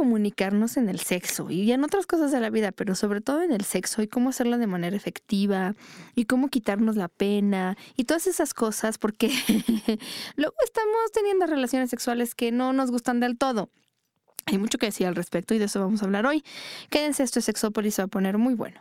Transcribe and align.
comunicarnos 0.00 0.78
en 0.78 0.88
el 0.88 0.98
sexo 0.98 1.50
y 1.50 1.70
en 1.72 1.84
otras 1.84 2.06
cosas 2.06 2.32
de 2.32 2.40
la 2.40 2.48
vida, 2.48 2.72
pero 2.72 2.94
sobre 2.94 3.20
todo 3.20 3.42
en 3.42 3.52
el 3.52 3.66
sexo 3.66 4.00
y 4.00 4.08
cómo 4.08 4.30
hacerlo 4.30 4.56
de 4.56 4.66
manera 4.66 4.96
efectiva 4.96 5.74
y 6.14 6.24
cómo 6.24 6.48
quitarnos 6.48 6.96
la 6.96 7.08
pena 7.08 7.76
y 7.96 8.04
todas 8.04 8.26
esas 8.26 8.54
cosas, 8.54 8.96
porque 8.96 9.28
luego 10.36 10.54
estamos 10.64 11.12
teniendo 11.12 11.44
relaciones 11.44 11.90
sexuales 11.90 12.34
que 12.34 12.50
no 12.50 12.72
nos 12.72 12.90
gustan 12.90 13.20
del 13.20 13.36
todo. 13.36 13.68
Hay 14.46 14.56
mucho 14.56 14.78
que 14.78 14.86
decir 14.86 15.06
al 15.06 15.16
respecto 15.16 15.52
y 15.52 15.58
de 15.58 15.66
eso 15.66 15.80
vamos 15.80 16.00
a 16.00 16.06
hablar 16.06 16.24
hoy. 16.24 16.42
Quédense, 16.88 17.22
esto 17.22 17.40
es 17.40 17.44
Sexópolis, 17.44 17.96
se 17.96 18.00
va 18.00 18.06
a 18.06 18.08
poner 18.08 18.38
muy 18.38 18.54
bueno. 18.54 18.80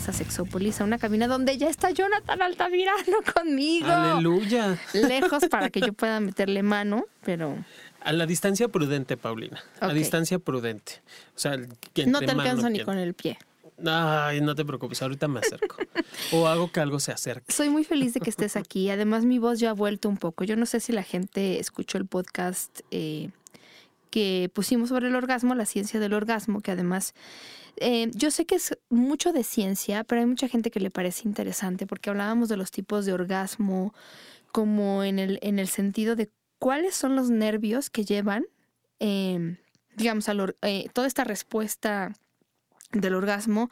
Bienvenidas 0.00 0.08
a 0.08 0.12
Sexópolis, 0.12 0.80
a 0.80 0.84
una 0.84 0.98
cabina 0.98 1.28
donde 1.28 1.58
ya 1.58 1.68
está 1.68 1.90
Jonathan 1.90 2.40
Altamirano 2.42 3.18
conmigo. 3.34 3.88
Aleluya. 3.88 4.78
Lejos 4.94 5.44
para 5.50 5.70
que 5.70 5.80
yo 5.80 5.92
pueda 5.94 6.20
meterle 6.20 6.62
mano, 6.62 7.04
pero... 7.24 7.56
A 8.02 8.12
la 8.12 8.24
distancia 8.24 8.68
prudente, 8.68 9.16
Paulina. 9.16 9.62
A 9.80 9.92
distancia 9.92 10.38
prudente. 10.38 11.02
O 11.36 11.38
sea, 11.38 11.58
que 11.92 12.06
No 12.06 12.20
te 12.20 12.30
alcanzo 12.30 12.70
ni 12.70 12.80
con 12.80 12.96
el 12.96 13.12
pie. 13.12 13.38
Ay, 13.84 14.40
no 14.40 14.54
te 14.54 14.64
preocupes, 14.64 15.02
ahorita 15.02 15.28
me 15.28 15.40
acerco. 15.40 15.76
o 16.32 16.46
hago 16.46 16.70
que 16.72 16.80
algo 16.80 16.98
se 16.98 17.12
acerque. 17.12 17.52
Soy 17.52 17.68
muy 17.68 17.84
feliz 17.84 18.14
de 18.14 18.20
que 18.20 18.30
estés 18.30 18.56
aquí. 18.56 18.88
Además, 18.88 19.24
mi 19.24 19.38
voz 19.38 19.58
ya 19.58 19.70
ha 19.70 19.74
vuelto 19.74 20.08
un 20.08 20.16
poco. 20.16 20.44
Yo 20.44 20.56
no 20.56 20.64
sé 20.64 20.80
si 20.80 20.92
la 20.92 21.02
gente 21.02 21.58
escuchó 21.58 21.98
el 21.98 22.06
podcast 22.06 22.80
eh, 22.90 23.30
que 24.10 24.50
pusimos 24.54 24.88
sobre 24.88 25.08
el 25.08 25.14
orgasmo, 25.14 25.54
la 25.54 25.66
ciencia 25.66 26.00
del 26.00 26.14
orgasmo, 26.14 26.62
que 26.62 26.70
además 26.70 27.14
eh, 27.76 28.10
yo 28.14 28.30
sé 28.30 28.46
que 28.46 28.56
es 28.56 28.78
mucho 28.88 29.32
de 29.32 29.44
ciencia, 29.44 30.04
pero 30.04 30.20
hay 30.20 30.26
mucha 30.26 30.48
gente 30.48 30.70
que 30.70 30.80
le 30.80 30.90
parece 30.90 31.26
interesante 31.26 31.86
porque 31.86 32.10
hablábamos 32.10 32.48
de 32.48 32.56
los 32.56 32.70
tipos 32.70 33.06
de 33.06 33.12
orgasmo 33.12 33.94
como 34.52 35.04
en 35.04 35.18
el, 35.18 35.38
en 35.42 35.58
el 35.58 35.68
sentido 35.68 36.16
de 36.16 36.30
cuáles 36.58 36.94
son 36.94 37.16
los 37.16 37.30
nervios 37.30 37.90
que 37.90 38.04
llevan, 38.04 38.46
em, 38.98 39.56
digamos, 39.96 40.28
a 40.28 40.34
eh, 40.62 40.88
toda 40.92 41.06
esta 41.06 41.24
respuesta 41.24 42.12
del 42.92 43.14
orgasmo 43.14 43.70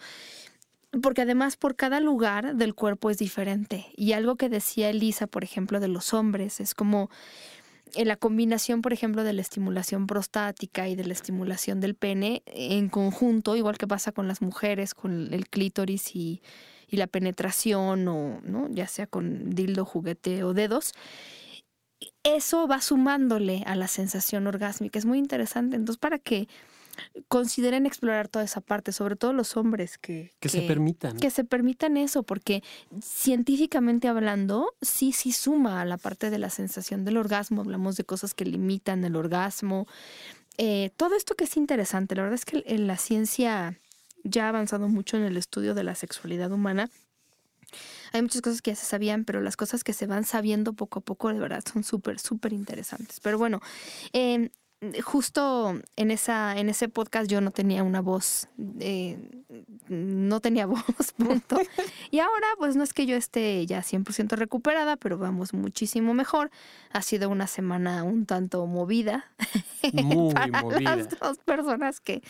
porque 1.02 1.22
además 1.22 1.56
por 1.56 1.76
cada 1.76 2.00
lugar 2.00 2.56
del 2.56 2.74
cuerpo 2.74 3.10
es 3.10 3.18
diferente. 3.18 3.86
Y 3.94 4.12
algo 4.12 4.36
que 4.36 4.48
decía 4.48 4.90
Elisa, 4.90 5.26
por 5.26 5.44
ejemplo, 5.44 5.80
de 5.80 5.88
los 5.88 6.14
hombres, 6.14 6.60
es 6.60 6.74
como 6.74 7.10
la 7.94 8.16
combinación, 8.16 8.82
por 8.82 8.92
ejemplo, 8.92 9.24
de 9.24 9.32
la 9.32 9.40
estimulación 9.40 10.06
prostática 10.06 10.88
y 10.88 10.96
de 10.96 11.04
la 11.04 11.12
estimulación 11.12 11.80
del 11.80 11.94
pene 11.94 12.42
en 12.46 12.88
conjunto, 12.88 13.56
igual 13.56 13.78
que 13.78 13.86
pasa 13.86 14.12
con 14.12 14.28
las 14.28 14.42
mujeres, 14.42 14.94
con 14.94 15.32
el 15.32 15.48
clítoris 15.48 16.14
y, 16.14 16.42
la 16.90 17.06
penetración, 17.06 18.08
o 18.08 18.40
¿no? 18.42 18.68
ya 18.70 18.86
sea 18.88 19.06
con 19.06 19.50
dildo, 19.50 19.84
juguete 19.84 20.42
o 20.42 20.54
dedos, 20.54 20.92
eso 22.22 22.66
va 22.66 22.80
sumándole 22.80 23.62
a 23.66 23.74
la 23.74 23.88
sensación 23.88 24.46
orgásmica. 24.46 24.98
Es 24.98 25.04
muy 25.04 25.18
interesante. 25.18 25.76
Entonces, 25.76 25.98
para 25.98 26.18
que 26.18 26.48
consideren 27.28 27.86
explorar 27.86 28.28
toda 28.28 28.44
esa 28.44 28.60
parte, 28.60 28.92
sobre 28.92 29.16
todo 29.16 29.32
los 29.32 29.56
hombres 29.56 29.98
que, 29.98 30.34
que, 30.40 30.48
se 30.48 30.62
permitan. 30.62 31.18
Que 31.18 31.30
se 31.30 31.44
permitan 31.44 31.96
eso, 31.96 32.22
porque 32.22 32.62
científicamente 33.00 34.08
hablando, 34.08 34.74
sí, 34.82 35.12
sí 35.12 35.32
suma 35.32 35.80
a 35.80 35.84
la 35.84 35.96
parte 35.96 36.30
de 36.30 36.38
la 36.38 36.50
sensación 36.50 37.04
del 37.04 37.16
orgasmo, 37.16 37.62
hablamos 37.62 37.96
de 37.96 38.04
cosas 38.04 38.34
que 38.34 38.44
limitan 38.44 39.04
el 39.04 39.16
orgasmo. 39.16 39.86
Eh, 40.56 40.90
todo 40.96 41.14
esto 41.14 41.34
que 41.34 41.44
es 41.44 41.56
interesante, 41.56 42.14
la 42.14 42.22
verdad 42.22 42.34
es 42.34 42.44
que 42.44 42.64
en 42.66 42.86
la 42.86 42.96
ciencia 42.96 43.78
ya 44.24 44.46
ha 44.46 44.48
avanzado 44.48 44.88
mucho 44.88 45.16
en 45.16 45.22
el 45.22 45.36
estudio 45.36 45.74
de 45.74 45.84
la 45.84 45.94
sexualidad 45.94 46.50
humana. 46.52 46.90
Hay 48.12 48.22
muchas 48.22 48.42
cosas 48.42 48.62
que 48.62 48.72
ya 48.72 48.76
se 48.76 48.86
sabían, 48.86 49.24
pero 49.24 49.40
las 49.40 49.56
cosas 49.56 49.84
que 49.84 49.92
se 49.92 50.06
van 50.06 50.24
sabiendo 50.24 50.72
poco 50.72 51.00
a 51.00 51.02
poco, 51.02 51.32
de 51.32 51.38
verdad, 51.38 51.62
son 51.70 51.84
súper, 51.84 52.18
súper 52.18 52.52
interesantes. 52.52 53.20
Pero 53.20 53.38
bueno, 53.38 53.60
eh, 54.12 54.50
justo 55.02 55.80
en 55.96 56.10
esa 56.10 56.56
en 56.56 56.68
ese 56.68 56.88
podcast 56.88 57.28
yo 57.28 57.40
no 57.40 57.50
tenía 57.50 57.82
una 57.82 58.00
voz 58.00 58.48
eh, 58.78 59.18
no 59.88 60.40
tenía 60.40 60.66
voz 60.66 60.84
punto. 61.16 61.58
Y 62.10 62.20
ahora 62.20 62.46
pues 62.58 62.76
no 62.76 62.84
es 62.84 62.94
que 62.94 63.04
yo 63.06 63.16
esté 63.16 63.66
ya 63.66 63.80
100% 63.80 64.36
recuperada 64.36 64.96
pero 64.96 65.18
vamos 65.18 65.52
muchísimo 65.52 66.14
mejor. 66.14 66.50
Ha 66.92 67.02
sido 67.02 67.28
una 67.28 67.46
semana 67.46 68.04
un 68.04 68.24
tanto 68.24 68.64
movida 68.66 69.30
Muy 69.92 70.32
para 70.32 70.62
movida. 70.62 70.96
las 70.96 71.08
dos 71.18 71.38
personas 71.38 72.00
que 72.00 72.22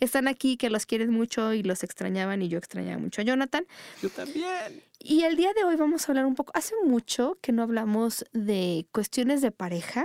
están 0.00 0.28
aquí 0.28 0.56
que 0.56 0.70
los 0.70 0.86
quieren 0.86 1.10
mucho 1.10 1.52
y 1.52 1.62
los 1.62 1.82
extrañaban 1.82 2.40
y 2.42 2.48
yo 2.48 2.58
extrañaba 2.58 2.98
mucho 2.98 3.20
a 3.20 3.24
Jonathan. 3.24 3.66
Yo 4.02 4.10
también. 4.10 4.82
Y 4.98 5.22
el 5.22 5.36
día 5.36 5.52
de 5.54 5.64
hoy 5.64 5.76
vamos 5.76 6.08
a 6.08 6.12
hablar 6.12 6.26
un 6.26 6.34
poco 6.34 6.52
hace 6.54 6.74
mucho 6.84 7.38
que 7.40 7.52
no 7.52 7.62
hablamos 7.62 8.24
de 8.32 8.86
cuestiones 8.92 9.40
de 9.42 9.50
pareja 9.50 10.04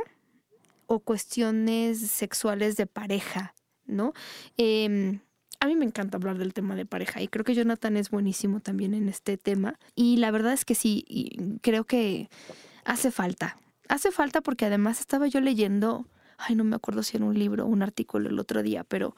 o 0.92 1.00
cuestiones 1.00 2.00
sexuales 2.00 2.76
de 2.76 2.86
pareja, 2.86 3.56
¿no? 3.86 4.12
Em, 4.58 5.22
a 5.62 5.68
mí 5.68 5.76
me 5.78 5.86
encanta 5.86 6.18
hablar 6.18 6.38
del 6.38 6.54
tema 6.54 6.76
de 6.76 6.86
pareja 6.86 7.22
y 7.22 7.30
creo 7.30 7.46
que 7.46 7.56
Jonathan 7.56 7.96
es 7.96 8.10
buenísimo 8.10 8.60
también 8.60 8.94
en 8.94 9.08
este 9.08 9.38
tema. 9.38 9.80
Y 9.96 10.18
la 10.18 10.32
verdad 10.32 10.52
es 10.52 10.66
que 10.66 10.76
sí, 10.76 11.60
creo 11.62 11.86
que 11.86 12.30
hace 12.84 13.10
falta. 13.10 13.56
Hace 13.88 14.12
falta 14.12 14.42
porque 14.42 14.66
además 14.66 15.00
estaba 15.00 15.28
yo 15.28 15.40
leyendo, 15.40 16.08
ay, 16.38 16.56
no 16.56 16.66
me 16.66 16.76
acuerdo 16.76 17.04
si 17.04 17.16
era 17.16 17.26
un 17.26 17.40
libro 17.40 17.64
o 17.64 17.68
un 17.68 17.84
artículo 17.84 18.30
el 18.30 18.38
otro 18.38 18.62
día, 18.62 18.84
pero 18.84 19.16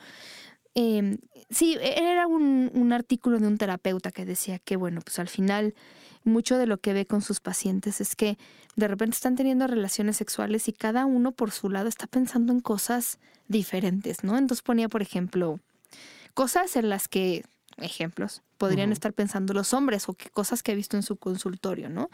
eh, 0.76 1.18
sí, 1.50 1.78
era 1.82 2.28
un, 2.28 2.70
un 2.76 2.94
artículo 2.94 3.40
de 3.40 3.48
un 3.48 3.58
terapeuta 3.58 4.12
que 4.12 4.26
decía 4.26 4.60
que, 4.60 4.76
bueno, 4.76 5.02
pues 5.02 5.18
al 5.18 5.28
final 5.28 5.74
mucho 6.24 6.58
de 6.58 6.68
lo 6.68 6.78
que 6.78 6.94
ve 6.94 7.06
con 7.06 7.22
sus 7.22 7.40
pacientes 7.40 8.02
es 8.02 8.16
que 8.16 8.38
de 8.76 8.88
repente 8.88 9.16
están 9.16 9.36
teniendo 9.36 9.68
relaciones 9.68 10.18
sexuales 10.18 10.68
y 10.68 10.74
cada 10.74 11.06
uno 11.06 11.32
por 11.32 11.52
su 11.52 11.70
lado 11.70 11.88
está 11.90 12.08
pensando 12.08 12.54
en 12.54 12.60
cosas 12.60 13.20
diferentes, 13.48 14.24
¿no? 14.24 14.38
Entonces 14.38 14.64
ponía, 14.64 14.90
por 14.90 15.02
ejemplo, 15.02 15.60
cosas 16.34 16.76
en 16.76 16.90
las 16.90 17.08
que, 17.08 17.44
ejemplos, 17.78 18.42
podrían 18.64 18.94
estar 18.94 19.12
pensando 19.12 19.54
los 19.54 19.74
hombres 19.74 20.08
o 20.08 20.14
qué 20.14 20.30
cosas 20.30 20.64
que 20.64 20.72
he 20.72 20.76
visto 20.76 20.96
en 20.96 21.04
su 21.04 21.18
consultorio, 21.18 21.90
¿no? 21.90 22.10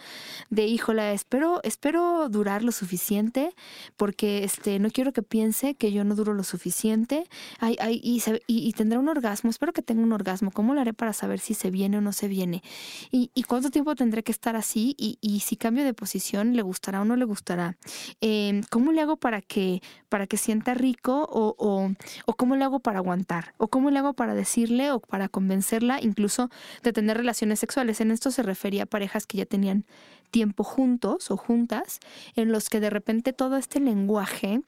De 0.50 0.66
híjola, 0.66 1.12
espero, 1.12 1.60
espero 1.62 2.28
durar 2.28 2.64
lo 2.64 2.72
suficiente 2.72 3.54
porque 3.98 4.44
este, 4.44 4.80
no 4.80 4.90
quiero 4.90 5.14
que 5.14 5.22
piense 5.22 5.76
que 5.76 5.92
yo 5.92 6.04
no 6.04 6.16
duro 6.16 6.34
lo 6.34 6.44
suficiente 6.44 7.28
ay, 7.60 7.76
ay, 7.80 8.02
y, 8.04 8.24
y, 8.48 8.74
tendrá 8.74 8.98
un 8.98 9.10
orgasmo, 9.10 9.52
espero 9.52 9.74
que 9.74 9.84
tenga 9.84 10.02
un 10.02 10.12
orgasmo, 10.12 10.50
¿cómo 10.50 10.74
lo 10.74 10.82
haré 10.82 10.94
para 10.94 11.14
saber 11.14 11.40
si 11.40 11.54
se 11.54 11.70
viene 11.70 12.00
o 12.00 12.02
no 12.02 12.14
se 12.14 12.28
viene? 12.28 12.64
¿Y, 13.12 13.30
y 13.36 13.44
cuánto 13.44 13.70
tiempo 13.70 13.94
tendré 13.94 14.24
que 14.24 14.32
estar 14.32 14.56
así? 14.56 14.96
Y, 14.98 15.20
y, 15.22 15.42
si 15.42 15.56
cambio 15.56 15.84
de 15.84 15.94
posición, 15.94 16.56
¿le 16.56 16.64
gustará 16.64 17.02
o 17.02 17.06
no 17.06 17.16
le 17.16 17.26
gustará? 17.26 17.78
Eh, 18.22 18.62
¿Cómo 18.72 18.92
le 18.92 19.02
hago 19.02 19.18
para 19.18 19.42
que, 19.42 19.84
para 20.10 20.26
que 20.26 20.38
sienta 20.38 20.74
rico 20.74 21.28
o, 21.30 21.56
o, 21.60 21.92
o 22.26 22.34
cómo 22.34 22.56
le 22.56 22.64
hago 22.64 22.80
para 22.80 22.98
aguantar? 22.98 23.54
¿O 23.58 23.68
cómo 23.68 23.92
le 23.92 24.00
hago 24.00 24.14
para 24.14 24.34
decirle 24.34 24.92
o 24.92 25.00
para 25.00 25.30
convencerla 25.30 26.00
incluso 26.02 26.39
de 26.84 26.94
tener 26.94 27.18
relaciones 27.18 27.60
sexuales. 27.60 28.00
En 28.00 28.12
esto 28.12 28.32
se 28.32 28.44
refería 28.44 28.84
a 28.84 28.86
parejas 28.86 29.28
que 29.28 29.40
ya 29.40 29.46
tenían 29.46 29.86
tiempo 30.32 30.64
juntos 30.64 31.32
o 31.32 31.38
juntas, 31.38 32.00
en 32.36 32.52
los 32.52 32.70
que 32.70 32.80
de 32.80 32.90
repente 32.90 33.34
todo 33.34 33.58
este 33.58 33.80
lenguaje 33.80 34.62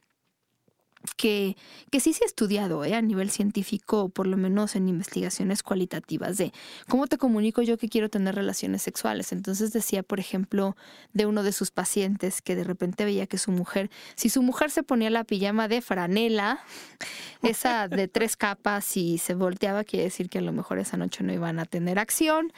que, 1.17 1.57
que 1.89 1.99
sí 1.99 2.13
se 2.13 2.23
ha 2.23 2.27
estudiado 2.27 2.85
¿eh? 2.85 2.95
a 2.95 3.01
nivel 3.01 3.31
científico, 3.31 4.09
por 4.09 4.27
lo 4.27 4.37
menos 4.37 4.75
en 4.75 4.87
investigaciones 4.89 5.63
cualitativas, 5.63 6.37
de 6.37 6.53
cómo 6.87 7.07
te 7.07 7.17
comunico 7.17 7.61
yo 7.61 7.77
que 7.77 7.89
quiero 7.89 8.09
tener 8.09 8.35
relaciones 8.35 8.81
sexuales. 8.81 9.31
Entonces 9.31 9.73
decía, 9.73 10.03
por 10.03 10.19
ejemplo, 10.19 10.75
de 11.13 11.25
uno 11.25 11.43
de 11.43 11.51
sus 11.51 11.71
pacientes 11.71 12.41
que 12.41 12.55
de 12.55 12.63
repente 12.63 13.05
veía 13.05 13.27
que 13.27 13.37
su 13.37 13.51
mujer, 13.51 13.89
si 14.15 14.29
su 14.29 14.41
mujer 14.41 14.71
se 14.71 14.83
ponía 14.83 15.09
la 15.09 15.23
pijama 15.23 15.67
de 15.67 15.81
franela, 15.81 16.59
esa 17.43 17.87
de 17.87 18.07
tres 18.07 18.37
capas 18.37 18.97
y 18.97 19.17
se 19.17 19.33
volteaba, 19.33 19.83
quiere 19.83 20.05
decir 20.05 20.29
que 20.29 20.39
a 20.39 20.41
lo 20.41 20.51
mejor 20.51 20.79
esa 20.79 20.97
noche 20.97 21.23
no 21.23 21.33
iban 21.33 21.59
a 21.59 21.65
tener 21.65 21.99
acción. 21.99 22.53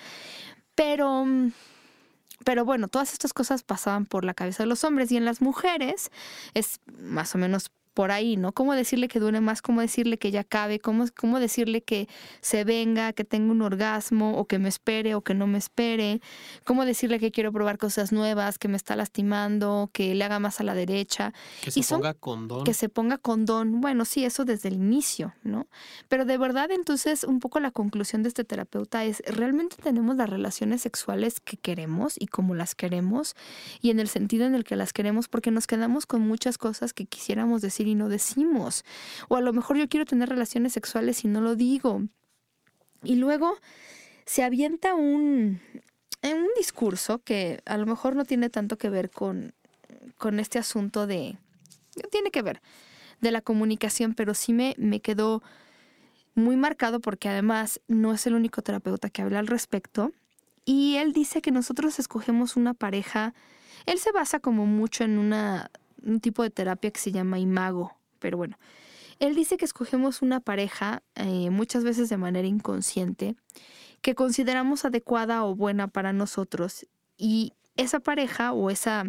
Pero 0.75 1.25
pero 2.43 2.65
bueno, 2.65 2.87
todas 2.87 3.13
estas 3.13 3.33
cosas 3.33 3.63
pasaban 3.63 4.05
por 4.05 4.25
la 4.25 4.33
cabeza 4.33 4.63
de 4.63 4.67
los 4.67 4.83
hombres 4.83 5.11
y 5.11 5.17
en 5.17 5.25
las 5.25 5.41
mujeres 5.41 6.11
es 6.53 6.79
más 6.99 7.33
o 7.35 7.37
menos 7.37 7.71
por 7.93 8.11
ahí, 8.11 8.37
¿no? 8.37 8.51
¿Cómo 8.51 8.73
decirle 8.73 9.07
que 9.07 9.19
dure 9.19 9.39
más? 9.39 9.61
¿Cómo 9.61 9.81
decirle 9.81 10.17
que 10.17 10.31
ya 10.31 10.43
cabe? 10.43 10.79
¿Cómo, 10.79 11.05
¿Cómo 11.15 11.39
decirle 11.39 11.81
que 11.81 12.07
se 12.41 12.63
venga, 12.63 13.13
que 13.13 13.23
tenga 13.23 13.51
un 13.51 13.61
orgasmo 13.61 14.37
o 14.37 14.45
que 14.45 14.59
me 14.59 14.69
espere 14.69 15.15
o 15.15 15.21
que 15.21 15.33
no 15.33 15.47
me 15.47 15.57
espere? 15.57 16.21
¿Cómo 16.63 16.85
decirle 16.85 17.19
que 17.19 17.31
quiero 17.31 17.51
probar 17.51 17.77
cosas 17.77 18.11
nuevas, 18.11 18.57
que 18.57 18.67
me 18.67 18.77
está 18.77 18.95
lastimando, 18.95 19.89
que 19.93 20.15
le 20.15 20.23
haga 20.23 20.39
más 20.39 20.59
a 20.59 20.63
la 20.63 20.73
derecha? 20.73 21.33
Que 21.61 21.71
se 21.71 21.83
ponga 21.83 22.13
condón. 22.13 22.63
Que 22.63 22.73
se 22.73 22.89
ponga 22.89 23.17
condón. 23.17 23.81
Bueno, 23.81 24.05
sí, 24.05 24.25
eso 24.25 24.45
desde 24.45 24.69
el 24.69 24.75
inicio, 24.75 25.33
¿no? 25.43 25.67
Pero 26.09 26.25
de 26.25 26.37
verdad, 26.37 26.71
entonces, 26.71 27.23
un 27.23 27.39
poco 27.39 27.59
la 27.59 27.71
conclusión 27.71 28.23
de 28.23 28.29
este 28.29 28.43
terapeuta 28.43 29.05
es, 29.05 29.21
¿realmente 29.27 29.75
tenemos 29.81 30.15
las 30.15 30.29
relaciones 30.29 30.81
sexuales 30.81 31.39
que 31.39 31.57
queremos 31.57 32.15
y 32.19 32.27
como 32.27 32.55
las 32.55 32.75
queremos? 32.75 33.35
Y 33.81 33.91
en 33.91 33.99
el 33.99 34.07
sentido 34.07 34.45
en 34.45 34.55
el 34.55 34.63
que 34.63 34.75
las 34.75 34.93
queremos, 34.93 35.27
porque 35.27 35.51
nos 35.51 35.67
quedamos 35.67 36.05
con 36.05 36.21
muchas 36.21 36.57
cosas 36.57 36.93
que 36.93 37.05
quisiéramos 37.05 37.61
decir 37.61 37.82
y 37.87 37.95
no 37.95 38.09
decimos. 38.09 38.83
O 39.29 39.35
a 39.35 39.41
lo 39.41 39.53
mejor 39.53 39.77
yo 39.77 39.87
quiero 39.87 40.05
tener 40.05 40.29
relaciones 40.29 40.73
sexuales 40.73 41.23
y 41.23 41.27
no 41.27 41.41
lo 41.41 41.55
digo. 41.55 42.03
Y 43.03 43.15
luego 43.15 43.57
se 44.25 44.43
avienta 44.43 44.93
un, 44.93 45.59
un 46.23 46.47
discurso 46.57 47.19
que 47.19 47.61
a 47.65 47.77
lo 47.77 47.85
mejor 47.85 48.15
no 48.15 48.25
tiene 48.25 48.49
tanto 48.49 48.77
que 48.77 48.89
ver 48.89 49.09
con, 49.09 49.53
con 50.17 50.39
este 50.39 50.59
asunto 50.59 51.07
de... 51.07 51.37
Tiene 52.11 52.31
que 52.31 52.41
ver 52.41 52.61
de 53.21 53.31
la 53.31 53.41
comunicación, 53.41 54.13
pero 54.13 54.33
sí 54.33 54.53
me, 54.53 54.75
me 54.77 54.99
quedó 54.99 55.41
muy 56.35 56.55
marcado 56.55 56.99
porque 56.99 57.29
además 57.29 57.79
no 57.87 58.13
es 58.13 58.27
el 58.27 58.35
único 58.35 58.61
terapeuta 58.61 59.09
que 59.09 59.21
habla 59.21 59.39
al 59.39 59.47
respecto. 59.47 60.11
Y 60.65 60.95
él 60.97 61.13
dice 61.13 61.41
que 61.41 61.51
nosotros 61.51 61.99
escogemos 61.99 62.55
una 62.55 62.73
pareja, 62.73 63.33
él 63.85 63.99
se 63.99 64.11
basa 64.11 64.39
como 64.39 64.65
mucho 64.65 65.03
en 65.03 65.17
una 65.17 65.71
un 66.03 66.19
tipo 66.19 66.43
de 66.43 66.49
terapia 66.49 66.91
que 66.91 66.99
se 66.99 67.11
llama 67.11 67.39
imago, 67.39 67.95
pero 68.19 68.37
bueno, 68.37 68.57
él 69.19 69.35
dice 69.35 69.57
que 69.57 69.65
escogemos 69.65 70.21
una 70.21 70.39
pareja 70.39 71.03
eh, 71.15 71.49
muchas 71.49 71.83
veces 71.83 72.09
de 72.09 72.17
manera 72.17 72.47
inconsciente 72.47 73.35
que 74.01 74.15
consideramos 74.15 74.85
adecuada 74.85 75.45
o 75.45 75.55
buena 75.55 75.87
para 75.87 76.11
nosotros. 76.11 76.85
Y 77.17 77.53
esa 77.77 77.99
pareja 78.01 78.51
o 78.51 78.69
esa 78.69 79.05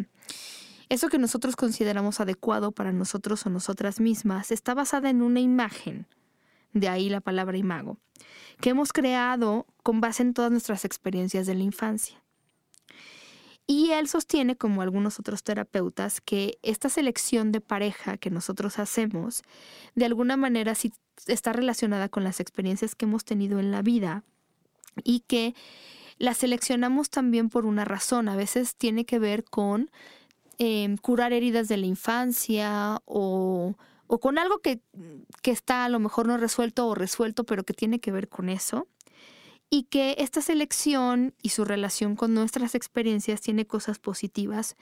eso 0.87 1.09
que 1.09 1.17
nosotros 1.17 1.55
consideramos 1.55 2.19
adecuado 2.19 2.71
para 2.71 2.91
nosotros 2.91 3.45
o 3.45 3.49
nosotras 3.49 3.99
mismas 3.99 4.51
está 4.51 4.73
basada 4.73 5.09
en 5.09 5.21
una 5.21 5.39
imagen, 5.39 6.07
de 6.73 6.89
ahí 6.89 7.09
la 7.09 7.21
palabra 7.21 7.57
imago, 7.57 7.97
que 8.61 8.69
hemos 8.69 8.93
creado 8.93 9.65
con 9.81 9.99
base 9.99 10.21
en 10.21 10.33
todas 10.33 10.51
nuestras 10.51 10.85
experiencias 10.85 11.47
de 11.47 11.55
la 11.55 11.63
infancia. 11.63 12.21
Y 13.67 13.91
él 13.91 14.07
sostiene, 14.07 14.55
como 14.55 14.81
algunos 14.81 15.19
otros 15.19 15.43
terapeutas, 15.43 16.21
que 16.21 16.59
esta 16.61 16.87
selección 16.87 17.51
de 17.51 17.61
pareja 17.61 18.17
que 18.17 18.29
nosotros 18.29 18.77
hacemos, 18.77 19.41
de 19.95 20.05
alguna 20.05 20.37
manera 20.37 20.75
sí 20.75 20.93
está 21.25 21.51
relacionada 21.51 22.09
con 22.09 22.23
las 22.23 22.39
experiencias 22.39 22.93
que 22.93 23.05
hemos 23.05 23.25
tenido 23.25 23.59
en 23.59 23.71
la 23.71 23.81
vida 23.81 24.23
y 25.03 25.21
que 25.21 25.55
la 26.17 26.33
seleccionamos 26.33 27.09
también 27.09 27.49
por 27.49 27.65
una 27.65 27.85
razón. 27.85 28.29
A 28.29 28.35
veces 28.35 28.75
tiene 28.75 29.05
que 29.05 29.17
ver 29.17 29.43
con 29.43 29.89
em, 30.59 30.97
curar 30.97 31.33
heridas 31.33 31.67
de 31.67 31.77
la 31.77 31.87
infancia 31.87 33.01
o, 33.05 33.75
o 34.05 34.19
con 34.19 34.37
algo 34.37 34.59
que, 34.59 34.79
que 35.41 35.51
está 35.51 35.85
a 35.85 35.89
lo 35.89 35.99
mejor 35.99 36.27
no 36.27 36.37
resuelto 36.37 36.87
o 36.87 36.93
resuelto, 36.93 37.45
pero 37.45 37.63
que 37.63 37.73
tiene 37.73 37.99
que 37.99 38.11
ver 38.11 38.29
con 38.29 38.49
eso 38.49 38.87
y 39.75 39.83
que 39.83 40.15
esta 40.19 40.39
selección 40.39 41.33
y 41.41 41.49
su 41.49 41.65
relación 41.65 42.15
con 42.15 42.33
nuestras 42.33 42.75
experiencias 42.75 43.41
tiene 43.41 43.67
cosas 43.67 43.99
positivas 43.99 44.77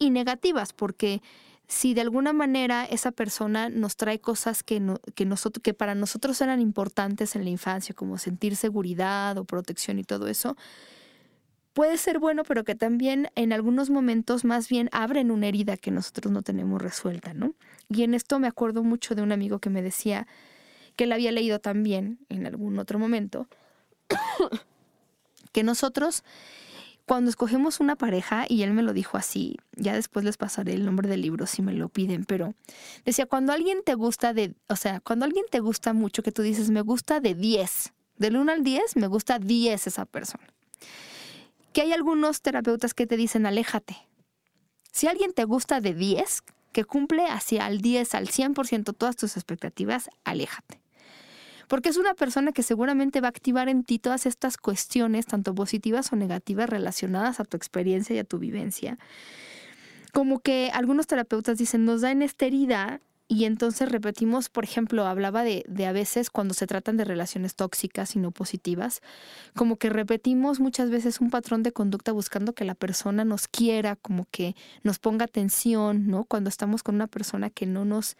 y 0.00 0.10
negativas, 0.10 0.72
porque 0.72 1.22
si 1.68 1.94
de 1.94 2.00
alguna 2.00 2.32
manera 2.32 2.84
esa 2.84 3.12
persona 3.12 3.68
nos 3.68 3.94
trae 3.94 4.18
cosas 4.18 4.64
que, 4.64 4.82
que, 5.14 5.26
nosotros, 5.26 5.62
que 5.62 5.74
para 5.74 5.94
nosotros 5.94 6.40
eran 6.40 6.60
importantes 6.60 7.36
en 7.36 7.44
la 7.44 7.50
infancia, 7.50 7.94
como 7.94 8.18
sentir 8.18 8.56
seguridad 8.56 9.38
o 9.38 9.44
protección 9.44 10.00
y 10.00 10.02
todo 10.02 10.26
eso, 10.26 10.56
puede 11.72 11.96
ser 11.96 12.18
bueno, 12.18 12.42
pero 12.42 12.64
que 12.64 12.74
también 12.74 13.28
en 13.36 13.52
algunos 13.52 13.90
momentos 13.90 14.44
más 14.44 14.68
bien 14.68 14.88
abren 14.90 15.30
una 15.30 15.46
herida 15.46 15.76
que 15.76 15.92
nosotros 15.92 16.32
no 16.32 16.42
tenemos 16.42 16.82
resuelta, 16.82 17.32
¿no? 17.32 17.54
Y 17.88 18.02
en 18.02 18.12
esto 18.12 18.40
me 18.40 18.48
acuerdo 18.48 18.82
mucho 18.82 19.14
de 19.14 19.22
un 19.22 19.30
amigo 19.30 19.60
que 19.60 19.70
me 19.70 19.82
decía 19.82 20.26
que 20.96 21.04
él 21.04 21.12
había 21.12 21.30
leído 21.30 21.60
también 21.60 22.18
en 22.28 22.44
algún 22.44 22.80
otro 22.80 22.98
momento, 22.98 23.46
que 25.52 25.62
nosotros, 25.62 26.24
cuando 27.06 27.30
escogemos 27.30 27.80
una 27.80 27.96
pareja, 27.96 28.46
y 28.48 28.62
él 28.62 28.72
me 28.72 28.82
lo 28.82 28.92
dijo 28.92 29.16
así, 29.16 29.56
ya 29.76 29.94
después 29.94 30.24
les 30.24 30.36
pasaré 30.36 30.74
el 30.74 30.84
nombre 30.84 31.08
del 31.08 31.22
libro 31.22 31.46
si 31.46 31.62
me 31.62 31.72
lo 31.72 31.88
piden, 31.88 32.24
pero 32.24 32.54
decía, 33.04 33.26
cuando 33.26 33.52
alguien 33.52 33.82
te 33.84 33.94
gusta 33.94 34.32
de, 34.32 34.54
o 34.68 34.76
sea, 34.76 35.00
cuando 35.00 35.24
alguien 35.24 35.44
te 35.50 35.60
gusta 35.60 35.92
mucho, 35.92 36.22
que 36.22 36.32
tú 36.32 36.42
dices, 36.42 36.70
me 36.70 36.80
gusta 36.80 37.20
de 37.20 37.34
10, 37.34 37.92
del 38.16 38.36
1 38.36 38.52
al 38.52 38.64
10, 38.64 38.96
me 38.96 39.06
gusta 39.06 39.38
10 39.38 39.86
esa 39.86 40.04
persona. 40.06 40.46
Que 41.72 41.82
hay 41.82 41.92
algunos 41.92 42.42
terapeutas 42.42 42.92
que 42.92 43.06
te 43.06 43.16
dicen, 43.16 43.46
aléjate. 43.46 43.96
Si 44.92 45.06
alguien 45.06 45.32
te 45.32 45.44
gusta 45.44 45.80
de 45.80 45.94
10, 45.94 46.42
que 46.72 46.84
cumple 46.84 47.26
hacia 47.26 47.66
el 47.66 47.80
10, 47.80 48.14
al 48.14 48.28
100% 48.28 48.94
todas 48.94 49.16
tus 49.16 49.36
expectativas, 49.36 50.10
aléjate 50.24 50.81
porque 51.72 51.88
es 51.88 51.96
una 51.96 52.12
persona 52.12 52.52
que 52.52 52.62
seguramente 52.62 53.22
va 53.22 53.28
a 53.28 53.30
activar 53.30 53.70
en 53.70 53.82
ti 53.82 53.98
todas 53.98 54.26
estas 54.26 54.58
cuestiones, 54.58 55.24
tanto 55.24 55.54
positivas 55.54 56.12
o 56.12 56.16
negativas, 56.16 56.68
relacionadas 56.68 57.40
a 57.40 57.44
tu 57.44 57.56
experiencia 57.56 58.14
y 58.14 58.18
a 58.18 58.24
tu 58.24 58.38
vivencia. 58.38 58.98
Como 60.12 60.40
que 60.40 60.70
algunos 60.74 61.06
terapeutas 61.06 61.56
dicen, 61.56 61.86
nos 61.86 62.02
da 62.02 62.10
en 62.10 62.20
esta 62.20 62.44
herida 62.44 63.00
y 63.26 63.46
entonces 63.46 63.90
repetimos, 63.90 64.50
por 64.50 64.64
ejemplo, 64.64 65.06
hablaba 65.06 65.44
de, 65.44 65.64
de, 65.66 65.86
a 65.86 65.92
veces 65.92 66.28
cuando 66.28 66.52
se 66.52 66.66
tratan 66.66 66.98
de 66.98 67.06
relaciones 67.06 67.54
tóxicas 67.54 68.16
y 68.16 68.18
no 68.18 68.32
positivas, 68.32 69.00
como 69.56 69.76
que 69.76 69.88
repetimos 69.88 70.60
muchas 70.60 70.90
veces 70.90 71.22
un 71.22 71.30
patrón 71.30 71.62
de 71.62 71.72
conducta 71.72 72.12
buscando 72.12 72.52
que 72.52 72.66
la 72.66 72.74
persona 72.74 73.24
nos 73.24 73.48
quiera, 73.48 73.96
como 73.96 74.26
que 74.30 74.56
nos 74.82 74.98
ponga 74.98 75.24
atención, 75.24 76.06
¿no? 76.06 76.24
Cuando 76.24 76.50
estamos 76.50 76.82
con 76.82 76.96
una 76.96 77.06
persona 77.06 77.48
que 77.48 77.64
no 77.64 77.86
nos 77.86 78.18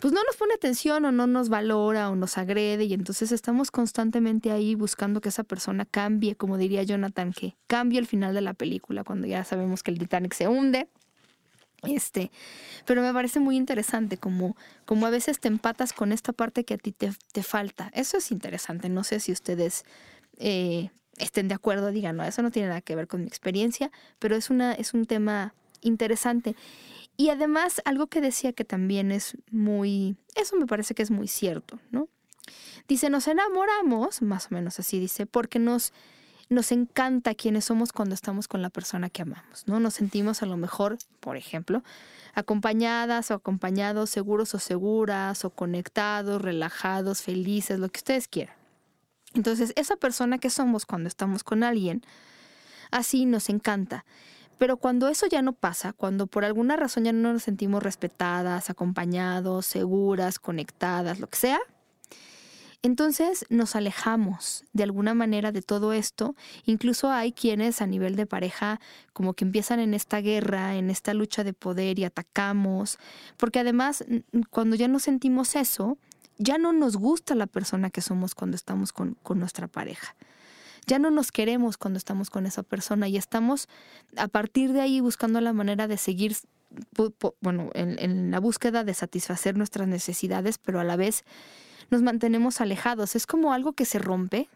pues 0.00 0.12
no 0.14 0.22
nos 0.24 0.36
pone 0.36 0.54
atención 0.54 1.04
o 1.04 1.12
no 1.12 1.26
nos 1.26 1.48
valora 1.48 2.10
o 2.10 2.16
nos 2.16 2.38
agrede 2.38 2.84
y 2.84 2.94
entonces 2.94 3.32
estamos 3.32 3.70
constantemente 3.70 4.50
ahí 4.50 4.74
buscando 4.74 5.20
que 5.20 5.28
esa 5.28 5.44
persona 5.44 5.84
cambie, 5.84 6.34
como 6.36 6.56
diría 6.56 6.82
Jonathan, 6.82 7.32
que 7.32 7.56
cambie 7.66 7.98
el 7.98 8.06
final 8.06 8.34
de 8.34 8.40
la 8.40 8.54
película 8.54 9.04
cuando 9.04 9.26
ya 9.26 9.44
sabemos 9.44 9.82
que 9.82 9.90
el 9.90 9.98
Titanic 9.98 10.34
se 10.34 10.48
hunde. 10.48 10.88
Este, 11.82 12.30
pero 12.84 13.00
me 13.00 13.12
parece 13.12 13.40
muy 13.40 13.56
interesante 13.56 14.18
como, 14.18 14.54
como 14.84 15.06
a 15.06 15.10
veces 15.10 15.40
te 15.40 15.48
empatas 15.48 15.92
con 15.92 16.12
esta 16.12 16.32
parte 16.32 16.64
que 16.64 16.74
a 16.74 16.78
ti 16.78 16.92
te, 16.92 17.10
te 17.32 17.42
falta. 17.42 17.90
Eso 17.94 18.18
es 18.18 18.30
interesante. 18.32 18.88
No 18.90 19.02
sé 19.02 19.18
si 19.18 19.32
ustedes 19.32 19.84
eh, 20.36 20.90
estén 21.16 21.48
de 21.48 21.54
acuerdo, 21.54 21.90
digan, 21.90 22.16
no, 22.16 22.24
eso 22.24 22.42
no 22.42 22.50
tiene 22.50 22.68
nada 22.68 22.80
que 22.80 22.96
ver 22.96 23.06
con 23.06 23.22
mi 23.22 23.26
experiencia, 23.26 23.90
pero 24.18 24.36
es, 24.36 24.50
una, 24.50 24.72
es 24.72 24.92
un 24.92 25.06
tema 25.06 25.54
interesante. 25.80 26.54
Y 27.20 27.28
además, 27.28 27.82
algo 27.84 28.06
que 28.06 28.22
decía 28.22 28.54
que 28.54 28.64
también 28.64 29.12
es 29.12 29.36
muy, 29.50 30.16
eso 30.36 30.56
me 30.56 30.64
parece 30.64 30.94
que 30.94 31.02
es 31.02 31.10
muy 31.10 31.28
cierto, 31.28 31.78
¿no? 31.90 32.08
Dice, 32.88 33.10
nos 33.10 33.28
enamoramos, 33.28 34.22
más 34.22 34.46
o 34.46 34.54
menos 34.54 34.78
así 34.80 34.98
dice, 34.98 35.26
porque 35.26 35.58
nos, 35.58 35.92
nos 36.48 36.72
encanta 36.72 37.34
quienes 37.34 37.66
somos 37.66 37.92
cuando 37.92 38.14
estamos 38.14 38.48
con 38.48 38.62
la 38.62 38.70
persona 38.70 39.10
que 39.10 39.20
amamos, 39.20 39.64
¿no? 39.66 39.80
Nos 39.80 39.92
sentimos 39.92 40.42
a 40.42 40.46
lo 40.46 40.56
mejor, 40.56 40.96
por 41.20 41.36
ejemplo, 41.36 41.82
acompañadas 42.32 43.30
o 43.30 43.34
acompañados, 43.34 44.08
seguros 44.08 44.54
o 44.54 44.58
seguras, 44.58 45.44
o 45.44 45.50
conectados, 45.50 46.40
relajados, 46.40 47.20
felices, 47.20 47.78
lo 47.78 47.90
que 47.90 47.98
ustedes 47.98 48.28
quieran. 48.28 48.56
Entonces, 49.34 49.74
esa 49.76 49.96
persona 49.96 50.38
que 50.38 50.48
somos 50.48 50.86
cuando 50.86 51.06
estamos 51.06 51.44
con 51.44 51.64
alguien, 51.64 52.02
así 52.90 53.26
nos 53.26 53.50
encanta. 53.50 54.06
Pero 54.60 54.76
cuando 54.76 55.08
eso 55.08 55.26
ya 55.26 55.40
no 55.40 55.54
pasa, 55.54 55.94
cuando 55.94 56.26
por 56.26 56.44
alguna 56.44 56.76
razón 56.76 57.04
ya 57.04 57.14
no 57.14 57.32
nos 57.32 57.44
sentimos 57.44 57.82
respetadas, 57.82 58.68
acompañados, 58.68 59.64
seguras, 59.64 60.38
conectadas, 60.38 61.18
lo 61.18 61.28
que 61.28 61.38
sea, 61.38 61.58
entonces 62.82 63.46
nos 63.48 63.74
alejamos 63.74 64.66
de 64.74 64.82
alguna 64.82 65.14
manera 65.14 65.50
de 65.50 65.62
todo 65.62 65.94
esto. 65.94 66.36
Incluso 66.66 67.10
hay 67.10 67.32
quienes 67.32 67.80
a 67.80 67.86
nivel 67.86 68.16
de 68.16 68.26
pareja 68.26 68.80
como 69.14 69.32
que 69.32 69.46
empiezan 69.46 69.80
en 69.80 69.94
esta 69.94 70.20
guerra, 70.20 70.76
en 70.76 70.90
esta 70.90 71.14
lucha 71.14 71.42
de 71.42 71.54
poder 71.54 71.98
y 71.98 72.04
atacamos, 72.04 72.98
porque 73.38 73.60
además 73.60 74.04
cuando 74.50 74.76
ya 74.76 74.88
no 74.88 74.98
sentimos 74.98 75.56
eso, 75.56 75.96
ya 76.36 76.58
no 76.58 76.74
nos 76.74 76.98
gusta 76.98 77.34
la 77.34 77.46
persona 77.46 77.88
que 77.88 78.02
somos 78.02 78.34
cuando 78.34 78.56
estamos 78.56 78.92
con, 78.92 79.16
con 79.22 79.38
nuestra 79.38 79.68
pareja 79.68 80.14
ya 80.90 80.98
no 80.98 81.12
nos 81.12 81.30
queremos 81.30 81.78
cuando 81.78 81.98
estamos 81.98 82.30
con 82.30 82.46
esa 82.46 82.64
persona 82.64 83.06
y 83.06 83.16
estamos 83.16 83.68
a 84.16 84.26
partir 84.26 84.72
de 84.72 84.80
ahí 84.80 85.00
buscando 85.00 85.40
la 85.40 85.52
manera 85.52 85.86
de 85.86 85.96
seguir, 85.96 86.36
bueno, 87.40 87.70
en, 87.74 88.32
la 88.32 88.40
búsqueda 88.40 88.82
de 88.82 88.92
satisfacer 88.92 89.56
nuestras 89.56 89.86
necesidades, 89.86 90.58
pero 90.58 90.80
a 90.80 90.84
la 90.84 90.96
vez 90.96 91.22
nos 91.90 92.02
mantenemos 92.02 92.60
alejados. 92.60 93.14
Es 93.14 93.28
como 93.28 93.52
algo 93.52 93.72
que 93.72 93.84
se 93.84 94.00
rompe 94.00 94.48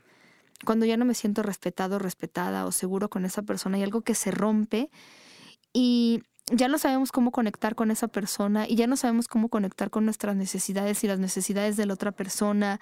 cuando 0.64 0.86
ya 0.86 0.96
no 0.96 1.04
me 1.04 1.14
siento 1.14 1.44
respetado, 1.44 2.00
respetada 2.00 2.66
o 2.66 2.72
seguro 2.72 3.08
con 3.08 3.24
esa 3.24 3.42
persona. 3.42 3.76
Hay 3.76 3.84
algo 3.84 4.00
que 4.00 4.16
se 4.16 4.32
rompe 4.32 4.90
y, 5.72 6.24
ya 6.52 6.68
no 6.68 6.78
sabemos 6.78 7.10
cómo 7.10 7.30
conectar 7.30 7.74
con 7.74 7.90
esa 7.90 8.08
persona 8.08 8.68
y 8.68 8.76
ya 8.76 8.86
no 8.86 8.96
sabemos 8.96 9.28
cómo 9.28 9.48
conectar 9.48 9.90
con 9.90 10.04
nuestras 10.04 10.36
necesidades 10.36 11.02
y 11.02 11.06
las 11.06 11.18
necesidades 11.18 11.76
de 11.76 11.86
la 11.86 11.94
otra 11.94 12.12
persona. 12.12 12.80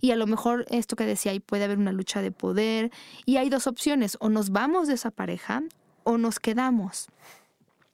Y 0.00 0.12
a 0.12 0.16
lo 0.16 0.26
mejor 0.26 0.66
esto 0.68 0.96
que 0.96 1.06
decía, 1.06 1.32
ahí 1.32 1.40
puede 1.40 1.64
haber 1.64 1.78
una 1.78 1.92
lucha 1.92 2.22
de 2.22 2.32
poder. 2.32 2.90
Y 3.24 3.36
hay 3.36 3.50
dos 3.50 3.66
opciones, 3.66 4.16
o 4.20 4.28
nos 4.28 4.50
vamos 4.50 4.88
de 4.88 4.94
esa 4.94 5.10
pareja 5.10 5.62
o 6.04 6.18
nos 6.18 6.40
quedamos. 6.40 7.08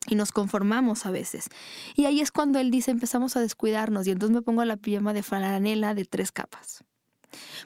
Y 0.07 0.15
nos 0.15 0.33
conformamos 0.33 1.05
a 1.05 1.11
veces. 1.11 1.49
Y 1.95 2.07
ahí 2.07 2.21
es 2.21 2.31
cuando 2.31 2.59
él 2.59 2.71
dice, 2.71 2.91
empezamos 2.91 3.37
a 3.37 3.41
descuidarnos. 3.41 4.07
Y 4.07 4.11
entonces 4.11 4.35
me 4.35 4.43
pongo 4.43 4.65
la 4.65 4.77
pijama 4.77 5.13
de 5.13 5.23
franela 5.23 5.95
de 5.95 6.05
tres 6.07 6.33
capas. 6.33 6.85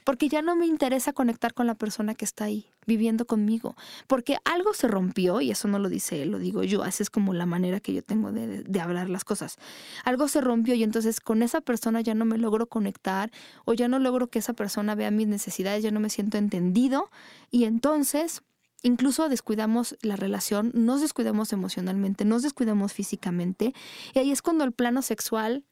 Porque 0.04 0.28
ya 0.28 0.42
no 0.42 0.56
me 0.56 0.66
interesa 0.66 1.12
conectar 1.12 1.54
con 1.54 1.66
la 1.66 1.74
persona 1.74 2.14
que 2.14 2.24
está 2.24 2.44
ahí, 2.44 2.66
viviendo 2.86 3.26
conmigo. 3.26 3.76
Porque 4.06 4.36
algo 4.44 4.74
se 4.74 4.88
rompió, 4.88 5.40
y 5.40 5.50
eso 5.50 5.68
no 5.68 5.78
lo 5.78 5.88
dice 5.88 6.22
él, 6.22 6.30
lo 6.30 6.38
digo 6.38 6.62
yo. 6.62 6.82
Así 6.82 7.02
es 7.02 7.10
como 7.10 7.34
la 7.34 7.46
manera 7.46 7.80
que 7.80 7.92
yo 7.92 8.02
tengo 8.02 8.32
de, 8.32 8.80
hablar 8.80 9.08
las 9.08 9.24
cosas. 9.24 9.58
Algo 10.04 10.28
se 10.28 10.40
rompió 10.40 10.74
y 10.74 10.82
entonces 10.82 11.20
con 11.20 11.42
esa 11.42 11.60
persona 11.60 12.00
ya 12.00 12.14
no 12.14 12.24
me 12.24 12.38
logro 12.38 12.66
conectar 12.66 13.30
o 13.64 13.74
ya 13.74 13.88
no 13.88 13.98
logro 13.98 14.28
que 14.28 14.40
esa 14.40 14.54
persona 14.54 14.94
vea 14.94 15.10
mis 15.10 15.28
necesidades, 15.28 15.82
ya 15.82 15.90
no 15.90 16.00
me 16.00 16.10
siento 16.10 16.38
entendido. 16.38 17.10
Y 17.50 17.64
entonces 17.64 18.42
incluso 18.82 19.28
descuidamos 19.28 19.96
la 20.02 20.16
relación, 20.16 20.72
nos 20.74 21.00
descuidamos 21.00 21.52
emocionalmente, 21.52 22.24
nos 22.24 22.42
descuidamos 22.42 22.92
físicamente. 22.92 23.74
Y 24.14 24.18
ahí 24.18 24.32
es 24.32 24.42
cuando 24.42 24.64
el 24.64 24.72
plano 24.72 25.02
sexual 25.02 25.64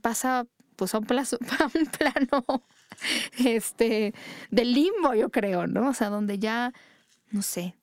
pasa 0.00 0.46
pues 0.76 0.94
un, 0.94 1.04
plazo, 1.04 1.38
a 1.60 1.66
un 1.66 1.86
plano 1.86 2.64
este, 3.38 4.14
de 4.50 4.64
limbo, 4.64 5.14
yo 5.14 5.30
creo, 5.30 5.66
¿no? 5.66 5.90
O 5.90 5.94
sea, 5.94 6.08
donde 6.10 6.38
ya, 6.38 6.72
no 7.30 7.42
sé, 7.42 7.76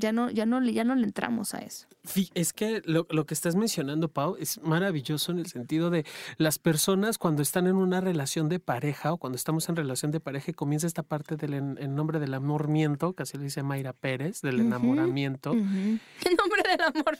ya 0.00 0.12
no, 0.12 0.30
ya 0.30 0.46
no, 0.46 0.62
ya 0.64 0.84
no 0.84 0.94
le 0.94 1.04
entramos 1.04 1.54
a 1.54 1.58
eso. 1.58 1.86
Es 2.34 2.52
que 2.52 2.82
lo, 2.86 3.06
lo, 3.10 3.26
que 3.26 3.34
estás 3.34 3.56
mencionando, 3.56 4.08
Pau, 4.08 4.36
es 4.40 4.60
maravilloso 4.62 5.32
en 5.32 5.38
el 5.38 5.46
sentido 5.46 5.90
de 5.90 6.06
las 6.38 6.58
personas 6.58 7.18
cuando 7.18 7.42
están 7.42 7.66
en 7.66 7.76
una 7.76 8.00
relación 8.00 8.48
de 8.48 8.58
pareja 8.58 9.12
o 9.12 9.18
cuando 9.18 9.36
estamos 9.36 9.68
en 9.68 9.76
relación 9.76 10.10
de 10.10 10.18
pareja 10.18 10.50
y 10.50 10.54
comienza 10.54 10.86
esta 10.86 11.02
parte 11.02 11.36
del 11.36 11.54
en, 11.54 11.94
nombre 11.94 12.18
del 12.18 12.32
amormiento, 12.32 13.12
que 13.12 13.22
así 13.22 13.36
lo 13.36 13.44
dice 13.44 13.62
Mayra 13.62 13.92
Pérez, 13.92 14.40
del 14.40 14.60
enamoramiento. 14.60 15.52
En 16.30 16.36
nombre 16.36 16.62
del 16.62 16.80
amor, 16.80 17.18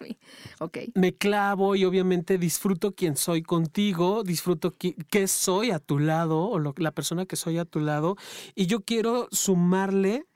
ok. 0.60 0.78
Me 0.94 1.14
clavo 1.14 1.74
y 1.74 1.84
obviamente 1.84 2.38
disfruto 2.38 2.94
quién 2.94 3.16
soy 3.16 3.42
contigo, 3.42 4.22
disfruto 4.22 4.72
qué 4.72 5.26
soy 5.28 5.70
a 5.70 5.78
tu 5.78 5.98
lado 5.98 6.48
o 6.48 6.58
lo, 6.58 6.74
la 6.76 6.92
persona 6.92 7.26
que 7.26 7.36
soy 7.36 7.58
a 7.58 7.64
tu 7.64 7.80
lado 7.80 8.16
y 8.54 8.66
yo 8.66 8.80
quiero 8.80 9.28
sumarle 9.30 10.26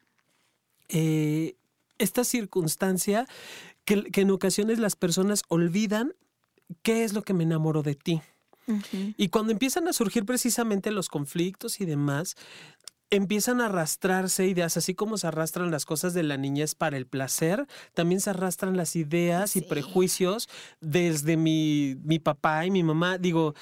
eh, 0.89 1.57
esta 1.99 2.25
circunstancia 2.25 3.27
que, 3.85 4.11
en 4.15 4.31
ocasiones 4.31 4.79
las 4.79 4.97
personas 4.97 5.43
olvidan 5.49 6.15
qué 6.83 7.05
es 7.05 7.13
lo 7.13 7.23
que 7.23 7.35
me 7.35 7.45
enamoró 7.45 7.83
de 7.83 7.95
ti. 7.95 8.23
Y 9.19 9.29
cuando 9.29 9.53
empiezan 9.53 9.89
a 9.89 9.93
surgir 9.93 10.25
precisamente 10.25 10.91
los 10.91 11.11
conflictos 11.11 11.83
y 11.83 11.85
demás, 11.85 12.35
empiezan 13.11 13.61
a 13.61 13.67
arrastrarse 13.67 14.47
ideas, 14.47 14.79
así 14.79 14.95
como 14.95 15.19
se 15.19 15.27
arrastran 15.27 15.71
las 15.71 15.85
cosas 15.85 16.15
de 16.15 16.23
la 16.23 16.39
niñez 16.39 16.75
para 16.75 16.97
el 16.97 17.07
placer, 17.07 17.67
también 17.93 18.23
se 18.23 18.31
arrastran 18.31 18.77
las 18.77 18.97
ideas 18.97 19.57
y 19.57 19.61
prejuicios 19.61 20.49
desde 20.81 21.37
mi, 21.37 21.97
mi 22.03 22.19
papá 22.19 22.65
y 22.65 22.71
mi 22.71 22.83
mamá. 22.83 23.19
Digo, 23.19 23.55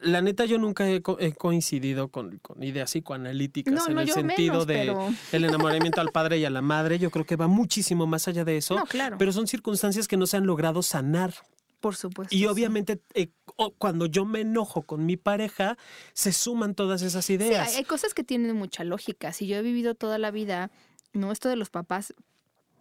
la 0.00 0.22
neta, 0.22 0.44
yo 0.44 0.58
nunca 0.58 0.88
he, 0.88 1.02
coincidido 1.02 2.08
con, 2.08 2.40
ideas 2.60 2.90
psicoanalíticas 2.90 3.88
en 3.88 3.98
el 3.98 4.10
sentido 4.10 4.64
de 4.64 4.94
el 5.32 5.44
enamoramiento 5.44 6.00
al 6.00 6.10
padre 6.10 6.38
y 6.38 6.44
a 6.44 6.50
la 6.50 6.62
madre. 6.62 6.98
Yo 6.98 7.10
creo 7.10 7.24
que 7.24 7.36
va 7.36 7.48
muchísimo 7.48 8.06
más 8.06 8.28
allá 8.28 8.44
de 8.44 8.56
eso. 8.56 8.76
claro. 8.88 9.16
Pero 9.18 9.32
son 9.32 9.46
circunstancias 9.46 10.06
que 10.06 10.16
no 10.16 10.26
se 10.26 10.36
han 10.36 10.46
logrado 10.46 10.82
sanar. 10.82 11.34
Por 11.80 11.94
supuesto. 11.94 12.34
Y 12.34 12.46
obviamente, 12.46 13.00
eh, 13.14 13.30
cuando 13.78 14.06
yo 14.06 14.24
me 14.24 14.40
enojo 14.40 14.82
con 14.82 15.06
mi 15.06 15.16
pareja, 15.16 15.78
se 16.12 16.32
suman 16.32 16.74
todas 16.74 17.02
esas 17.02 17.30
ideas. 17.30 17.68
hay, 17.68 17.76
hay 17.76 17.84
cosas 17.84 18.14
que 18.14 18.24
tienen 18.24 18.56
mucha 18.56 18.82
lógica. 18.82 19.32
Si 19.32 19.46
yo 19.46 19.56
he 19.56 19.62
vivido 19.62 19.94
toda 19.94 20.18
la 20.18 20.32
vida, 20.32 20.72
no 21.12 21.30
esto 21.30 21.48
de 21.48 21.54
los 21.54 21.70
papás, 21.70 22.14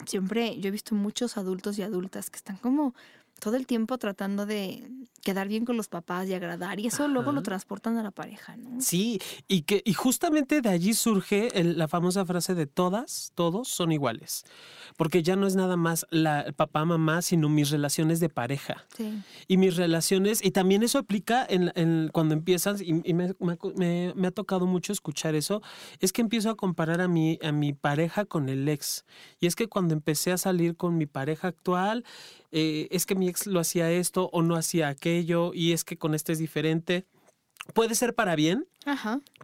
siempre 0.06 0.60
yo 0.60 0.70
he 0.70 0.72
visto 0.72 0.96
muchos 0.96 1.38
adultos 1.38 1.78
y 1.78 1.84
adultas 1.84 2.30
que 2.30 2.38
están 2.38 2.58
como 2.58 2.96
todo 3.40 3.56
el 3.56 3.66
tiempo 3.66 3.98
tratando 3.98 4.46
de 4.46 4.90
quedar 5.28 5.50
bien 5.50 5.66
con 5.66 5.76
los 5.76 5.90
papás 5.90 6.28
y 6.30 6.34
agradar 6.34 6.80
y 6.80 6.88
eso 6.88 7.08
luego 7.10 7.34
lo 7.34 7.44
transportan 7.44 7.98
a 7.98 8.04
la 8.04 8.12
pareja, 8.12 8.56
¿no? 8.56 8.80
Sí, 8.80 9.20
y 9.48 9.64
que 9.64 9.82
y 9.84 9.94
justamente 9.94 10.62
de 10.62 10.70
allí 10.70 10.94
surge 10.94 11.50
la 11.64 11.90
famosa 11.90 12.26
frase 12.26 12.56
de 12.56 12.66
todas, 12.66 13.34
todos 13.36 13.68
son 13.68 13.92
iguales, 13.92 14.46
porque 14.96 15.24
ya 15.24 15.36
no 15.36 15.46
es 15.46 15.58
nada 15.58 15.76
más 15.76 16.06
la 16.12 16.46
papá 16.56 16.86
mamá, 16.86 17.22
sino 17.22 17.50
mis 17.50 17.72
relaciones 17.72 18.22
de 18.22 18.30
pareja 18.30 18.86
sí. 18.96 19.22
y 19.50 19.58
mis 19.58 19.76
relaciones 19.76 20.44
y 20.44 20.52
también 20.52 20.82
eso 20.82 20.98
aplica 20.98 21.46
en, 21.50 22.10
cuando 22.14 22.34
empiezas 22.34 22.82
y, 22.82 22.94
me, 22.94 23.36
me, 23.40 24.14
me, 24.16 24.28
ha 24.28 24.32
tocado 24.32 24.66
mucho 24.66 24.94
escuchar 24.94 25.36
eso, 25.36 25.62
es 26.00 26.14
que 26.14 26.22
empiezo 26.22 26.50
a 26.50 26.56
comparar 26.56 27.02
a 27.02 27.10
mi 27.10 27.38
a 27.44 27.52
mi 27.52 27.74
pareja 27.74 28.24
con 28.24 28.48
el 28.48 28.68
ex 28.70 29.04
y 29.42 29.48
es 29.48 29.56
que 29.56 29.68
cuando 29.68 29.94
empecé 29.94 30.32
a 30.32 30.38
salir 30.38 30.78
con 30.78 30.98
mi 30.98 31.06
pareja 31.06 31.50
actual 31.50 32.06
eh, 32.52 32.88
es 32.92 33.06
que 33.06 33.16
mi 33.16 33.28
ex 33.28 33.48
lo 33.48 33.60
hacía 33.60 33.92
esto 33.92 34.30
o 34.32 34.42
no 34.42 34.56
hacía 34.56 34.88
aquello 34.88 35.54
y 35.54 35.74
es 35.74 35.84
que 35.84 35.98
con 35.98 36.16
este 36.16 36.34
es 36.34 36.40
diferente. 36.40 37.06
Puede 37.74 37.96
ser 37.96 38.14
para 38.14 38.36
bien, 38.36 38.68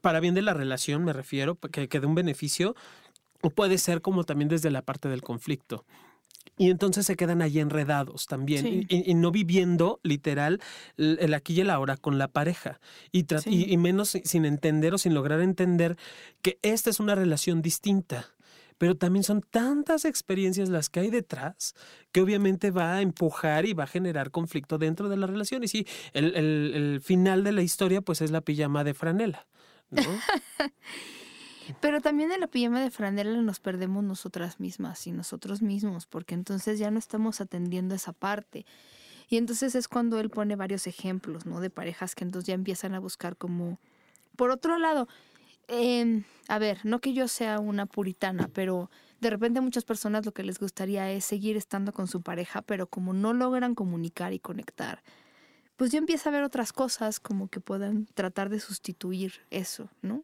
para 0.02 0.20
bien 0.20 0.34
de 0.34 0.42
la 0.42 0.54
relación 0.54 1.04
me 1.04 1.12
refiero, 1.12 1.56
que, 1.56 1.90
que 1.90 2.00
un 2.00 2.16
beneficio, 2.16 2.76
o 3.42 3.50
puede 3.50 3.78
ser 3.78 4.02
como 4.02 4.24
también 4.24 4.48
desde 4.48 4.72
la 4.72 4.82
parte 4.82 5.10
del 5.10 5.22
conflicto. 5.22 5.86
Y 6.58 6.70
entonces 6.70 7.06
se 7.06 7.16
quedan 7.16 7.42
allí 7.42 7.60
enredados 7.60 8.28
también 8.28 8.86
y, 8.88 9.14
no 9.16 9.32
viviendo 9.32 10.00
literal 10.04 10.62
el 10.98 11.34
aquí 11.34 11.56
y 11.56 11.62
el 11.62 11.70
ahora 11.70 11.98
con 11.98 12.18
la 12.18 12.28
pareja. 12.28 12.80
Y, 13.12 13.26
y, 13.46 13.78
menos 13.78 14.18
sin 14.24 14.46
entender 14.46 14.94
o 14.94 14.98
sin 14.98 15.16
lograr 15.16 15.42
entender 15.42 15.98
que 16.42 16.60
esta 16.62 16.90
es 16.92 17.00
una 17.00 17.16
relación 17.16 17.62
distinta 17.62 18.28
pero 18.78 18.96
también 18.96 19.24
son 19.24 19.42
tantas 19.42 20.06
experiencias 20.06 20.70
las 20.70 20.90
que 20.90 21.02
hay 21.02 21.10
detrás 21.10 21.76
que 22.12 22.22
obviamente 22.22 22.72
va 22.72 22.96
a 22.96 23.02
empujar 23.02 23.66
y 23.66 23.74
va 23.74 23.86
a 23.86 23.88
generar 23.88 24.32
conflicto 24.32 24.78
dentro 24.78 25.10
de 25.10 25.18
la 25.18 25.28
relación. 25.28 25.64
Y 25.64 25.68
sí, 25.68 25.88
el, 26.14 26.36
el, 26.36 27.02
final 27.02 27.44
de 27.44 27.52
la 27.52 27.62
historia 27.62 28.02
pues 28.02 28.22
es 28.22 28.32
la 28.32 28.42
pijama 28.42 28.84
de 28.84 28.94
franela. 28.94 29.48
¿no? 29.92 30.02
Pero 31.82 32.02
también 32.02 32.32
en 32.32 32.42
la 32.42 32.48
pijama 32.48 32.82
de 32.82 32.92
franela 32.92 33.42
nos 33.42 33.60
perdemos 33.60 34.04
nosotras 34.04 34.60
mismas 34.60 35.08
y 35.08 35.12
nosotros 35.12 35.62
mismos, 35.62 36.06
porque 36.08 36.36
entonces 36.36 36.78
ya 36.80 36.92
no 36.92 37.00
estamos 37.00 37.42
atendiendo 37.42 37.96
esa 37.96 38.12
parte. 38.12 38.66
Y 39.30 39.38
entonces 39.38 39.76
es 39.76 39.88
cuando 39.88 40.20
él 40.20 40.30
pone 40.30 40.56
varios 40.56 40.88
ejemplos, 40.88 41.46
¿no? 41.46 41.62
De 41.62 41.70
parejas 41.70 42.16
que 42.16 42.24
entonces 42.24 42.48
ya 42.48 42.54
empiezan 42.54 42.94
a 42.94 43.00
buscar 43.00 43.38
como... 43.38 43.80
Por 44.36 44.50
otro 44.50 44.78
lado, 44.78 45.08
eh, 45.68 46.24
a 46.48 46.60
ver, 46.60 46.80
no 46.84 47.00
que 47.00 47.14
yo 47.14 47.28
sea 47.28 47.60
una 47.60 47.86
puritana, 47.86 48.50
pero 48.54 48.90
de 49.22 49.30
repente 49.30 49.62
muchas 49.62 49.86
personas 49.86 50.26
lo 50.26 50.34
que 50.34 50.44
les 50.44 50.60
gustaría 50.60 51.10
es 51.12 51.26
seguir 51.26 51.58
estando 51.58 51.94
con 51.94 52.08
su 52.08 52.22
pareja, 52.22 52.62
pero 52.62 52.88
como 52.88 53.14
no 53.14 53.34
logran 53.34 53.76
comunicar 53.76 54.34
y 54.34 54.40
conectar, 54.40 55.02
pues 55.76 55.92
yo 55.92 55.98
empiezo 55.98 56.30
a 56.30 56.32
ver 56.32 56.44
otras 56.44 56.74
cosas 56.74 57.20
como 57.20 57.48
que 57.48 57.60
puedan 57.60 58.06
tratar 58.14 58.50
de 58.50 58.60
sustituir 58.60 59.42
eso, 59.50 59.90
¿no? 60.02 60.24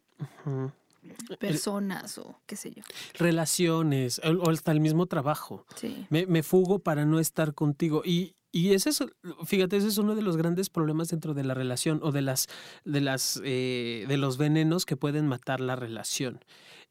Personas 1.38 2.18
o 2.18 2.38
qué 2.46 2.56
sé 2.56 2.72
yo. 2.72 2.82
Relaciones, 3.14 4.20
o 4.24 4.50
hasta 4.50 4.70
el 4.72 4.80
mismo 4.80 5.06
trabajo. 5.06 5.64
Sí. 5.76 6.06
Me, 6.10 6.26
me 6.26 6.42
fugo 6.42 6.78
para 6.78 7.04
no 7.04 7.18
estar 7.18 7.54
contigo. 7.54 8.02
Y, 8.04 8.34
y 8.52 8.74
ese 8.74 8.90
es, 8.90 9.04
fíjate, 9.44 9.76
ese 9.76 9.88
es 9.88 9.98
uno 9.98 10.14
de 10.14 10.22
los 10.22 10.36
grandes 10.36 10.70
problemas 10.70 11.08
dentro 11.08 11.34
de 11.34 11.44
la 11.44 11.54
relación 11.54 12.00
o 12.02 12.10
de 12.10 12.22
las, 12.22 12.48
de 12.84 13.00
las, 13.00 13.40
eh, 13.44 14.04
de 14.08 14.16
los 14.16 14.38
venenos 14.38 14.86
que 14.86 14.96
pueden 14.96 15.26
matar 15.26 15.60
la 15.60 15.76
relación. 15.76 16.40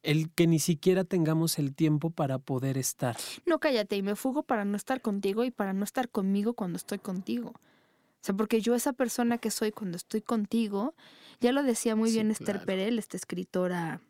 El 0.02 0.30
que 0.32 0.48
ni 0.48 0.60
siquiera 0.60 1.04
tengamos 1.04 1.60
el 1.60 1.76
tiempo 1.76 2.12
para 2.12 2.40
poder 2.40 2.78
estar. 2.78 3.18
No, 3.46 3.60
cállate, 3.60 3.98
y 3.98 4.02
me 4.02 4.16
fugo 4.16 4.44
para 4.44 4.64
no 4.64 4.78
estar 4.78 5.02
contigo 5.02 5.44
y 5.44 5.52
para 5.52 5.74
no 5.74 5.84
estar 5.84 6.08
conmigo 6.08 6.54
cuando 6.54 6.78
estoy 6.78 7.00
contigo. 7.00 7.50
O 7.50 8.22
sea, 8.22 8.36
porque 8.36 8.62
yo 8.62 8.76
esa 8.76 8.94
persona 8.94 9.38
que 9.38 9.52
soy 9.52 9.72
cuando 9.72 9.98
estoy 9.98 10.22
contigo, 10.22 10.94
ya 11.42 11.52
lo 11.52 11.64
decía 11.64 11.96
muy 11.96 12.12
bien 12.12 12.32
Esther 12.32 12.64
Perel, 12.66 13.00
esta 13.00 13.18
escritora 13.18 14.02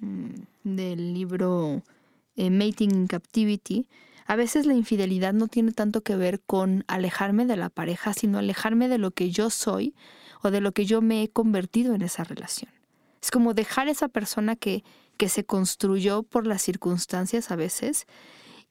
mm, 0.00 0.30
del 0.64 1.14
libro 1.14 1.82
eh, 2.36 2.50
Mating 2.50 2.90
in 2.90 3.06
Captivity, 3.06 3.86
a 4.26 4.36
veces 4.36 4.66
la 4.66 4.74
infidelidad 4.74 5.32
no 5.32 5.46
tiene 5.48 5.72
tanto 5.72 6.02
que 6.02 6.16
ver 6.16 6.40
con 6.40 6.84
alejarme 6.88 7.46
de 7.46 7.56
la 7.56 7.70
pareja, 7.70 8.12
sino 8.12 8.38
alejarme 8.38 8.88
de 8.88 8.98
lo 8.98 9.12
que 9.12 9.30
yo 9.30 9.50
soy 9.50 9.94
o 10.42 10.50
de 10.50 10.60
lo 10.60 10.72
que 10.72 10.84
yo 10.84 11.00
me 11.00 11.22
he 11.22 11.28
convertido 11.28 11.94
en 11.94 12.02
esa 12.02 12.24
relación. 12.24 12.70
Es 13.22 13.30
como 13.30 13.54
dejar 13.54 13.88
esa 13.88 14.08
persona 14.08 14.56
que, 14.56 14.84
que 15.16 15.28
se 15.28 15.44
construyó 15.44 16.22
por 16.22 16.46
las 16.46 16.62
circunstancias 16.62 17.50
a 17.50 17.56
veces 17.56 18.06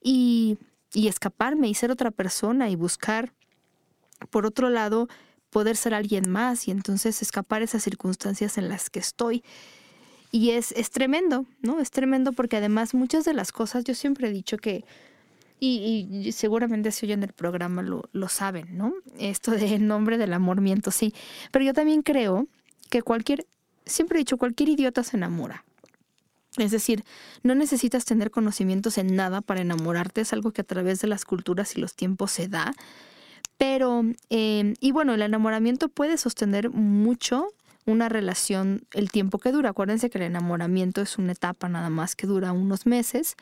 y, 0.01 0.57
y 0.93 1.07
escaparme 1.07 1.69
y 1.69 1.73
ser 1.73 1.89
otra 1.89 2.11
persona 2.11 2.69
y 2.69 2.75
buscar, 2.75 3.33
por 4.29 4.45
otro 4.45 4.69
lado, 4.69 5.07
poder 5.49 5.77
ser 5.77 5.93
alguien 5.93 6.29
más 6.29 6.67
y 6.67 6.71
entonces 6.71 7.21
escapar 7.21 7.61
esas 7.61 7.81
circunstancias 7.81 8.57
en 8.57 8.67
las 8.67 8.89
que 8.89 8.99
estoy. 8.99 9.41
Y 10.31 10.51
es, 10.51 10.73
es 10.73 10.89
tremendo, 10.89 11.45
¿no? 11.61 11.79
Es 11.79 11.91
tremendo 11.91 12.33
porque 12.33 12.57
además 12.57 12.93
muchas 12.93 13.23
de 13.23 13.33
las 13.33 13.53
cosas, 13.53 13.85
yo 13.85 13.95
siempre 13.95 14.27
he 14.27 14.31
dicho 14.31 14.57
que 14.57 14.83
y, 15.59 16.31
seguramente 16.33 16.91
si 16.91 17.05
oyen 17.05 17.23
el 17.23 17.33
programa 17.33 17.81
lo, 17.81 18.03
lo 18.11 18.27
saben, 18.27 18.77
¿no? 18.77 18.93
Esto 19.17 19.51
de 19.51 19.79
nombre 19.79 20.17
del 20.17 20.33
amor 20.33 20.61
miento, 20.61 20.91
sí. 20.91 21.13
Pero 21.51 21.65
yo 21.65 21.73
también 21.73 22.01
creo 22.01 22.47
que 22.89 23.01
cualquier, 23.01 23.45
siempre 23.85 24.17
he 24.17 24.21
dicho, 24.21 24.37
cualquier 24.37 24.69
idiota 24.69 25.03
se 25.03 25.17
enamora. 25.17 25.63
Es 26.57 26.71
decir, 26.71 27.03
no 27.43 27.55
necesitas 27.55 28.05
tener 28.05 28.31
conocimientos 28.31 28.97
en 28.97 29.15
nada 29.15 29.41
para 29.41 29.61
enamorarte, 29.61 30.21
es 30.21 30.33
algo 30.33 30.51
que 30.51 30.61
a 30.61 30.65
través 30.65 31.01
de 31.01 31.07
las 31.07 31.25
culturas 31.25 31.75
y 31.75 31.81
los 31.81 31.95
tiempos 31.95 32.31
se 32.31 32.47
da. 32.47 32.73
Pero, 33.57 34.03
em, 34.29 34.73
y 34.79 34.91
bueno, 34.91 35.13
el 35.13 35.21
enamoramiento 35.21 35.89
puede 35.89 36.17
sostener 36.17 36.69
mucho 36.69 37.47
una 37.85 38.09
relación 38.09 38.85
el 38.91 39.11
tiempo 39.11 39.37
que 39.37 39.51
dura. 39.51 39.69
Acuérdense 39.69 40.09
que 40.09 40.17
el 40.17 40.25
enamoramiento 40.25 41.01
es 41.01 41.17
una 41.17 41.33
etapa 41.33 41.69
nada 41.69 41.89
más 41.89 42.15
que 42.15 42.27
dura 42.27 42.51
unos 42.51 42.85
meses 42.85 43.35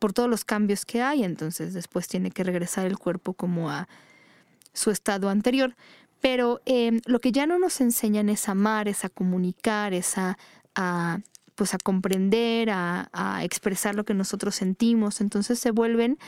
por 0.00 0.12
todos 0.12 0.28
los 0.28 0.44
cambios 0.44 0.84
que 0.84 1.02
hay, 1.02 1.22
entonces 1.22 1.74
después 1.74 2.08
tiene 2.08 2.32
que 2.32 2.42
regresar 2.42 2.86
el 2.86 2.98
cuerpo 2.98 3.34
como 3.34 3.70
a 3.70 3.88
su 4.72 4.90
estado 4.90 5.28
anterior. 5.28 5.76
Pero 6.20 6.60
em, 6.66 7.00
lo 7.06 7.20
que 7.20 7.30
ya 7.30 7.46
no 7.46 7.58
nos 7.58 7.80
enseñan 7.80 8.28
es 8.28 8.48
amar, 8.48 8.88
es 8.88 9.04
a 9.04 9.08
comunicar, 9.08 9.94
es 9.94 10.18
a, 10.18 10.36
pues 11.54 11.74
a 11.74 11.78
comprender, 11.78 12.70
a, 12.70 13.08
a, 13.12 13.44
expresar 13.44 13.94
lo 13.94 14.04
que 14.04 14.14
nosotros 14.14 14.54
sentimos. 14.54 15.20
Entonces 15.20 15.58
se 15.58 15.70
vuelven 15.70 16.18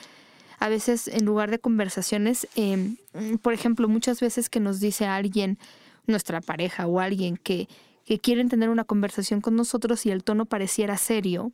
a 0.59 0.69
veces 0.69 1.09
en 1.09 1.25
lugar 1.25 1.51
de 1.51 1.59
conversaciones, 1.59 2.47
em, 2.55 2.97
por 3.43 3.53
ejemplo, 3.53 3.89
muchas 3.89 4.21
veces 4.21 4.49
que 4.49 4.61
nos 4.61 4.81
dice 4.81 5.07
alguien, 5.07 5.59
nuestra 6.07 6.41
pareja 6.41 6.87
o 6.87 7.01
alguien 7.01 7.37
que, 7.37 7.69
que 8.05 8.19
quieren 8.19 8.49
tener 8.49 8.69
una 8.69 8.85
conversación 8.85 9.41
con 9.41 9.57
nosotros 9.57 10.05
y 10.07 10.11
el 10.11 10.23
tono 10.23 10.45
pareciera 10.45 10.97
serio, 10.99 11.53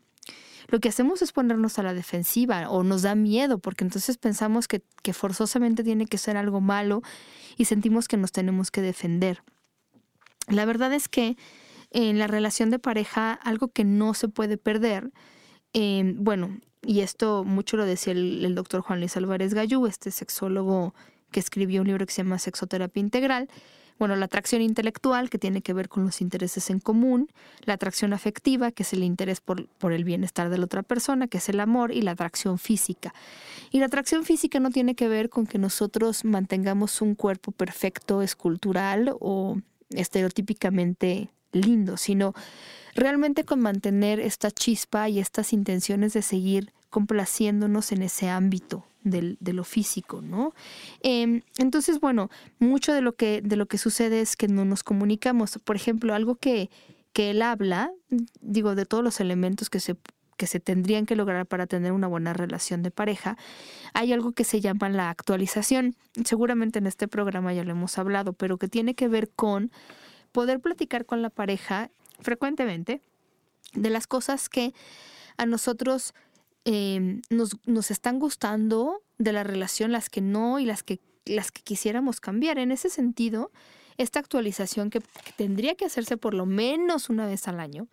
lo 0.68 0.80
que 0.80 0.90
hacemos 0.90 1.22
es 1.22 1.32
ponernos 1.32 1.78
a 1.78 1.82
la 1.82 1.94
defensiva 1.94 2.68
o 2.68 2.82
nos 2.82 3.02
da 3.02 3.14
miedo 3.14 3.58
porque 3.58 3.84
entonces 3.84 4.18
pensamos 4.18 4.68
que, 4.68 4.82
forzosamente 5.14 5.82
tiene 5.82 6.04
que 6.04 6.18
ser 6.18 6.36
algo 6.36 6.60
malo 6.60 7.02
y 7.56 7.64
sentimos 7.64 8.08
que 8.08 8.18
nos 8.18 8.30
tenemos 8.30 8.70
que 8.70 8.82
defender. 8.82 9.42
La 10.48 10.66
verdad 10.66 10.92
es 10.92 11.08
que 11.08 11.38
en 11.90 12.18
la 12.18 12.26
relación 12.26 12.68
de 12.68 12.78
pareja, 12.78 13.32
algo 13.32 13.68
que 13.68 13.84
no 13.84 14.12
se 14.12 14.28
puede 14.28 14.58
perder, 14.58 15.10
eh, 15.72 16.12
bueno, 16.16 16.60
y 16.82 17.00
esto 17.00 17.42
mucho 17.44 17.78
lo 17.78 17.86
decía 17.86 18.12
el, 18.12 18.44
el 18.44 18.54
doctor 18.54 18.82
Juan 18.82 19.00
Luis 19.00 19.16
Álvarez 19.16 19.54
Gallú, 19.54 19.86
este 19.86 20.10
sexólogo 20.10 20.94
que 21.30 21.40
escribió 21.40 21.80
un 21.80 21.86
libro 21.86 22.04
que 22.04 22.12
se 22.12 22.22
llama 22.22 22.38
Sexoterapia 22.38 23.00
Integral, 23.00 23.48
bueno, 23.98 24.16
la 24.16 24.26
atracción 24.26 24.62
intelectual, 24.62 25.30
que 25.30 25.38
tiene 25.38 25.62
que 25.62 25.72
ver 25.72 25.88
con 25.88 26.04
los 26.04 26.20
intereses 26.20 26.70
en 26.70 26.80
común, 26.80 27.28
la 27.64 27.74
atracción 27.74 28.12
afectiva, 28.12 28.70
que 28.70 28.82
es 28.82 28.92
el 28.92 29.02
interés 29.02 29.40
por, 29.40 29.66
por, 29.66 29.92
el 29.92 30.04
bienestar 30.04 30.50
de 30.50 30.58
la 30.58 30.64
otra 30.64 30.82
persona, 30.82 31.26
que 31.26 31.38
es 31.38 31.48
el 31.48 31.60
amor, 31.60 31.92
y 31.92 32.02
la 32.02 32.12
atracción 32.12 32.58
física. 32.58 33.12
Y 33.70 33.80
la 33.80 33.86
atracción 33.86 34.24
física 34.24 34.60
no 34.60 34.70
tiene 34.70 34.94
que 34.94 35.08
ver 35.08 35.28
con 35.30 35.46
que 35.46 35.58
nosotros 35.58 36.24
mantengamos 36.24 37.02
un 37.02 37.14
cuerpo 37.14 37.52
perfecto, 37.52 38.22
escultural 38.22 39.14
o 39.20 39.58
estereotípicamente 39.90 41.30
lindo, 41.52 41.96
sino 41.96 42.34
realmente 42.94 43.44
con 43.44 43.60
mantener 43.60 44.20
esta 44.20 44.50
chispa 44.50 45.08
y 45.08 45.18
estas 45.18 45.52
intenciones 45.52 46.12
de 46.12 46.22
seguir 46.22 46.72
complaciéndonos 46.90 47.92
en 47.92 48.02
ese 48.02 48.28
ámbito 48.28 48.84
de 49.10 49.52
lo 49.52 49.64
físico, 49.64 50.22
¿no? 50.22 50.54
Eh, 51.02 51.42
entonces, 51.58 52.00
bueno, 52.00 52.30
mucho 52.58 52.92
de 52.92 53.00
lo, 53.00 53.14
que, 53.14 53.42
de 53.42 53.56
lo 53.56 53.66
que 53.66 53.78
sucede 53.78 54.20
es 54.20 54.36
que 54.36 54.48
no 54.48 54.64
nos 54.64 54.82
comunicamos. 54.82 55.58
Por 55.64 55.76
ejemplo, 55.76 56.14
algo 56.14 56.36
que, 56.36 56.70
que 57.12 57.30
él 57.30 57.42
habla, 57.42 57.90
digo, 58.40 58.74
de 58.74 58.86
todos 58.86 59.04
los 59.04 59.20
elementos 59.20 59.70
que 59.70 59.80
se 59.80 59.96
que 60.38 60.46
se 60.46 60.60
tendrían 60.60 61.04
que 61.04 61.16
lograr 61.16 61.46
para 61.46 61.66
tener 61.66 61.92
una 61.92 62.06
buena 62.06 62.32
relación 62.32 62.82
de 62.82 62.92
pareja, 62.92 63.36
hay 63.92 64.12
algo 64.12 64.32
que 64.32 64.44
se 64.44 64.60
llama 64.60 64.88
la 64.88 65.10
actualización. 65.10 65.96
Seguramente 66.24 66.78
en 66.78 66.86
este 66.86 67.08
programa 67.08 67.52
ya 67.52 67.64
lo 67.64 67.72
hemos 67.72 67.98
hablado, 67.98 68.32
pero 68.32 68.56
que 68.56 68.68
tiene 68.68 68.94
que 68.94 69.08
ver 69.08 69.28
con 69.30 69.72
poder 70.30 70.60
platicar 70.60 71.04
con 71.04 71.22
la 71.22 71.30
pareja 71.30 71.90
frecuentemente 72.20 73.02
de 73.74 73.90
las 73.90 74.06
cosas 74.06 74.48
que 74.48 74.72
a 75.36 75.44
nosotros 75.44 76.14
eh, 76.64 77.20
nos, 77.30 77.56
nos, 77.66 77.90
están 77.90 78.18
gustando 78.18 79.02
de 79.18 79.32
la 79.32 79.44
relación, 79.44 79.92
las 79.92 80.10
que 80.10 80.20
no 80.20 80.58
y 80.58 80.66
las 80.66 80.82
que, 80.82 81.00
las 81.24 81.50
que 81.50 81.62
quisiéramos 81.62 82.20
cambiar. 82.20 82.58
En 82.58 82.72
ese 82.72 82.90
sentido, 82.90 83.50
esta 83.96 84.20
actualización 84.20 84.90
que 84.90 85.00
tendría 85.36 85.74
que 85.74 85.84
hacerse 85.84 86.16
por 86.16 86.34
lo 86.34 86.46
menos 86.46 87.10
una 87.10 87.26
vez 87.26 87.48
al 87.48 87.60
año, 87.60 87.88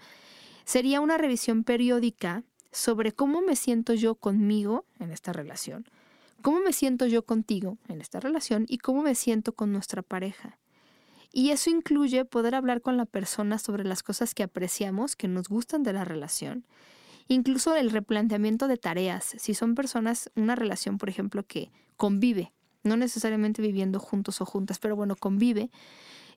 sería 0.64 1.02
una 1.02 1.18
revisión 1.18 1.64
periódica 1.64 2.44
sobre 2.72 3.12
cómo 3.12 3.42
me 3.42 3.56
siento 3.56 3.94
yo 3.94 4.16
conmigo 4.16 4.86
en 5.00 5.12
esta 5.12 5.32
relación, 5.32 5.86
cómo 6.42 6.60
me 6.60 6.74
siento 6.74 7.08
yo 7.08 7.24
contigo 7.26 7.78
en 7.88 8.02
esta 8.02 8.20
relación 8.20 8.66
y 8.68 8.80
cómo 8.80 9.02
me 9.02 9.16
siento 9.16 9.54
con 9.54 9.72
nuestra 9.72 10.02
pareja. 10.02 10.58
Y 11.32 11.52
eso 11.52 11.70
incluye 11.70 12.24
poder 12.24 12.56
hablar 12.56 12.82
con 12.82 12.98
la 12.98 13.06
persona 13.06 13.60
sobre 13.60 13.84
las 13.84 14.04
cosas 14.04 14.34
que 14.34 14.44
apreciamos, 14.44 15.16
que 15.16 15.28
nos 15.28 15.50
gustan 15.50 15.84
de 15.84 15.94
la 15.94 16.06
relación. 16.06 16.66
Incluso 17.28 17.76
el 17.76 17.90
replanteamiento 17.90 18.68
de 18.68 18.78
tareas. 18.78 19.36
Si 19.38 19.54
son 19.54 19.76
personas, 19.76 20.32
una 20.36 20.56
relación, 20.56 20.98
por 20.98 21.10
ejemplo, 21.10 21.44
que 21.44 21.72
convive, 21.98 22.54
no 22.84 22.98
necesariamente 22.98 23.62
viviendo 23.62 24.00
juntos 24.00 24.42
o 24.42 24.46
juntas, 24.46 24.80
pero 24.80 24.96
bueno, 24.96 25.16
convive. 25.16 25.72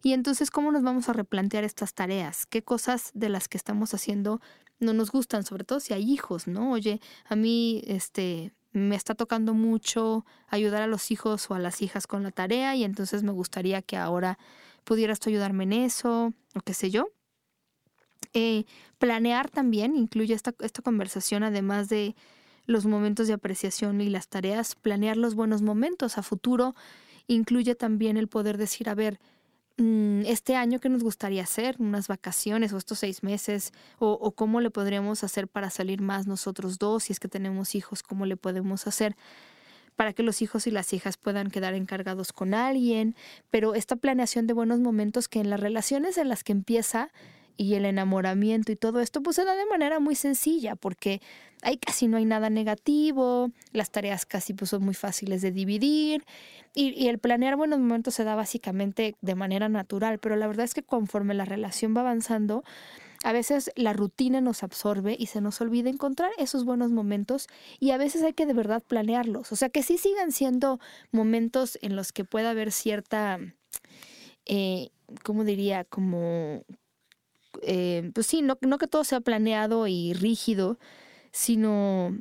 Y 0.03 0.13
entonces, 0.13 0.51
¿cómo 0.51 0.73
nos 0.73 0.83
vamos 0.83 1.09
a 1.09 1.13
replantear 1.13 1.65
estas 1.65 1.93
tareas? 1.93 2.47
¿Qué 2.47 2.63
cosas 2.63 3.11
de 3.15 3.29
las 3.29 3.49
que 3.49 3.59
estamos 3.59 3.93
haciendo 3.95 4.41
no 4.79 4.93
nos 4.93 5.11
gustan? 5.11 5.45
Sobre 5.45 5.65
todo 5.65 5.81
si 5.81 5.93
hay 5.93 6.11
hijos, 6.11 6.47
¿no? 6.47 6.73
Oye, 6.73 7.01
a 7.27 7.37
mí, 7.37 7.83
este, 7.87 8.55
me 8.73 8.97
está 8.97 9.15
tocando 9.15 9.55
mucho 9.55 10.25
ayudar 10.49 10.83
a 10.83 10.87
los 10.87 11.11
hijos 11.11 11.51
o 11.51 11.55
a 11.55 11.59
las 11.59 11.83
hijas 11.83 12.07
con 12.07 12.23
la 12.23 12.31
tarea 12.31 12.77
y 12.77 12.85
entonces 12.85 13.23
me 13.23 13.33
gustaría 13.33 13.83
que 13.83 13.97
ahora 13.97 14.39
pudieras 14.85 15.21
tú 15.21 15.31
ayudarme 15.31 15.65
en 15.65 15.73
eso, 15.73 16.33
o 16.55 16.61
qué 16.61 16.75
sé 16.75 16.91
yo. 16.91 17.09
Eh, 18.35 18.65
planear 18.99 19.51
también 19.51 19.97
incluye 19.97 20.35
esta, 20.35 20.55
esta 20.61 20.83
conversación, 20.83 21.43
además 21.43 21.89
de 21.89 22.15
los 22.67 22.85
momentos 22.85 23.27
de 23.27 23.35
apreciación 23.35 24.01
y 24.01 24.11
las 24.11 24.29
tareas, 24.29 24.75
planear 24.75 25.17
los 25.17 25.35
buenos 25.35 25.63
momentos 25.63 26.19
a 26.19 26.23
futuro. 26.23 26.75
Incluye 27.27 27.75
también 27.75 28.17
el 28.17 28.29
poder 28.29 28.59
decir, 28.59 28.89
a 28.89 28.95
ver, 28.95 29.19
mm, 29.79 30.23
este 30.27 30.57
año 30.57 30.79
qué 30.79 30.89
nos 30.89 31.03
gustaría 31.03 31.43
hacer, 31.43 31.77
unas 31.79 32.09
vacaciones 32.09 32.73
o 32.73 32.77
estos 32.77 32.99
seis 32.99 33.23
meses, 33.23 33.73
o, 33.99 34.13
o, 34.13 34.33
cómo 34.33 34.61
le 34.61 34.71
podríamos 34.71 35.25
hacer 35.25 35.49
para 35.49 35.71
salir 35.71 36.03
más 36.03 36.27
nosotros 36.27 36.79
dos, 36.79 37.05
si 37.05 37.13
es 37.13 37.21
que 37.21 37.29
tenemos 37.29 37.75
hijos, 37.75 38.03
cómo 38.03 38.27
le 38.27 38.37
podemos 38.37 38.87
hacer 38.87 39.17
para 39.99 40.13
que 40.13 40.23
los 40.23 40.43
hijos 40.43 40.69
y 40.69 40.71
las 40.71 40.93
hijas 40.93 41.17
puedan 41.17 41.51
quedar 41.51 41.75
encargados 41.75 42.33
con 42.33 42.55
alguien, 42.55 43.17
pero 43.51 43.75
esta 43.75 43.97
planeación 43.97 44.47
de 44.47 44.53
buenos 44.53 44.79
momentos 44.79 45.27
que 45.27 45.41
en 45.41 45.51
las 45.51 45.59
relaciones 45.59 46.19
en 46.19 46.29
las 46.29 46.45
que 46.45 46.53
empieza 46.53 47.11
y 47.59 47.75
el 47.75 47.85
enamoramiento 47.85 48.73
y 48.73 48.77
todo 48.77 49.01
esto, 49.01 49.21
pues 49.21 49.37
se 49.37 49.45
da 49.45 49.55
de 49.55 49.67
manera 49.67 49.99
muy 49.99 50.15
sencilla, 50.15 50.77
porque 50.77 51.21
ahí 51.63 51.77
casi 51.77 52.07
no 52.07 52.17
hay 52.17 52.25
nada 52.25 52.51
negativo, 52.51 53.51
las 53.73 53.91
tareas 53.91 54.25
casi 54.25 54.55
pues, 54.55 54.71
son 54.71 54.85
muy 54.85 54.95
fáciles 54.95 55.43
de 55.43 55.51
dividir, 55.51 56.25
y, 56.73 57.09
el 57.09 57.19
planear 57.19 57.57
buenos 57.57 57.81
momentos 57.81 58.15
se 58.15 58.23
da 58.23 58.37
básicamente 58.37 59.17
de 59.21 59.35
manera 59.35 59.69
natural, 59.69 60.21
pero 60.21 60.37
la 60.37 60.47
verdad 60.47 60.65
es 60.65 60.73
que 60.73 60.85
conforme 60.85 61.35
la 61.35 61.45
relación 61.45 61.97
va 61.97 62.03
avanzando, 62.03 62.63
a 63.25 63.33
veces 63.33 63.73
la 63.75 63.93
rutina 63.93 64.41
nos 64.41 64.63
absorbe 64.63 65.17
y 65.19 65.27
se 65.27 65.41
nos 65.41 65.61
olvida 65.61 65.91
encontrar 65.91 66.31
esos 66.39 66.65
buenos 66.65 66.93
momentos 66.93 67.49
y 67.81 67.91
a 67.91 67.97
veces 67.97 68.23
hay 68.23 68.35
que 68.35 68.47
de 68.47 68.53
verdad 68.53 68.81
planearlos. 68.87 69.51
O 69.51 69.57
sea, 69.57 69.71
que 69.71 69.83
sí 69.83 69.99
sigan 69.99 70.31
siendo 70.31 70.79
momentos 71.11 71.77
en 71.83 71.97
los 71.97 72.13
que 72.13 72.23
pueda 72.23 72.51
haber 72.51 72.71
cierta, 72.71 73.41
eh, 74.47 74.91
¿cómo 75.25 75.43
diría? 75.43 75.83
Como, 75.83 76.63
eh, 77.63 78.11
pues 78.15 78.27
sí, 78.27 78.43
no, 78.43 78.59
no 78.61 78.79
que 78.79 78.87
todo 78.87 79.05
sea 79.05 79.21
planeado 79.21 79.87
y 79.87 80.13
rígido, 80.13 80.79
sino 81.33 82.17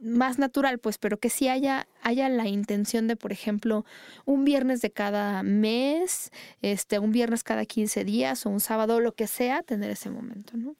más 0.00 0.38
natural, 0.38 0.78
pues, 0.78 0.98
pero 0.98 1.18
que 1.18 1.30
sí 1.30 1.48
haya, 1.48 1.88
haya 2.02 2.28
la 2.28 2.46
intención 2.46 3.08
de, 3.08 3.16
por 3.16 3.32
ejemplo, 3.32 3.84
un 4.24 4.44
viernes 4.44 4.80
de 4.82 4.90
cada 4.90 5.42
mes, 5.42 6.30
este, 6.62 6.98
un 6.98 7.12
viernes 7.12 7.42
cada 7.42 7.64
15 7.64 8.04
días 8.04 8.46
o 8.46 8.50
un 8.50 8.60
sábado, 8.60 9.00
lo 9.00 9.14
que 9.14 9.26
sea, 9.26 9.62
tener 9.62 9.90
ese 9.90 10.10
momento, 10.10 10.56
¿no? 10.56 10.76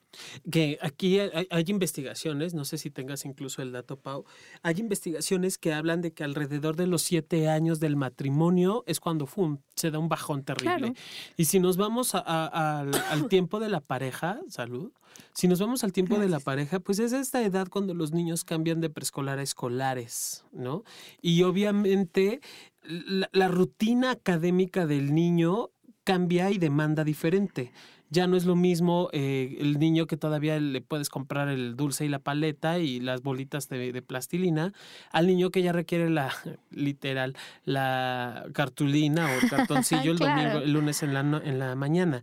Que 0.50 0.79
aquí 0.81 1.18
hay, 1.18 1.46
hay, 1.50 1.64
investigaciones, 1.68 2.55
no 2.55 2.64
sé 2.64 2.79
si 2.79 2.90
tengas 2.90 3.24
incluso 3.24 3.62
el 3.62 3.72
dato, 3.72 3.98
Pau, 3.98 4.24
hay 4.62 4.76
investigaciones 4.79 5.59
que 5.59 5.72
hablan 5.72 6.00
de 6.00 6.12
que 6.12 6.24
alrededor 6.24 6.76
de 6.76 6.87
los 6.87 7.02
siete 7.02 7.48
años 7.48 7.81
del 7.81 7.96
matrimonio 7.96 8.85
es 8.87 9.00
cuando 9.00 9.26
¡fum! 9.26 9.59
se 9.74 9.90
da 9.90 9.98
un 9.98 10.09
bajón 10.09 10.44
terrible. 10.44 10.76
Claro. 10.76 10.94
Y 11.37 11.46
si 11.46 11.61
nos 11.61 11.76
vamos 11.76 12.14
a, 12.14 12.20
a, 12.20 12.81
al, 12.81 12.94
al 12.94 13.29
tiempo 13.29 13.61
de 13.61 13.68
la 13.68 13.81
pareja, 13.81 14.40
salud, 14.48 14.92
si 15.33 15.48
nos 15.48 15.61
vamos 15.61 15.85
al 15.85 15.92
tiempo 15.92 16.14
Gracias. 16.14 16.31
de 16.31 16.37
la 16.37 16.40
pareja, 16.40 16.81
pues 16.81 16.98
es 16.98 17.12
esta 17.12 17.42
edad 17.42 17.68
cuando 17.68 17.94
los 17.94 18.12
niños 18.12 18.44
cambian 18.44 18.81
de 18.81 18.90
preescolar 18.90 19.38
a 19.38 19.42
escolares, 19.42 20.44
¿no? 20.52 20.85
Y 21.20 21.42
obviamente 21.42 22.40
la, 22.83 23.29
la 23.33 23.48
rutina 23.48 24.11
académica 24.11 24.87
del 24.87 25.14
niño 25.14 25.70
cambia 26.05 26.50
y 26.50 26.59
demanda 26.59 27.05
diferente. 27.05 27.72
Ya 28.11 28.27
no 28.27 28.37
es 28.37 28.45
lo 28.45 28.57
mismo 28.57 29.09
eh, 29.12 29.57
el 29.61 29.79
niño 29.79 30.07
que 30.07 30.16
todavía 30.16 30.59
le 30.61 30.81
puedes 30.81 31.09
comprar 31.09 31.49
el 31.49 31.77
dulce 31.77 32.05
y 32.05 32.09
la 32.09 32.19
paleta 32.19 32.79
y 32.79 33.01
las 33.01 33.23
bolitas 33.23 33.69
de, 33.69 34.03
plastilina, 34.03 34.73
al 35.11 35.27
niño 35.27 35.51
que 35.51 35.62
ya 35.62 35.73
requiere 35.73 36.11
la, 36.11 36.33
literal, 36.71 37.37
la 37.64 38.47
cartulina 38.53 39.27
o 39.27 39.40
el 39.42 39.51
cartoncillo 39.51 40.12
el 40.12 40.19
domingo, 40.19 40.59
el 40.59 40.73
lunes 40.73 41.03
en 41.03 41.14
la, 41.14 41.21
en 41.21 41.59
la 41.59 41.75
mañana. 41.75 42.23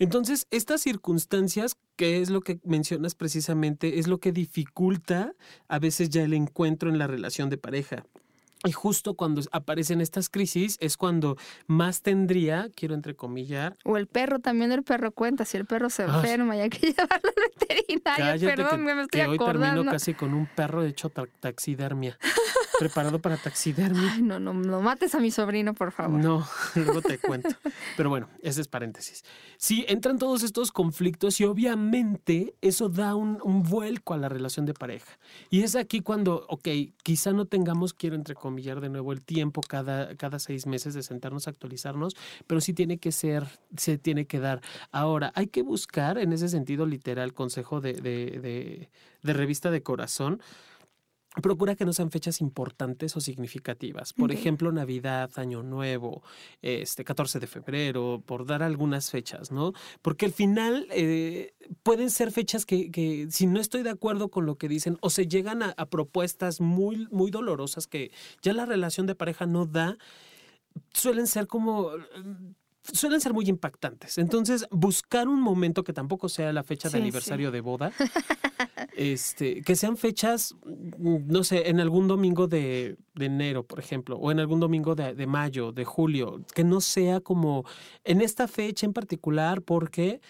Entonces, 0.00 0.46
estas 0.50 0.80
circunstancias, 0.80 1.76
que 1.96 2.20
es 2.20 2.30
lo 2.30 2.40
que 2.40 2.60
mencionas 2.64 3.16
precisamente, 3.16 3.98
es 3.98 4.06
lo 4.06 4.18
que 4.18 4.30
dificulta 4.30 5.32
a 5.66 5.78
veces 5.80 6.08
ya 6.08 6.22
el 6.22 6.34
encuentro 6.34 6.88
en 6.88 6.98
la 6.98 7.08
relación 7.08 7.50
de 7.50 7.58
pareja. 7.58 8.04
Y 8.64 8.72
justo 8.72 9.14
cuando 9.14 9.40
aparecen 9.52 10.00
estas 10.00 10.28
crisis 10.28 10.76
es 10.80 10.96
cuando 10.96 11.36
más 11.66 12.02
tendría, 12.02 12.68
quiero 12.74 12.94
entrecomillar. 12.94 13.76
O 13.84 13.96
el 13.96 14.08
perro, 14.08 14.40
también 14.40 14.72
el 14.72 14.82
perro 14.82 15.12
cuenta, 15.12 15.44
si 15.44 15.56
el 15.56 15.64
perro 15.64 15.90
se 15.90 16.04
enferma 16.04 16.56
y 16.56 16.60
hay 16.60 16.70
que 16.70 16.86
llevarlo 16.92 17.30
al 17.36 17.50
veterinario. 17.58 18.48
Perdón, 18.48 18.84
me 18.84 19.02
estoy 19.02 19.20
que 19.20 19.26
Hoy 19.26 19.38
termino 19.38 19.84
casi 19.84 20.14
con 20.14 20.34
un 20.34 20.46
perro 20.46 20.82
hecho 20.82 21.10
taxidermia. 21.40 22.18
Preparado 22.78 23.18
para 23.18 23.36
taxidermia. 23.36 24.18
no, 24.18 24.38
no, 24.38 24.52
no 24.52 24.80
mates 24.80 25.14
a 25.14 25.20
mi 25.20 25.30
sobrino, 25.30 25.74
por 25.74 25.92
favor. 25.92 26.18
No, 26.18 26.46
luego 26.74 27.02
te 27.02 27.18
cuento. 27.18 27.48
Pero 27.96 28.08
bueno, 28.08 28.28
ese 28.42 28.60
es 28.60 28.68
paréntesis. 28.68 29.24
Sí, 29.56 29.84
entran 29.88 30.18
todos 30.18 30.42
estos 30.42 30.72
conflictos 30.72 31.40
y 31.40 31.44
obviamente 31.44 32.54
eso 32.60 32.88
da 32.88 33.14
un, 33.14 33.38
un 33.42 33.62
vuelco 33.62 34.14
a 34.14 34.18
la 34.18 34.28
relación 34.28 34.66
de 34.66 34.74
pareja. 34.74 35.18
Y 35.50 35.62
es 35.62 35.76
aquí 35.76 36.00
cuando, 36.00 36.46
ok, 36.48 36.68
quizá 37.02 37.32
no 37.32 37.46
tengamos, 37.46 37.92
quiero 37.92 38.16
entrecomillar 38.16 38.80
de 38.80 38.88
nuevo, 38.88 39.12
el 39.12 39.22
tiempo 39.22 39.60
cada, 39.60 40.16
cada 40.16 40.38
seis 40.38 40.66
meses 40.66 40.94
de 40.94 41.02
sentarnos 41.02 41.46
a 41.46 41.50
actualizarnos, 41.50 42.16
pero 42.46 42.60
sí 42.60 42.72
tiene 42.74 42.98
que 42.98 43.12
ser, 43.12 43.46
se 43.76 43.98
tiene 43.98 44.26
que 44.26 44.40
dar. 44.40 44.60
Ahora, 44.90 45.32
hay 45.34 45.48
que 45.48 45.62
buscar, 45.62 46.18
en 46.18 46.32
ese 46.32 46.48
sentido 46.48 46.86
literal, 46.86 47.34
consejo 47.34 47.80
de, 47.80 47.94
de, 47.94 48.40
de, 48.40 48.90
de 49.22 49.32
revista 49.32 49.70
de 49.70 49.82
corazón, 49.82 50.40
Procura 51.42 51.76
que 51.76 51.84
no 51.84 51.92
sean 51.92 52.10
fechas 52.10 52.40
importantes 52.40 53.16
o 53.16 53.20
significativas. 53.20 54.12
Por 54.12 54.32
ejemplo, 54.32 54.72
Navidad, 54.72 55.30
Año 55.36 55.62
Nuevo, 55.62 56.22
este 56.62 57.04
14 57.04 57.38
de 57.38 57.46
febrero, 57.46 58.22
por 58.24 58.46
dar 58.46 58.62
algunas 58.62 59.10
fechas, 59.10 59.52
¿no? 59.52 59.72
Porque 60.00 60.26
al 60.26 60.32
final 60.32 60.88
eh, 60.90 61.54
pueden 61.82 62.10
ser 62.10 62.32
fechas 62.32 62.64
que, 62.64 62.90
que, 62.90 63.28
si 63.30 63.46
no 63.46 63.60
estoy 63.60 63.82
de 63.82 63.90
acuerdo 63.90 64.30
con 64.30 64.46
lo 64.46 64.56
que 64.56 64.68
dicen, 64.68 64.96
o 65.00 65.10
se 65.10 65.28
llegan 65.28 65.62
a, 65.62 65.74
a 65.76 65.86
propuestas 65.86 66.60
muy, 66.60 67.06
muy 67.10 67.30
dolorosas 67.30 67.86
que 67.86 68.10
ya 68.42 68.52
la 68.54 68.66
relación 68.66 69.06
de 69.06 69.14
pareja 69.14 69.46
no 69.46 69.66
da, 69.66 69.98
suelen 70.92 71.26
ser 71.26 71.46
como 71.46 71.90
suelen 72.92 73.20
ser 73.20 73.32
muy 73.32 73.48
impactantes. 73.48 74.18
Entonces, 74.18 74.66
buscar 74.70 75.28
un 75.28 75.40
momento 75.40 75.84
que 75.84 75.92
tampoco 75.92 76.28
sea 76.28 76.52
la 76.52 76.62
fecha 76.62 76.88
de 76.88 76.98
aniversario 76.98 77.50
de 77.50 77.60
boda, 77.60 77.92
este, 78.96 79.62
que 79.62 79.76
sean 79.76 79.96
fechas, 79.96 80.54
no 80.98 81.44
sé, 81.44 81.68
en 81.68 81.80
algún 81.80 82.08
domingo 82.08 82.46
de, 82.46 82.96
enero, 83.18 83.64
por 83.64 83.78
ejemplo, 83.78 84.16
o 84.16 84.30
en 84.30 84.40
algún 84.40 84.60
domingo 84.60 84.94
de, 84.94 85.14
de, 85.14 85.26
mayo, 85.26 85.72
de 85.72 85.84
julio, 85.84 86.40
que 86.54 86.64
no 86.64 86.80
sea 86.80 87.20
como 87.20 87.64
en 88.04 88.20
esta 88.20 88.48
fecha 88.48 88.86
en 88.86 88.92
particular, 88.92 89.62
porque... 89.62 90.20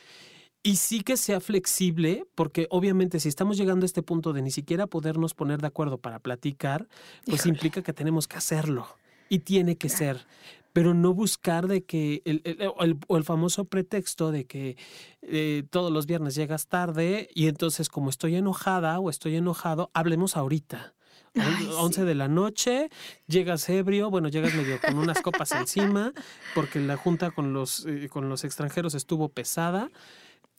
Y 0.65 0.77
sí 0.77 1.03
que 1.03 1.17
sea 1.17 1.41
flexible, 1.41 2.27
porque 2.35 2.67
obviamente 2.71 3.21
si 3.21 3.29
estamos 3.29 3.57
llegando 3.57 3.85
a 3.85 3.87
este 3.87 4.03
punto 4.03 4.33
de 4.33 4.43
ni 4.43 4.51
siquiera 4.51 4.89
podernos 4.89 5.33
poner 5.33 5.61
de 5.61 5.69
acuerdo 5.69 5.99
para 5.99 6.19
platicar, 6.19 6.89
pues 7.27 7.47
implica 7.47 7.83
que 7.83 7.93
tenemos 7.93 8.27
que 8.27 8.37
hacerlo. 8.37 8.87
Y 9.31 9.39
tiene 9.39 9.77
que 9.77 9.89
ser 9.89 10.27
pero 10.73 10.95
no 10.95 11.15
buscar 11.15 11.67
de 11.67 11.85
que 11.85 12.23
el, 12.25 12.43
el, 12.45 12.99
o 13.07 13.17
el 13.17 13.25
famoso 13.25 13.65
pretexto 13.65 14.31
de 14.31 14.47
que 14.47 14.77
eh, 15.23 15.65
todos 15.71 15.93
los 15.93 16.07
viernes 16.07 16.35
llegas 16.35 16.69
tarde 16.69 17.29
y 17.35 17.49
entonces 17.49 17.89
como 17.89 18.11
estoy 18.11 18.37
enojada 18.37 18.99
o 19.01 19.11
estoy 19.11 19.37
enojado, 19.37 19.91
hablemos 19.95 20.37
ahorita. 20.37 20.95
11 21.35 22.05
de 22.05 22.15
la 22.15 22.27
noche, 22.27 22.89
llegas 23.27 23.69
ebrio, 23.69 24.11
bueno, 24.11 24.29
llegas 24.29 24.55
medio 24.55 24.81
con 24.81 24.99
unas 24.99 25.21
copas 25.21 25.53
encima, 25.53 26.13
porque 26.55 26.81
la 26.81 26.97
junta 26.97 27.31
con 27.31 27.53
los, 27.53 27.87
eh, 27.87 28.09
con 28.09 28.29
los 28.29 28.45
extranjeros 28.45 28.95
estuvo 28.95 29.29
pesada 29.29 29.91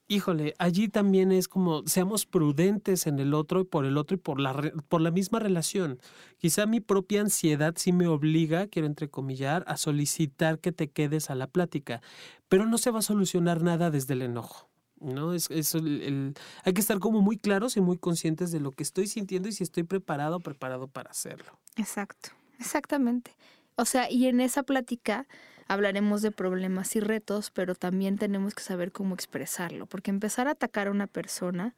híjole, 0.09 0.55
allí 0.57 0.89
también 0.89 1.31
es 1.31 1.47
como 1.47 1.85
seamos 1.85 2.25
prudentes 2.25 3.07
en 3.07 3.19
el 3.19 3.33
otro 3.33 3.61
y 3.61 3.63
por 3.63 3.85
el 3.85 3.95
otro 3.95 4.15
y 4.15 4.19
por 4.19 4.41
la, 4.41 4.53
por 4.89 4.99
la 4.99 5.11
misma 5.11 5.39
relación. 5.39 6.01
Quizá 6.39 6.65
mi 6.65 6.81
propia 6.81 7.21
ansiedad 7.21 7.75
sí 7.77 7.93
me 7.93 8.07
obliga, 8.07 8.67
quiero 8.67 8.87
entrecomillar, 8.87 9.63
a 9.67 9.77
solicitar 9.77 10.59
que 10.59 10.71
te 10.71 10.89
quedes 10.89 11.29
a 11.29 11.35
la 11.35 11.47
plática, 11.47 12.01
pero 12.49 12.65
no 12.65 12.77
se 12.77 12.91
va 12.91 12.99
a 12.99 13.03
solucionar 13.03 13.61
nada 13.61 13.91
desde 13.91 14.15
el 14.15 14.23
enojo. 14.23 14.67
¿no? 14.99 15.33
Es, 15.33 15.49
el, 15.75 16.33
hay 16.63 16.73
que 16.73 16.81
estar 16.81 16.99
como 16.99 17.21
muy 17.21 17.37
claros 17.37 17.77
y 17.77 17.81
muy 17.81 17.97
conscientes 17.97 18.51
de 18.51 18.59
lo 18.59 18.71
que 18.71 18.83
estoy 18.83 19.07
sintiendo 19.07 19.47
y 19.47 19.51
si 19.51 19.63
estoy 19.63 19.83
preparado 19.83 20.37
o 20.37 20.39
preparado 20.39 20.87
para 20.87 21.11
hacerlo. 21.11 21.59
Exacto, 21.77 22.29
exactamente. 22.59 23.35
O 23.75 23.85
sea, 23.85 24.11
y 24.11 24.25
en 24.25 24.41
esa 24.41 24.63
plática 24.63 25.27
hablaremos 25.69 26.21
de 26.23 26.31
problemas 26.31 26.95
y 26.95 26.99
retos, 26.99 27.51
pero 27.51 27.75
también 27.75 28.17
tenemos 28.17 28.55
que 28.55 28.63
saber 28.63 28.91
cómo 28.91 29.13
expresarlo, 29.13 29.85
porque 29.85 30.09
empezar 30.11 30.47
a 30.47 30.51
atacar 30.51 30.87
a 30.87 30.91
una 30.91 31.07
persona, 31.07 31.75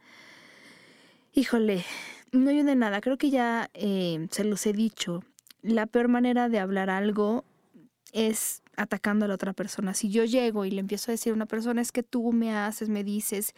híjole, 1.34 1.84
no 2.32 2.50
ayuda 2.50 2.74
nada, 2.74 3.02
creo 3.02 3.18
que 3.18 3.30
ya 3.30 3.70
eh, 3.74 4.28
se 4.32 4.46
los 4.46 4.66
he 4.66 4.72
dicho, 4.72 5.24
la 5.62 5.86
peor 5.86 6.08
manera 6.08 6.48
de 6.48 6.60
hablar 6.60 6.90
algo 6.90 7.44
es 8.14 8.64
atacando 8.78 9.26
a 9.26 9.28
la 9.28 9.36
otra 9.36 9.54
persona. 9.54 9.94
Si 9.94 10.10
yo 10.10 10.24
llego 10.24 10.66
y 10.66 10.72
le 10.72 10.80
empiezo 10.80 11.12
a 11.12 11.14
decir 11.14 11.32
a 11.34 11.36
una 11.36 11.46
persona, 11.46 11.82
es 11.82 11.92
que 11.92 12.02
tú 12.02 12.32
me 12.32 12.56
haces, 12.56 12.88
me 12.88 13.04
dices, 13.04 13.54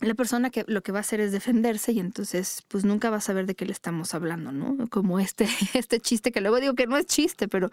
la 0.00 0.14
persona 0.14 0.50
que 0.50 0.64
lo 0.66 0.82
que 0.82 0.92
va 0.92 0.98
a 0.98 1.00
hacer 1.00 1.20
es 1.20 1.32
defenderse 1.32 1.92
y 1.92 2.00
entonces 2.00 2.62
pues 2.68 2.84
nunca 2.84 3.10
va 3.10 3.16
a 3.16 3.20
saber 3.20 3.46
de 3.46 3.54
qué 3.54 3.64
le 3.64 3.72
estamos 3.72 4.14
hablando, 4.14 4.52
¿no? 4.52 4.88
Como 4.88 5.18
este, 5.18 5.48
este 5.74 6.00
chiste 6.00 6.32
que 6.32 6.40
luego 6.40 6.60
digo 6.60 6.74
que 6.74 6.86
no 6.86 6.96
es 6.96 7.06
chiste, 7.06 7.48
pero 7.48 7.70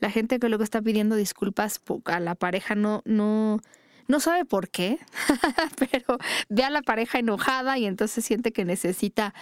la 0.00 0.10
gente 0.10 0.38
que 0.38 0.48
luego 0.48 0.64
está 0.64 0.82
pidiendo 0.82 1.16
disculpas 1.16 1.80
a 2.06 2.20
la 2.20 2.34
pareja 2.34 2.74
no, 2.74 3.02
no, 3.04 3.60
no 4.08 4.20
sabe 4.20 4.44
por 4.44 4.68
qué, 4.68 4.98
pero 5.78 6.18
ve 6.48 6.64
a 6.64 6.70
la 6.70 6.82
pareja 6.82 7.18
enojada 7.18 7.78
y 7.78 7.86
entonces 7.86 8.24
siente 8.24 8.52
que 8.52 8.64
necesita 8.64 9.34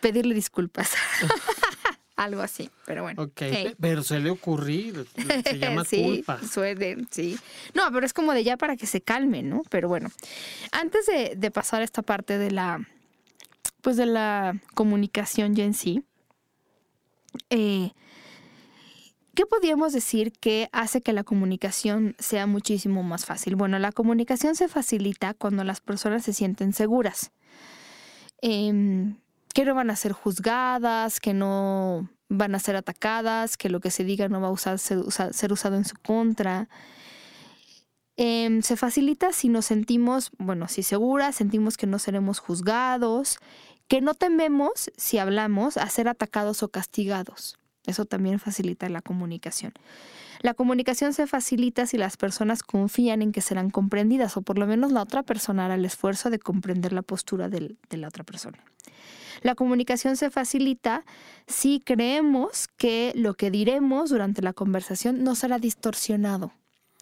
pedirle 0.00 0.34
disculpas. 0.34 0.92
Algo 2.16 2.40
así, 2.40 2.70
pero 2.86 3.02
bueno. 3.02 3.22
Ok, 3.24 3.42
pero 3.78 4.02
se 4.02 4.18
le 4.20 4.30
ocurrir, 4.30 5.06
se 5.44 5.58
llama 5.58 5.84
sí, 5.84 6.02
culpa. 6.02 6.40
Suele, 6.42 6.96
sí. 7.10 7.38
No, 7.74 7.92
pero 7.92 8.06
es 8.06 8.14
como 8.14 8.32
de 8.32 8.42
ya 8.42 8.56
para 8.56 8.76
que 8.76 8.86
se 8.86 9.02
calme, 9.02 9.42
¿no? 9.42 9.62
Pero 9.68 9.88
bueno, 9.88 10.10
antes 10.72 11.04
de, 11.06 11.34
de 11.36 11.50
pasar 11.50 11.82
a 11.82 11.84
esta 11.84 12.00
parte 12.00 12.38
de 12.38 12.50
la, 12.50 12.86
pues 13.82 13.98
de 13.98 14.06
la 14.06 14.58
comunicación 14.74 15.54
ya 15.54 15.64
en 15.64 15.74
sí, 15.74 16.04
eh, 17.50 17.90
¿Qué 19.34 19.44
podríamos 19.44 19.92
decir 19.92 20.32
que 20.32 20.70
hace 20.72 21.02
que 21.02 21.12
la 21.12 21.22
comunicación 21.22 22.16
sea 22.18 22.46
muchísimo 22.46 23.02
más 23.02 23.26
fácil? 23.26 23.54
Bueno, 23.54 23.78
la 23.78 23.92
comunicación 23.92 24.56
se 24.56 24.66
facilita 24.66 25.34
cuando 25.34 25.62
las 25.62 25.82
personas 25.82 26.24
se 26.24 26.32
sienten 26.32 26.72
seguras. 26.72 27.32
Eh, 28.40 29.12
que 29.56 29.64
no 29.64 29.74
van 29.74 29.88
a 29.88 29.96
ser 29.96 30.12
juzgadas, 30.12 31.18
que 31.18 31.32
no 31.32 32.10
van 32.28 32.54
a 32.54 32.58
ser 32.58 32.76
atacadas, 32.76 33.56
que 33.56 33.70
lo 33.70 33.80
que 33.80 33.90
se 33.90 34.04
diga 34.04 34.28
no 34.28 34.38
va 34.38 34.50
a 34.50 34.76
ser, 34.76 35.50
usado 35.50 35.76
en 35.76 35.86
su 35.86 35.94
contra. 35.96 36.68
Em, 38.18 38.60
se 38.60 38.76
facilita 38.76 39.32
si 39.32 39.48
nos 39.48 39.64
sentimos, 39.64 40.30
bueno, 40.36 40.68
si 40.68 40.82
seguras, 40.82 41.36
sentimos 41.36 41.78
que 41.78 41.86
no 41.86 41.98
seremos 41.98 42.38
juzgados, 42.38 43.38
que 43.88 44.02
no 44.02 44.12
tememos, 44.12 44.90
si 44.98 45.16
hablamos, 45.16 45.78
a 45.78 45.88
ser 45.88 46.08
atacados 46.08 46.62
o 46.62 46.68
castigados. 46.68 47.56
Eso 47.86 48.04
también 48.04 48.38
facilita 48.38 48.90
la 48.90 49.00
comunicación. 49.00 49.72
La 50.42 50.52
comunicación 50.52 51.14
se 51.14 51.26
facilita 51.26 51.86
si 51.86 51.96
las 51.96 52.18
personas 52.18 52.62
confían 52.62 53.22
en 53.22 53.32
que 53.32 53.40
serán 53.40 53.70
comprendidas 53.70 54.36
o 54.36 54.42
por 54.42 54.58
lo 54.58 54.66
menos 54.66 54.92
la 54.92 55.00
otra 55.00 55.22
persona 55.22 55.64
hará 55.64 55.76
el 55.76 55.86
esfuerzo 55.86 56.28
de 56.28 56.38
comprender 56.38 56.92
la 56.92 57.00
postura 57.00 57.48
de 57.48 57.76
la 57.92 58.08
otra 58.08 58.22
persona. 58.22 58.58
La 59.42 59.54
comunicación 59.54 60.16
se 60.16 60.30
facilita 60.30 61.04
si 61.46 61.80
creemos 61.80 62.68
que 62.76 63.12
lo 63.14 63.34
que 63.34 63.50
diremos 63.50 64.10
durante 64.10 64.42
la 64.42 64.52
conversación 64.52 65.24
no 65.24 65.34
será 65.34 65.58
distorsionado. 65.58 66.52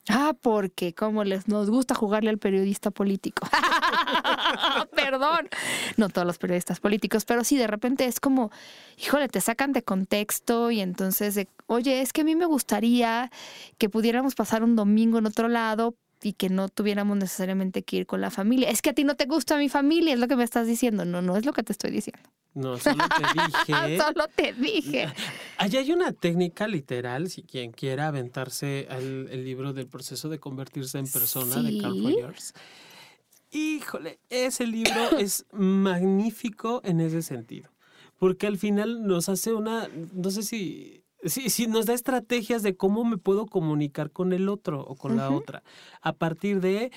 Ah, 0.08 0.34
porque 0.38 0.94
como 0.94 1.24
les 1.24 1.48
nos 1.48 1.70
gusta 1.70 1.94
jugarle 1.94 2.28
al 2.28 2.38
periodista 2.38 2.90
político. 2.90 3.48
Perdón. 4.94 5.48
No 5.96 6.10
todos 6.10 6.26
los 6.26 6.36
periodistas 6.36 6.78
políticos, 6.78 7.24
pero 7.24 7.42
sí 7.42 7.56
de 7.56 7.66
repente 7.66 8.04
es 8.04 8.20
como, 8.20 8.50
híjole, 8.98 9.28
te 9.28 9.40
sacan 9.40 9.72
de 9.72 9.82
contexto 9.82 10.70
y 10.70 10.80
entonces 10.80 11.34
de, 11.34 11.48
oye, 11.66 12.02
es 12.02 12.12
que 12.12 12.20
a 12.20 12.24
mí 12.24 12.36
me 12.36 12.44
gustaría 12.44 13.30
que 13.78 13.88
pudiéramos 13.88 14.34
pasar 14.34 14.62
un 14.62 14.76
domingo 14.76 15.18
en 15.18 15.26
otro 15.26 15.48
lado, 15.48 15.94
y 16.24 16.32
que 16.32 16.48
no 16.48 16.68
tuviéramos 16.68 17.16
necesariamente 17.16 17.82
que 17.82 17.96
ir 17.96 18.06
con 18.06 18.20
la 18.20 18.30
familia. 18.30 18.70
Es 18.70 18.82
que 18.82 18.90
a 18.90 18.92
ti 18.94 19.04
no 19.04 19.16
te 19.16 19.26
gusta 19.26 19.56
mi 19.58 19.68
familia, 19.68 20.14
es 20.14 20.20
lo 20.20 20.28
que 20.28 20.36
me 20.36 20.44
estás 20.44 20.66
diciendo. 20.66 21.04
No, 21.04 21.22
no 21.22 21.36
es 21.36 21.44
lo 21.44 21.52
que 21.52 21.62
te 21.62 21.72
estoy 21.72 21.90
diciendo. 21.90 22.22
No, 22.54 22.78
solo 22.78 23.04
te 23.08 23.40
dije. 23.40 23.98
solo 24.00 24.28
te 24.34 24.52
dije. 24.52 25.08
Allá 25.58 25.80
hay 25.80 25.92
una 25.92 26.12
técnica 26.12 26.68
literal, 26.68 27.28
si 27.28 27.42
quien 27.42 27.72
quiera 27.72 28.08
aventarse 28.08 28.86
al 28.90 29.28
el 29.30 29.44
libro 29.44 29.72
del 29.72 29.86
proceso 29.86 30.28
de 30.28 30.38
convertirse 30.38 30.98
en 30.98 31.08
persona 31.08 31.60
de 31.62 31.78
Carl. 31.78 32.02
Rogers. 32.02 32.54
Híjole, 33.50 34.18
ese 34.30 34.66
libro 34.66 35.10
es 35.18 35.46
magnífico 35.52 36.80
en 36.84 37.00
ese 37.00 37.22
sentido. 37.22 37.70
Porque 38.18 38.46
al 38.46 38.58
final 38.58 39.06
nos 39.06 39.28
hace 39.28 39.52
una, 39.52 39.88
no 40.12 40.30
sé 40.30 40.42
si, 40.42 41.03
si, 41.24 41.50
si 41.50 41.66
nos 41.66 41.86
da 41.86 41.94
estrategias 41.94 42.62
de 42.62 42.76
cómo 42.76 43.04
me 43.04 43.18
puedo 43.18 43.46
comunicar 43.46 44.10
con 44.10 44.32
el 44.32 44.48
otro 44.48 44.80
o 44.80 44.96
con 44.96 45.16
la 45.16 45.30
otra. 45.30 45.62
A 46.00 46.12
partir 46.12 46.60
de 46.60 46.92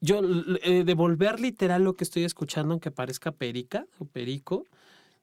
yo 0.00 0.20
eh, 0.62 0.84
devolver 0.84 1.40
literal 1.40 1.84
lo 1.84 1.94
que 1.94 2.04
estoy 2.04 2.24
escuchando, 2.24 2.72
aunque 2.72 2.90
parezca 2.90 3.32
perica 3.32 3.86
o 3.98 4.04
perico, 4.04 4.64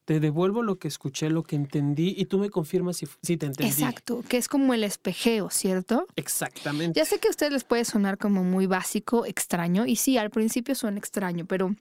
te 0.07 0.21
devuelvo 0.21 0.63
lo 0.63 0.79
que 0.79 0.87
escuché, 0.87 1.29
lo 1.29 1.43
que 1.43 1.57
entendí 1.57 2.15
y 2.17 2.27
tú 2.27 2.37
me 2.39 2.49
confirmas 2.49 2.95
si, 2.95 3.09
si 3.21 3.35
te 3.35 3.45
entendí. 3.45 3.69
Exacto, 3.69 4.23
que 4.29 4.37
es 4.37 4.47
como 4.47 4.73
el 4.73 4.85
espejeo, 4.85 5.49
¿cierto? 5.49 6.07
Exactamente. 6.15 6.97
Ya 6.97 7.05
sé 7.05 7.19
que 7.19 7.27
a 7.27 7.31
ustedes 7.31 7.51
les 7.51 7.65
puede 7.65 7.83
sonar 7.83 8.17
como 8.17 8.45
muy 8.45 8.67
básico, 8.67 9.25
extraño, 9.25 9.85
y 9.85 9.97
sí, 9.97 10.17
al 10.17 10.29
principio 10.29 10.75
suena 10.75 10.97
extraño, 10.97 11.45
pero 11.45 11.75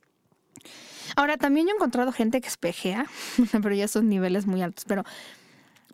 ahora 1.15 1.37
también 1.37 1.69
yo 1.69 1.75
he 1.75 1.77
encontrado 1.77 2.11
gente 2.11 2.41
que 2.41 2.49
espejea, 2.49 3.07
pero 3.63 3.73
ya 3.77 3.87
son 3.87 4.09
niveles 4.09 4.45
muy 4.47 4.61
altos, 4.61 4.85
pero, 4.89 5.05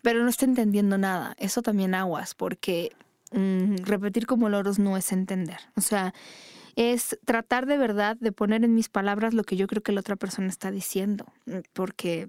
pero 0.02 0.22
no 0.22 0.28
está 0.28 0.44
entendiendo 0.44 0.98
nada. 0.98 1.34
Eso 1.38 1.62
también 1.62 1.94
aguas, 1.94 2.34
porque 2.34 2.92
mm, 3.30 3.76
repetir 3.84 4.26
como 4.26 4.48
loros 4.48 4.78
no 4.78 4.96
es 4.96 5.12
entender. 5.12 5.58
O 5.76 5.80
sea, 5.80 6.12
es 6.76 7.18
tratar 7.24 7.66
de 7.66 7.78
verdad 7.78 8.16
de 8.18 8.32
poner 8.32 8.64
en 8.64 8.74
mis 8.74 8.88
palabras 8.88 9.34
lo 9.34 9.44
que 9.44 9.56
yo 9.56 9.66
creo 9.66 9.82
que 9.82 9.92
la 9.92 10.00
otra 10.00 10.16
persona 10.16 10.48
está 10.48 10.70
diciendo, 10.70 11.26
mm, 11.46 11.58
porque, 11.72 12.26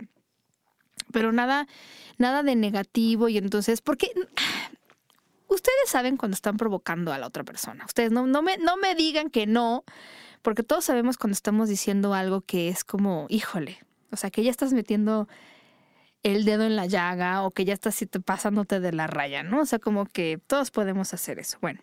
pero 1.12 1.32
nada, 1.32 1.68
nada 2.18 2.44
de 2.44 2.56
negativo 2.56 3.28
y 3.28 3.38
entonces, 3.38 3.82
porque 3.82 4.12
ustedes 5.48 5.90
saben 5.90 6.18
cuando 6.18 6.36
están 6.36 6.58
provocando 6.58 7.12
a 7.12 7.18
la 7.18 7.28
otra 7.28 7.44
persona. 7.44 7.86
Ustedes 7.86 8.12
no, 8.12 8.28
no, 8.28 8.42
me, 8.42 8.58
no 8.58 8.78
me 8.78 8.96
digan 8.96 9.30
que 9.30 9.48
no, 9.48 9.84
porque 10.42 10.62
todos 10.62 10.86
sabemos 10.86 11.18
cuando 11.18 11.34
estamos 11.34 11.70
diciendo 11.70 12.14
algo 12.14 12.42
que 12.42 12.70
es 12.70 12.84
como, 12.84 13.26
híjole, 13.30 13.80
o 14.12 14.18
sea, 14.18 14.30
que 14.30 14.44
ya 14.44 14.52
estás 14.52 14.74
metiendo 14.74 15.28
el 16.24 16.46
dedo 16.46 16.64
en 16.64 16.76
la 16.76 16.86
llaga 16.86 17.44
o 17.44 17.52
que 17.52 17.66
ya 17.66 17.74
estás 17.74 18.04
pasándote 18.26 18.80
de 18.80 18.94
la 18.94 19.08
raya, 19.08 19.44
¿no? 19.44 19.62
O 19.62 19.66
sea, 19.66 19.80
como 19.80 20.06
que 20.06 20.40
todos 20.48 20.72
podemos 20.72 21.14
hacer 21.14 21.40
eso. 21.40 21.58
Bueno, 21.62 21.82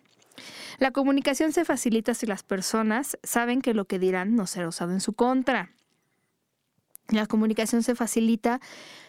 la 0.79 0.91
comunicación 0.91 1.51
se 1.51 1.65
facilita 1.65 2.13
si 2.13 2.25
las 2.25 2.43
personas 2.43 3.17
saben 3.23 3.61
que 3.61 3.73
lo 3.73 3.85
que 3.85 3.99
dirán 3.99 4.35
no 4.35 4.47
será 4.47 4.67
usado 4.67 4.91
en 4.91 4.99
su 4.99 5.13
contra. 5.13 5.71
La 7.09 7.27
comunicación 7.27 7.83
se 7.83 7.93
facilita 7.93 8.61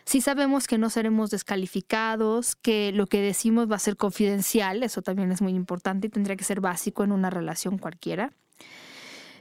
si 0.04 0.20
sabemos 0.20 0.66
que 0.66 0.76
no 0.76 0.90
seremos 0.90 1.30
descalificados, 1.30 2.56
que 2.56 2.90
lo 2.92 3.06
que 3.06 3.20
decimos 3.20 3.70
va 3.70 3.76
a 3.76 3.78
ser 3.78 3.96
confidencial, 3.96 4.82
eso 4.82 5.02
también 5.02 5.30
es 5.30 5.40
muy 5.40 5.52
importante 5.52 6.08
y 6.08 6.10
tendría 6.10 6.36
que 6.36 6.44
ser 6.44 6.60
básico 6.60 7.04
en 7.04 7.12
una 7.12 7.30
relación 7.30 7.78
cualquiera. 7.78 8.32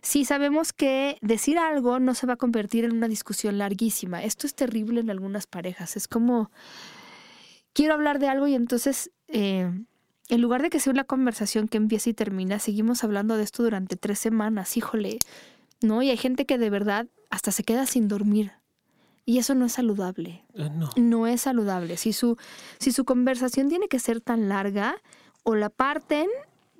Si 0.02 0.26
sabemos 0.26 0.74
que 0.74 1.18
decir 1.22 1.58
algo 1.60 2.00
no 2.00 2.16
se 2.16 2.26
va 2.26 2.34
a 2.34 2.38
convertir 2.38 2.86
en 2.86 2.94
una 2.94 3.08
discusión 3.08 3.58
larguísima. 3.58 4.24
Esto 4.24 4.48
es 4.48 4.56
terrible 4.56 5.02
en 5.02 5.10
algunas 5.10 5.46
parejas. 5.46 5.96
Es 5.96 6.08
como, 6.08 6.52
quiero 7.74 7.94
hablar 7.94 8.20
de 8.20 8.28
algo 8.28 8.48
y 8.48 8.56
entonces, 8.56 9.12
eh, 9.28 9.72
en 10.30 10.42
lugar 10.42 10.64
de 10.64 10.70
que 10.70 10.80
sea 10.80 10.92
una 10.92 11.04
conversación 11.04 11.68
que 11.68 11.78
empieza 11.78 12.10
y 12.10 12.14
termina, 12.14 12.58
seguimos 12.58 13.04
hablando 13.04 13.38
de 13.38 13.44
esto 13.44 13.64
durante 13.64 13.96
tres 13.96 14.18
semanas. 14.18 14.76
Híjole, 14.76 15.20
¿no? 15.82 16.02
Y 16.02 16.10
hay 16.10 16.18
gente 16.18 16.46
que 16.46 16.58
de 16.58 16.70
verdad 16.70 17.08
hasta 17.30 17.52
se 17.52 17.64
queda 17.64 17.86
sin 17.86 18.08
dormir. 18.08 18.54
Y 19.24 19.38
eso 19.38 19.54
no 19.54 19.66
es 19.66 19.74
saludable. 19.74 20.44
Eh, 20.56 20.70
no. 20.72 20.90
No 20.96 21.28
es 21.28 21.42
saludable. 21.42 21.96
Si 21.98 22.12
su, 22.12 22.38
si 22.80 22.92
su 22.92 23.06
conversación 23.06 23.70
tiene 23.70 23.88
que 23.88 24.00
ser 24.00 24.20
tan 24.20 24.50
larga, 24.50 24.96
o 25.44 25.56
la 25.56 25.70
parten, 25.70 26.28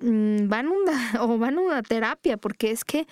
mm, 0.02 0.48
van 0.48 0.68
una, 0.68 0.92
o 1.22 1.38
van 1.38 1.58
a 1.58 1.60
una 1.60 1.82
terapia, 1.82 2.36
porque 2.36 2.70
es 2.70 2.84
que 2.84 3.06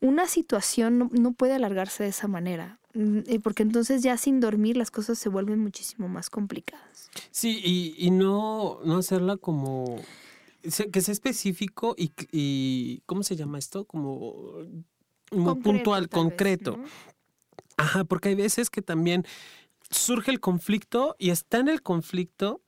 una 0.00 0.26
situación 0.26 0.98
no, 0.98 1.10
no 1.12 1.32
puede 1.32 1.54
alargarse 1.54 2.02
de 2.02 2.08
esa 2.10 2.28
manera. 2.28 2.78
Mm, 2.94 3.20
Porque 3.42 3.62
entonces 3.62 4.02
ya 4.02 4.16
sin 4.16 4.40
dormir 4.40 4.76
las 4.76 4.90
cosas 4.90 5.18
se 5.18 5.28
vuelven 5.28 5.60
muchísimo 5.60 6.08
más 6.08 6.28
complicadas. 6.28 7.10
Sí, 7.30 7.60
y, 7.64 7.94
y 7.96 8.10
no, 8.10 8.80
no 8.84 8.98
hacerla 8.98 9.36
como 9.36 9.96
que 10.92 11.00
sea 11.00 11.12
específico 11.12 11.94
y, 11.98 12.12
y 12.30 13.02
¿cómo 13.06 13.22
se 13.24 13.34
llama 13.34 13.58
esto? 13.58 13.84
Como, 13.84 14.54
Concreto, 15.30 15.62
puntual, 15.62 16.02
vez, 16.02 16.10
concreto. 16.10 16.76
¿no? 16.76 16.84
Ajá, 17.76 18.04
porque 18.04 18.28
hay 18.28 18.34
veces 18.34 18.70
que 18.70 18.82
también 18.82 19.24
surge 19.90 20.30
el 20.30 20.40
conflicto 20.40 21.16
y 21.18 21.30
está 21.30 21.58
en 21.58 21.68
el 21.68 21.82
conflicto 21.82 22.60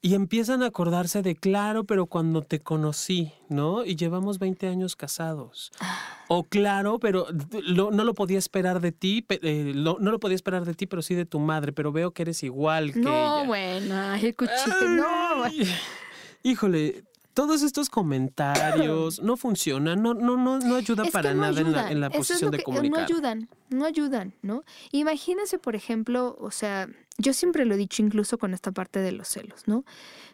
y 0.00 0.14
empiezan 0.14 0.62
a 0.62 0.66
acordarse 0.66 1.22
de, 1.22 1.34
claro, 1.34 1.82
pero 1.84 2.06
cuando 2.06 2.42
te 2.42 2.60
conocí, 2.60 3.32
¿no? 3.48 3.84
Y 3.84 3.96
llevamos 3.96 4.38
20 4.38 4.68
años 4.68 4.94
casados. 4.94 5.72
O 6.28 6.44
claro, 6.44 6.98
pero 7.00 7.26
lo- 7.62 7.90
no 7.90 8.04
lo 8.04 8.14
podía 8.14 8.38
esperar 8.38 8.80
de 8.80 8.92
ti, 8.92 9.24
eh, 9.28 9.72
lo- 9.74 9.98
no 9.98 10.10
lo 10.12 10.20
podía 10.20 10.36
esperar 10.36 10.64
de 10.64 10.74
ti, 10.74 10.86
pero 10.86 11.02
sí 11.02 11.14
de 11.16 11.24
tu 11.26 11.40
madre, 11.40 11.72
pero 11.72 11.90
veo 11.90 12.12
que 12.12 12.22
eres 12.22 12.42
igual 12.44 12.92
que 12.92 13.00
No, 13.00 13.38
ella. 13.38 13.46
bueno, 13.46 13.94
ay, 13.96 14.26
el 14.26 14.36
cuchillo, 14.36 14.88
no, 14.88 15.38
bueno. 15.38 15.64
Híjole, 16.44 17.02
todos 17.34 17.62
estos 17.62 17.90
comentarios 17.90 19.20
no 19.20 19.36
funcionan, 19.36 20.02
no, 20.02 20.14
no, 20.14 20.36
no, 20.36 20.58
no 20.60 20.76
ayuda 20.76 21.04
Es 21.04 21.10
para 21.10 21.34
no 21.34 21.42
nada 21.42 21.60
en 21.60 21.72
la, 21.72 21.90
en 21.90 22.00
la 22.00 22.06
es 22.08 22.16
posición 22.16 22.50
de 22.50 22.62
comunicar. 22.62 22.98
No 23.00 23.04
ayudan, 23.04 23.48
no 23.70 23.84
ayudan, 23.84 24.34
¿no? 24.42 24.62
Imagínense, 24.92 25.58
por 25.58 25.74
ejemplo, 25.74 26.36
o 26.40 26.50
sea, 26.50 26.88
yo 27.18 27.32
siempre 27.32 27.64
lo 27.64 27.74
he 27.74 27.76
dicho 27.76 28.00
incluso 28.00 28.38
con 28.38 28.54
esta 28.54 28.70
parte 28.70 29.00
de 29.00 29.12
los 29.12 29.28
celos, 29.28 29.66
¿no? 29.66 29.84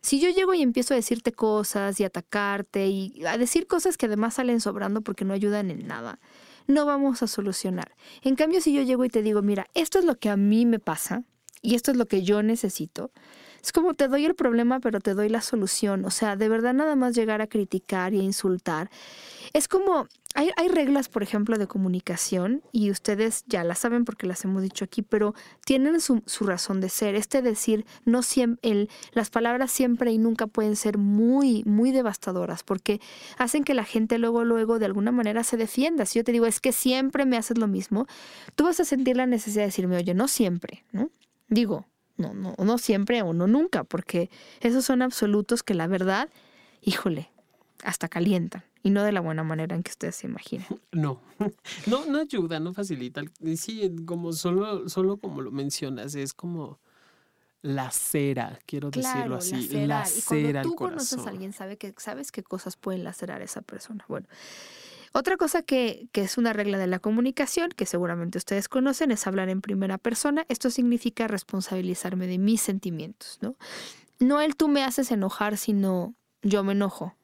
Si 0.03 0.21
yo 0.21 0.29
llego 0.29 0.53
y 0.53 0.63
empiezo 0.63 0.93
a 0.93 0.97
decirte 0.97 1.33
cosas 1.33 1.99
y 1.99 2.05
atacarte 2.05 2.87
y 2.87 3.25
a 3.25 3.39
decir 3.39 3.67
cosas 3.67 3.97
que 3.97 4.07
además 4.07 4.35
salen 4.35 4.61
sobrando 4.61 5.01
porque 5.01 5.25
no 5.25 5.33
ayudan 5.33 5.71
en 5.71 5.87
nada, 5.87 6.21
no 6.67 6.85
vamos 6.85 7.23
a 7.23 7.27
solucionar. 7.27 7.97
En 8.23 8.37
cambio, 8.37 8.61
si 8.61 8.75
yo 8.75 8.83
llego 8.83 9.05
y 9.05 9.09
te 9.09 9.23
digo, 9.23 9.41
mira, 9.41 9.67
esto 9.75 9.99
es 9.99 10.05
lo 10.05 10.19
que 10.19 10.29
a 10.29 10.37
mí 10.37 10.67
me 10.67 10.79
pasa 10.79 11.25
y 11.63 11.75
esto 11.75 11.91
es 11.91 11.97
lo 11.97 12.07
que 12.07 12.23
yo 12.23 12.43
necesito, 12.43 13.11
es 13.65 13.73
como 13.73 13.95
te 13.95 14.09
doy 14.09 14.27
el 14.27 14.35
problema, 14.35 14.79
pero 14.79 15.01
te 15.01 15.15
doy 15.15 15.31
la 15.31 15.41
solución. 15.41 16.05
O 16.05 16.11
sea, 16.11 16.37
de 16.37 16.51
verdad 16.51 16.75
nada 16.75 16.97
más 16.97 17.15
llegar 17.15 17.41
a 17.41 17.47
criticar 17.47 18.13
y 18.13 18.21
insultar. 18.21 18.91
Es 19.55 19.69
como, 19.69 20.07
hay, 20.35 20.51
hay 20.59 20.69
reglas, 20.69 21.09
por 21.09 21.23
ejemplo, 21.23 21.57
de 21.57 21.67
comunicación 21.67 22.63
y 22.73 22.91
ustedes 22.91 23.43
ya 23.47 23.65
las 23.65 23.79
saben 23.79 24.05
porque 24.05 24.27
las 24.27 24.45
hemos 24.45 24.61
dicho 24.61 24.85
aquí, 24.85 25.01
pero 25.01 25.33
tienen 25.65 26.03
su, 26.03 26.23
su 26.27 26.45
razón 26.45 26.83
de 26.83 26.91
ser. 26.91 27.15
Este 27.15 27.41
decir, 27.41 27.87
no 28.05 28.23
siempre, 28.23 28.91
las 29.13 29.31
palabras 29.31 29.73
siempre 29.73 30.13
y 30.13 30.19
nunca 30.19 30.47
pueden 30.47 30.77
ser 30.77 30.99
muy, 30.99 31.65
muy 31.65 31.91
devastadoras 31.91 32.65
porque 32.65 33.01
hacen 33.39 33.65
que 33.65 33.73
la 33.73 33.85
gente 33.85 34.19
luego, 34.19 34.45
luego 34.45 34.79
de 34.79 34.85
alguna 34.85 35.11
manera 35.11 35.43
se 35.43 35.57
defienda. 35.57 36.05
Si 36.05 36.19
yo 36.19 36.25
te 36.25 36.33
digo, 36.33 36.45
es 36.45 36.61
que 36.61 36.73
siempre 36.73 37.25
me 37.25 37.39
haces 37.39 37.57
lo 37.57 37.67
mismo, 37.67 38.07
tú 38.57 38.65
vas 38.65 38.79
a 38.79 38.85
sentir 38.85 39.17
la 39.17 39.25
necesidad 39.25 39.63
de 39.63 39.69
decirme, 39.69 39.97
oye, 39.97 40.13
no 40.13 40.29
siempre, 40.29 40.85
¿no? 40.93 41.11
Digo, 41.49 41.87
no, 42.17 42.35
no, 42.35 42.55
no 42.59 42.79
siempre 42.79 43.23
o 43.23 43.33
no 43.33 43.47
nunca, 43.47 43.85
porque 43.85 44.31
esos 44.61 44.85
son 44.85 45.03
absolutos 45.03 45.63
que 45.63 45.75
la 45.75 45.87
verdad, 45.87 46.29
híjole, 46.81 47.31
hasta 47.83 48.09
calientan. 48.09 48.65
Y 48.83 48.91
no 48.91 49.03
de 49.03 49.13
la 49.13 49.21
buena 49.21 49.43
manera 49.43 49.75
en 49.75 49.83
que 49.83 49.91
ustedes 49.91 50.17
se 50.17 50.27
imaginan. 50.27 50.67
No, 50.93 51.21
no, 51.87 52.05
no 52.07 52.19
ayuda, 52.19 52.61
no 52.61 52.75
facilita. 52.75 53.23
Sí, 53.57 53.91
como 54.07 54.33
solo, 54.33 54.89
solo 54.89 55.17
como 55.17 55.41
lo 55.41 55.51
mencionas, 55.51 56.15
es 56.15 56.35
como 56.35 56.79
la 57.63 57.91
cera, 57.91 58.59
quiero 58.67 58.91
decirlo 58.91 59.37
así. 59.37 59.69
La 59.87 60.07
y 60.07 60.21
cuando 60.21 60.47
cera 60.47 60.61
al 60.61 60.67
tú 60.67 60.75
conoces 60.77 61.27
a 61.27 61.31
alguien, 61.31 61.55
sabe 61.55 61.79
que, 61.79 61.95
sabes 61.97 62.31
qué 62.31 62.43
cosas 62.43 62.77
pueden 62.77 63.05
lacerar 63.05 63.41
a 63.41 63.45
esa 63.45 63.63
persona. 63.63 64.05
Bueno, 64.07 64.27
otra 65.17 65.37
cosa 65.37 65.63
que, 65.63 66.09
es 66.13 66.39
una 66.39 66.53
regla 66.53 66.77
de 66.77 66.89
la 66.89 66.99
comunicación, 66.99 67.71
que 67.71 67.87
seguramente 67.87 68.37
ustedes 68.37 68.69
conocen, 68.69 69.13
es 69.13 69.29
hablar 69.29 69.49
en 69.49 69.61
primera 69.61 69.97
persona. 69.97 70.45
Esto 70.49 70.71
significa 70.71 71.29
responsabilizarme 71.29 72.27
de 72.27 72.39
mis 72.39 72.61
sentimientos, 72.61 73.39
¿no? 73.41 73.55
No 74.19 74.41
el 74.41 74.57
tú 74.57 74.67
me 74.67 74.83
haces 74.83 75.13
enojar, 75.13 75.57
sino 75.57 76.17
yo 76.43 76.65
me 76.65 76.73
enojo. 76.73 77.15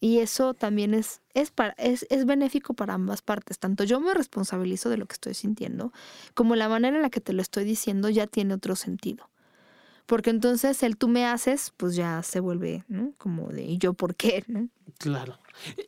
Y 0.00 0.20
eso 0.20 0.54
también 0.54 0.94
es, 0.94 1.20
es, 1.34 1.50
para, 1.50 1.74
es, 1.76 2.06
es 2.08 2.24
benéfico 2.24 2.72
para 2.72 2.94
ambas 2.94 3.20
partes. 3.20 3.58
Tanto 3.58 3.84
yo 3.84 4.00
me 4.00 4.14
responsabilizo 4.14 4.88
de 4.88 4.96
lo 4.96 5.04
que 5.04 5.14
estoy 5.14 5.34
sintiendo, 5.34 5.92
como 6.32 6.56
la 6.56 6.70
manera 6.70 6.96
en 6.96 7.02
la 7.02 7.10
que 7.10 7.20
te 7.20 7.34
lo 7.34 7.42
estoy 7.42 7.64
diciendo 7.64 8.08
ya 8.08 8.26
tiene 8.26 8.54
otro 8.54 8.74
sentido. 8.74 9.28
Porque 10.06 10.30
entonces 10.30 10.82
el 10.82 10.96
tú 10.96 11.08
me 11.08 11.26
haces, 11.26 11.72
pues 11.76 11.96
ya 11.96 12.22
se 12.22 12.40
vuelve 12.40 12.84
¿no? 12.88 13.12
como 13.18 13.48
de 13.48 13.64
¿y 13.64 13.78
yo 13.78 13.92
por 13.92 14.14
qué? 14.14 14.44
¿no? 14.46 14.68
Claro. 14.98 15.38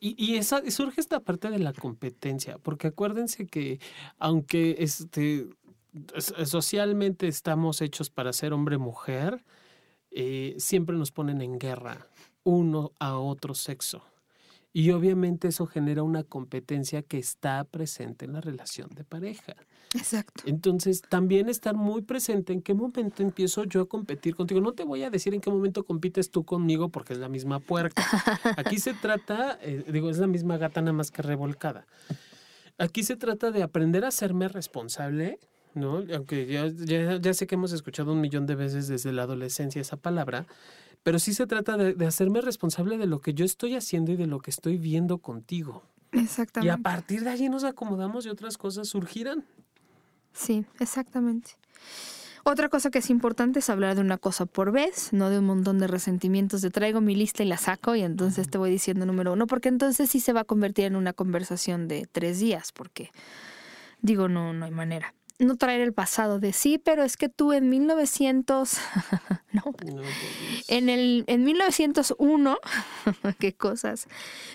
Y, 0.01 0.37
esa, 0.37 0.69
surge 0.71 1.01
esta 1.01 1.21
parte 1.21 1.51
de 1.51 1.59
la 1.59 1.73
competencia, 1.73 2.59
porque 2.59 2.89
acuérdense 2.89 3.47
que 3.47 3.81
aunque 4.19 4.77
este, 4.81 5.47
es- 6.15 6.35
socialmente 6.49 7.29
estamos 7.29 7.81
hechos 7.81 8.11
para 8.11 8.33
ser 8.33 8.53
hombre-mujer, 8.53 9.45
eh, 10.11 10.55
siempre 10.59 10.97
nos 10.97 11.13
ponen 11.13 11.41
en 11.43 11.59
guerra 11.59 12.07
uno 12.45 12.93
a 12.99 13.19
otro 13.19 13.55
sexo. 13.55 14.03
Y 14.73 14.91
obviamente 14.91 15.49
eso 15.49 15.67
genera 15.67 16.03
una 16.03 16.25
competencia 16.25 17.03
que 17.03 17.19
está 17.19 17.65
presente 17.65 18.27
en 18.27 18.35
la 18.35 18.41
relación 18.41 18.91
de 18.95 19.05
pareja. 19.05 19.57
Exacto. 19.95 20.43
Entonces, 20.47 21.01
también 21.01 21.49
estar 21.49 21.75
muy 21.75 22.03
presente 22.03 22.53
en 22.53 22.61
qué 22.61 22.75
momento 22.75 23.23
empiezo 23.23 23.65
yo 23.65 23.83
a 23.83 23.89
competir 23.89 24.37
contigo. 24.37 24.61
No 24.61 24.73
te 24.73 24.85
voy 24.85 25.03
a 25.03 25.11
decir 25.11 25.35
en 25.35 25.41
qué 25.41 25.51
momento 25.51 25.85
compites 25.85 26.31
tú 26.31 26.45
conmigo 26.45 26.91
porque 26.91 27.15
es 27.15 27.19
la 27.19 27.29
misma 27.29 27.61
puerca. 27.61 28.05
Aquí 28.57 28.79
se 28.79 28.93
trata, 28.95 29.59
eh, 29.63 29.85
digo, 29.91 30.11
es 30.11 30.19
la 30.19 30.27
misma 30.27 30.59
gata 30.59 30.81
nada 30.83 30.93
más 30.93 31.11
que 31.11 31.23
revolcada. 31.23 31.87
Aquí 32.77 33.03
se 33.03 33.17
trata 33.17 33.51
de 33.51 33.63
aprender 33.63 34.05
a 34.05 34.09
hacerme 34.09 34.49
responsable, 34.49 35.39
¿no? 35.75 36.05
Aunque 36.15 36.47
ya, 36.47 36.69
ya, 36.69 37.19
ya 37.19 37.35
sé 37.35 37.47
que 37.47 37.55
hemos 37.55 37.73
escuchado 37.73 38.13
un 38.13 38.21
millón 38.21 38.47
de 38.47 38.55
veces 38.55 38.87
desde 38.89 39.13
la 39.13 39.23
adolescencia 39.23 39.81
esa 39.81 39.97
palabra, 39.97 40.47
pero 41.09 41.19
sí 41.19 41.33
se 41.33 41.47
trata 41.47 41.79
de, 41.79 41.95
de 41.95 42.07
hacerme 42.07 42.43
responsable 42.43 42.99
de 42.99 43.07
lo 43.07 43.23
que 43.23 43.33
yo 43.33 43.47
estoy 43.47 43.75
haciendo 43.77 44.13
y 44.13 44.17
de 44.17 44.27
lo 44.27 44.41
que 44.41 44.51
estoy 44.51 44.77
viendo 44.77 45.17
contigo. 45.17 45.83
Y 46.13 46.19
Exactamente. 46.19 46.71
a 46.71 46.77
partir 46.77 47.25
de 47.25 47.31
allí 47.31 47.49
nos 47.49 47.65
acomodamos 47.65 48.27
y 48.27 48.29
otras 48.29 48.59
cosas 48.59 48.89
surgirán. 48.89 49.43
Sí, 50.35 50.67
exactamente. 50.79 51.53
Otra 52.45 52.69
cosa 52.69 52.91
que 52.91 52.99
es 52.99 53.09
importante 53.09 53.61
es 53.61 53.71
hablar 53.71 53.95
de 53.95 54.03
una 54.03 54.19
cosa 54.19 54.45
por 54.45 54.71
vez, 54.71 55.15
no 55.15 55.31
de 55.31 55.39
un 55.39 55.47
montón 55.47 55.79
de 55.79 55.87
resentimientos 55.87 56.61
de 56.61 56.69
traigo 56.69 57.01
mi 57.01 57.15
lista 57.15 57.43
y 57.43 57.47
la 57.47 57.57
saco 57.57 57.95
y 57.95 58.03
entonces 58.03 58.51
te 58.51 58.59
voy 58.59 58.71
diciendo 58.71 59.07
número 59.07 59.33
uno, 59.33 59.47
porque 59.47 59.71
entonces 59.71 60.11
sí 60.11 60.21
se 60.21 60.35
va 60.35 60.41
a 60.41 60.45
convertir 60.45 60.85
en 60.85 60.95
una 60.95 61.15
conversación 61.15 61.89
de 61.89 62.07
tres 62.13 62.39
días, 62.39 62.71
porque 62.71 63.13
digo, 64.03 64.29
no, 64.29 64.53
no 64.53 64.67
hay 64.67 64.73
manera. 64.73 65.15
No 65.39 65.57
traer 65.57 65.81
el 65.81 65.93
pasado 65.93 66.41
de 66.41 66.53
sí, 66.53 66.79
pero 66.79 67.05
es 67.05 67.17
que 67.17 67.29
tú 67.29 67.53
en 67.53 67.69
1900, 67.69 68.79
no, 69.53 69.63
No, 69.87 70.03
Dios. 70.03 70.07
en 70.67 70.89
el 70.89 71.25
en 71.29 71.45
1901, 71.45 72.59
qué 73.39 73.55
cosas. 73.55 74.09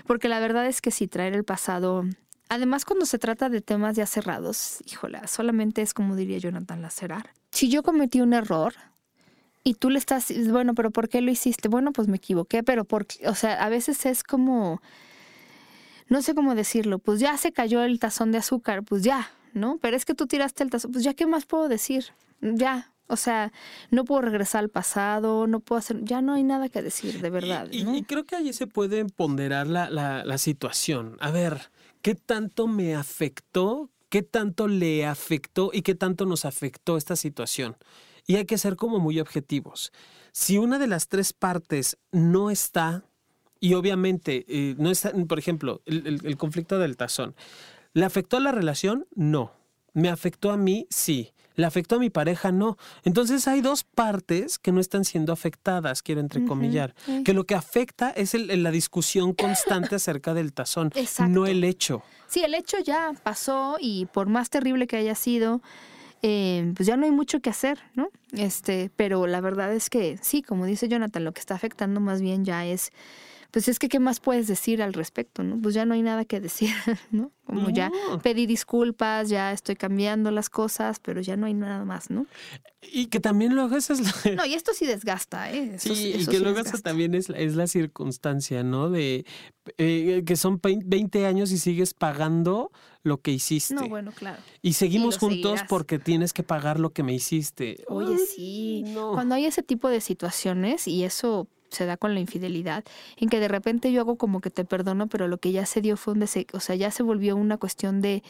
Porque 0.06 0.28
la 0.28 0.40
verdad 0.40 0.66
es 0.68 0.82
que 0.82 0.92
sí 0.92 1.08
traer 1.08 1.34
el 1.34 1.46
pasado, 1.46 2.04
además 2.50 2.84
cuando 2.84 3.06
se 3.06 3.18
trata 3.18 3.48
de 3.50 3.62
temas 3.62 3.96
ya 3.96 4.06
cerrados, 4.06 4.84
híjola, 4.86 5.28
solamente 5.28 5.82
es 5.82 5.94
como 5.94 6.16
diría 6.18 6.38
Jonathan 6.40 6.82
Lacerar. 6.82 7.30
Si 7.52 7.70
yo 7.70 7.82
cometí 7.82 8.20
un 8.20 8.34
error 8.34 8.74
y 9.64 9.76
tú 9.76 9.90
le 9.90 10.00
estás, 10.00 10.34
bueno, 10.50 10.76
pero 10.76 10.92
¿por 10.92 11.08
qué 11.08 11.22
lo 11.22 11.32
hiciste? 11.32 11.70
Bueno, 11.70 11.94
pues 11.94 12.10
me 12.10 12.18
equivoqué, 12.18 12.62
pero 12.64 12.84
porque, 12.84 13.26
o 13.30 13.36
sea, 13.36 13.64
a 13.64 13.70
veces 13.70 14.06
es 14.06 14.24
como 14.24 14.82
no 16.10 16.22
sé 16.22 16.36
cómo 16.36 16.54
decirlo, 16.56 17.00
pues 17.00 17.22
ya 17.22 17.38
se 17.38 17.54
cayó 17.54 17.82
el 17.84 17.98
tazón 18.00 18.32
de 18.34 18.38
azúcar, 18.38 18.84
pues 18.84 19.04
ya, 19.04 19.32
¿no? 19.54 19.78
Pero 19.82 19.96
es 19.96 20.06
que 20.06 20.14
tú 20.14 20.28
tiraste 20.28 20.64
el 20.64 20.70
tazón, 20.70 20.92
pues 20.92 21.04
ya, 21.04 21.14
¿qué 21.14 21.26
más 21.26 21.46
puedo 21.46 21.68
decir? 21.70 22.06
Ya, 22.42 22.92
o 23.08 23.16
sea, 23.16 23.52
no 23.92 24.06
puedo 24.06 24.22
regresar 24.22 24.60
al 24.60 24.70
pasado, 24.70 25.48
no 25.48 25.60
puedo 25.60 25.80
hacer, 25.80 26.04
ya 26.04 26.22
no 26.22 26.34
hay 26.34 26.44
nada 26.44 26.70
que 26.70 26.82
decir, 26.82 27.22
de 27.22 27.30
verdad. 27.30 27.68
Y, 27.72 27.80
y- 27.80 27.84
¿no? 27.84 27.96
y 27.96 28.04
creo 28.04 28.26
que 28.26 28.36
allí 28.36 28.54
se 28.54 28.68
puede 28.68 29.06
ponderar 29.06 29.68
la, 29.68 29.90
la- 29.90 30.24
la 30.26 30.38
situación. 30.38 31.18
A 31.20 31.32
ver, 31.32 31.70
¿qué 32.02 32.16
tanto 32.16 32.68
me 32.68 32.96
afectó? 32.96 33.90
¿Qué 34.10 34.22
tanto 34.22 34.68
le 34.68 35.06
afectó 35.06 35.72
y 35.74 35.82
qué 35.82 35.96
tanto 35.96 36.26
nos 36.26 36.46
afectó 36.46 36.98
esta 36.98 37.16
situación? 37.16 37.76
Y 38.28 38.36
hay 38.36 38.46
que 38.46 38.58
ser 38.58 38.76
como 38.76 39.00
muy 39.00 39.20
objetivos. 39.20 39.92
Si 40.32 40.58
una 40.58 40.80
de 40.80 40.88
las 40.88 41.08
tres 41.08 41.34
partes 41.34 41.98
no 42.12 42.50
está, 42.52 43.04
y 43.60 43.74
obviamente 43.76 44.46
eh, 44.48 44.76
no 44.78 44.92
está, 44.92 45.12
por 45.28 45.40
ejemplo, 45.40 45.82
el, 45.86 46.06
el- 46.08 46.26
el 46.26 46.38
conflicto 46.38 46.78
del 46.80 46.96
tazón, 46.96 47.36
¿le 47.94 48.06
afectó 48.06 48.38
a 48.38 48.40
la 48.40 48.52
relación? 48.52 49.06
No. 49.16 49.52
¿Me 49.94 50.10
afectó 50.10 50.52
a 50.52 50.58
mí? 50.58 50.88
Sí. 50.90 51.34
¿Le 51.56 51.68
afectó 51.68 51.98
a 51.98 52.00
mi 52.00 52.10
pareja? 52.10 52.52
No. 52.52 52.78
Entonces 53.04 53.48
hay 53.48 53.62
dos 53.62 53.84
partes 53.84 54.58
que 54.58 54.72
no 54.72 54.80
están 54.82 55.06
siendo 55.06 55.32
afectadas, 55.32 56.02
quiero 56.02 56.20
entrecomillar. 56.20 56.96
Que 57.24 57.34
lo 57.34 57.44
que 57.44 57.54
afecta 57.54 58.10
es 58.10 58.34
el- 58.34 58.64
la 58.64 58.72
discusión 58.72 59.34
constante 59.34 59.96
acerca 59.96 60.34
del 60.34 60.52
tazón, 60.54 60.92
Exacto. 60.96 61.32
no 61.32 61.46
el 61.46 61.64
hecho. 61.64 62.02
Sí, 62.28 62.44
el 62.44 62.56
hecho 62.56 62.80
ya 62.80 63.14
pasó 63.22 63.78
y 63.80 64.08
por 64.08 64.28
más 64.30 64.50
terrible 64.50 64.88
que 64.88 64.98
haya 64.98 65.14
sido, 65.14 65.62
eh, 66.24 66.74
pues 66.76 66.88
ya 66.88 66.98
no 66.98 67.06
hay 67.06 67.12
mucho 67.12 67.40
que 67.42 67.52
hacer, 67.52 67.78
¿no? 67.94 68.08
Este, 68.32 68.90
pero 68.96 69.28
la 69.28 69.40
verdad 69.42 69.72
es 69.74 69.92
que 69.92 70.18
sí, 70.24 70.42
como 70.42 70.66
dice 70.66 70.88
Jonathan, 70.88 71.24
lo 71.24 71.34
que 71.34 71.42
está 71.42 71.54
afectando 71.54 72.00
más 72.00 72.20
bien 72.22 72.46
ya 72.46 72.66
es, 72.66 72.90
pues 73.54 73.68
es 73.68 73.78
que 73.78 73.88
qué 73.88 74.00
más 74.00 74.20
puedes 74.20 74.48
decir 74.48 74.82
al 74.82 74.94
respecto, 74.94 75.44
¿no? 75.44 75.62
Pues 75.62 75.76
ya 75.76 75.86
no 75.86 75.94
hay 75.94 76.02
nada 76.02 76.26
que 76.26 76.42
decir, 76.42 76.72
¿no? 77.12 77.32
Como 77.46 77.70
ya 77.70 77.92
pedí 78.24 78.48
disculpas, 78.48 79.30
ya 79.30 79.52
estoy 79.52 79.76
cambiando 79.76 80.32
las 80.32 80.50
cosas, 80.50 81.00
pero 81.00 81.22
ya 81.22 81.38
no 81.38 81.46
hay 81.46 81.54
nada 81.54 81.86
más, 81.86 82.10
¿no? 82.10 82.26
Y 82.82 83.08
que 83.08 83.20
también 83.20 83.54
luego 83.54 83.76
esa 83.78 83.94
es 83.94 84.00
la, 84.02 84.14
No, 84.38 84.46
y 84.48 84.56
esto 84.56 84.74
sí 84.74 84.88
desgasta, 84.88 85.52
¿eh? 85.52 85.76
Eso 85.76 85.94
Sí, 85.94 86.08
y 86.08 86.14
eso 86.22 86.32
que 86.32 86.38
sí 86.38 86.44
luego 86.44 86.58
desgasta. 86.64 86.90
también 86.90 87.14
es, 87.14 87.30
la- 87.30 87.38
es 87.38 87.56
la 87.56 87.68
circunstancia, 87.68 88.64
¿no? 88.64 88.90
De 88.90 89.26
eh, 89.78 90.24
que 90.26 90.36
son 90.36 90.60
pein- 90.60 90.82
20 90.86 91.26
años 91.28 91.52
y 91.52 91.60
sigues 91.60 91.94
pagando 91.94 92.72
lo 93.04 93.22
que 93.22 93.32
hiciste. 93.32 93.76
No, 93.76 93.88
bueno, 93.88 94.12
claro. 94.14 94.42
y 94.64 94.74
seguimos 94.74 95.18
juntos 95.20 95.42
seguirás. 95.52 95.68
porque 95.70 96.00
tienes 96.00 96.34
que 96.34 96.42
pagar 96.44 96.80
lo 96.80 96.90
que 96.92 97.04
me 97.04 97.14
hiciste. 97.14 97.84
Oye, 97.88 98.16
Ay, 98.18 98.26
sí. 98.36 98.84
no. 98.88 99.12
Cuando 99.14 99.36
hay 99.36 99.46
ese 99.46 99.62
tipo 99.62 99.90
de 99.90 100.02
situaciones, 100.02 100.88
y 100.88 101.04
eso 101.04 101.48
se 101.74 101.86
da 101.86 101.98
con 101.98 102.14
la 102.14 102.20
infidelidad, 102.20 102.84
en 103.18 103.30
que 103.30 103.40
de 103.40 103.48
repente 103.48 103.92
yo 103.92 104.02
hago 104.02 104.18
como 104.18 104.40
que 104.42 104.50
te 104.50 104.64
perdono, 104.66 105.08
pero 105.08 105.28
lo 105.28 105.38
que 105.38 105.52
ya 105.52 105.66
se 105.66 105.82
dio 105.82 105.98
fue 105.98 106.14
un 106.14 106.22
dese- 106.22 106.48
o 106.54 106.60
sea, 106.60 106.76
ya 106.76 106.92
se 106.92 107.04
volvió 107.04 107.36
una 107.36 107.58
cuestión 107.58 108.02
de 108.02 108.24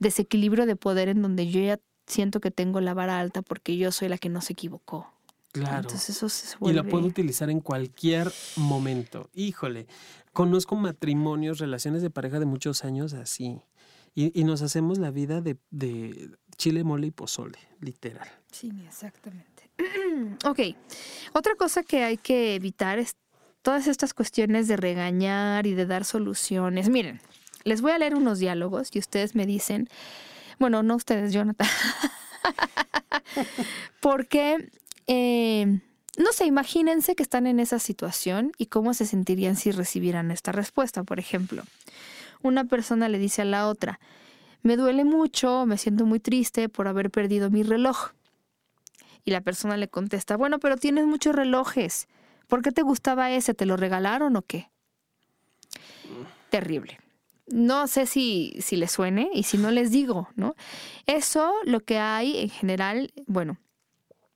desequilibrio 0.00 0.66
de 0.66 0.76
poder 0.76 1.08
en 1.08 1.22
donde 1.22 1.48
yo 1.48 1.60
ya 1.60 1.80
siento 2.06 2.40
que 2.40 2.50
tengo 2.50 2.80
la 2.80 2.94
vara 2.94 3.18
alta 3.20 3.42
porque 3.42 3.76
yo 3.76 3.90
soy 3.92 4.08
la 4.08 4.18
que 4.18 4.28
no 4.28 4.40
se 4.40 4.52
equivocó. 4.52 5.10
Claro. 5.52 5.76
Entonces 5.82 6.10
eso 6.10 6.28
se 6.28 6.56
y 6.56 6.58
vuelve... 6.58 6.82
la 6.82 6.88
puedo 6.88 7.06
utilizar 7.06 7.48
en 7.48 7.60
cualquier 7.60 8.30
momento. 8.56 9.30
Híjole, 9.34 9.86
conozco 10.32 10.74
matrimonios, 10.74 11.58
relaciones 11.58 12.02
de 12.02 12.10
pareja 12.10 12.40
de 12.40 12.46
muchos 12.46 12.84
años 12.84 13.14
así. 13.14 13.60
Y, 14.16 14.38
y 14.38 14.44
nos 14.44 14.62
hacemos 14.62 14.98
la 14.98 15.10
vida 15.10 15.40
de, 15.40 15.56
de 15.70 16.30
chile, 16.56 16.82
mole 16.84 17.06
y 17.06 17.10
pozole, 17.12 17.58
literal. 17.80 18.28
Sí, 18.50 18.72
exactamente. 18.86 19.53
ok. 20.44 20.60
Otra 21.32 21.54
cosa 21.56 21.82
que 21.82 22.04
hay 22.04 22.16
que 22.16 22.54
evitar 22.54 22.98
es 22.98 23.16
todas 23.62 23.86
estas 23.86 24.14
cuestiones 24.14 24.68
de 24.68 24.76
regañar 24.76 25.66
y 25.66 25.74
de 25.74 25.86
dar 25.86 26.04
soluciones. 26.04 26.88
Miren, 26.88 27.20
les 27.64 27.80
voy 27.80 27.92
a 27.92 27.98
leer 27.98 28.14
unos 28.14 28.38
diálogos 28.38 28.90
y 28.92 28.98
ustedes 28.98 29.34
me 29.34 29.46
dicen, 29.46 29.88
bueno, 30.58 30.82
no 30.82 30.96
ustedes, 30.96 31.32
Jonathan, 31.32 31.68
porque, 34.00 34.70
eh, 35.06 35.80
no 36.18 36.32
sé, 36.32 36.44
imagínense 36.44 37.16
que 37.16 37.22
están 37.22 37.46
en 37.46 37.58
esa 37.58 37.78
situación 37.78 38.52
y 38.58 38.66
cómo 38.66 38.94
se 38.94 39.06
sentirían 39.06 39.56
si 39.56 39.70
recibieran 39.70 40.30
esta 40.30 40.52
respuesta, 40.52 41.02
por 41.02 41.18
ejemplo. 41.18 41.62
Una 42.42 42.64
persona 42.64 43.08
le 43.08 43.18
dice 43.18 43.42
a 43.42 43.46
la 43.46 43.68
otra, 43.68 43.98
me 44.62 44.76
duele 44.76 45.04
mucho, 45.04 45.64
me 45.66 45.78
siento 45.78 46.04
muy 46.04 46.20
triste 46.20 46.68
por 46.68 46.86
haber 46.86 47.10
perdido 47.10 47.50
mi 47.50 47.62
reloj. 47.62 48.10
Y 49.24 49.30
la 49.30 49.40
persona 49.40 49.76
le 49.76 49.88
contesta, 49.88 50.36
bueno, 50.36 50.58
pero 50.58 50.76
tienes 50.76 51.06
muchos 51.06 51.34
relojes. 51.34 52.08
¿Por 52.46 52.62
qué 52.62 52.72
te 52.72 52.82
gustaba 52.82 53.30
ese? 53.30 53.54
¿Te 53.54 53.66
lo 53.66 53.76
regalaron 53.76 54.36
o 54.36 54.42
qué? 54.42 54.70
Terrible. 56.50 56.98
No 57.46 57.86
sé 57.86 58.06
si, 58.06 58.56
si 58.60 58.76
les 58.76 58.90
suene 58.90 59.30
y 59.34 59.42
si 59.42 59.58
no 59.58 59.70
les 59.70 59.90
digo, 59.90 60.28
¿no? 60.34 60.54
Eso 61.06 61.52
lo 61.64 61.80
que 61.80 61.98
hay 61.98 62.38
en 62.38 62.48
general, 62.48 63.12
bueno, 63.26 63.58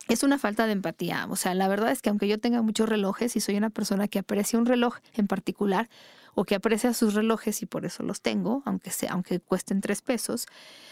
es 0.09 0.23
una 0.23 0.39
falta 0.39 0.67
de 0.67 0.73
empatía. 0.73 1.27
O 1.31 1.37
sea, 1.37 1.55
la 1.55 1.69
verdad 1.69 1.91
es 1.91 2.03
que 2.03 2.11
aunque 2.11 2.29
yo 2.29 2.39
tenga 2.39 2.63
muchos 2.63 2.89
relojes 2.89 3.37
y 3.37 3.41
soy 3.41 3.57
una 3.57 3.71
persona 3.71 4.09
que 4.09 4.19
aprecia 4.19 4.59
un 4.59 4.67
reloj 4.67 4.97
en 5.15 5.27
particular 5.27 5.89
o 6.35 6.45
que 6.45 6.55
aprecia 6.55 6.95
sus 6.95 7.15
relojes 7.15 7.63
y 7.63 7.67
por 7.67 7.85
eso 7.85 8.03
los 8.03 8.21
tengo, 8.21 8.63
aunque 8.65 8.91
sea, 8.91 9.13
aunque 9.13 9.41
cuesten 9.41 9.81
tres 9.81 10.03
pesos, 10.03 10.47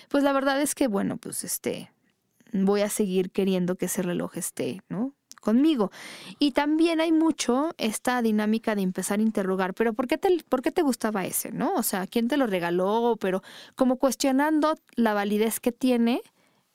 pues 0.09 0.23
la 0.23 0.33
verdad 0.33 0.61
es 0.61 0.75
que, 0.75 0.87
bueno, 0.87 1.17
pues 1.17 1.45
este, 1.45 1.91
voy 2.53 2.83
a 2.83 2.89
seguir 2.89 3.31
queriendo 3.31 3.77
que 3.77 3.87
ese 3.87 4.03
reloj 4.03 4.37
esté, 4.37 4.83
¿no? 4.89 5.15
conmigo. 5.47 5.93
Y 6.41 6.51
también 6.51 7.01
hay 7.01 7.13
mucho 7.13 7.71
esta 7.79 8.21
dinámica 8.21 8.75
de 8.75 8.83
empezar 8.83 9.21
a 9.21 9.23
interrogar, 9.23 9.75
pero 9.75 9.95
¿por 9.95 10.09
qué 10.09 10.19
te, 10.19 10.43
por 10.49 10.61
qué 10.61 10.73
te 10.73 10.83
gustaba 10.83 11.25
ese? 11.25 11.53
¿No? 11.53 11.73
O 11.75 11.85
sea, 11.85 12.09
¿quién 12.09 12.27
te 12.27 12.37
lo 12.37 12.49
regaló? 12.49 13.17
Pero 13.21 13.43
como 13.77 13.97
cuestionando 13.97 14.75
la 14.97 15.15
validez 15.15 15.61
que 15.61 15.71
tiene 15.71 16.21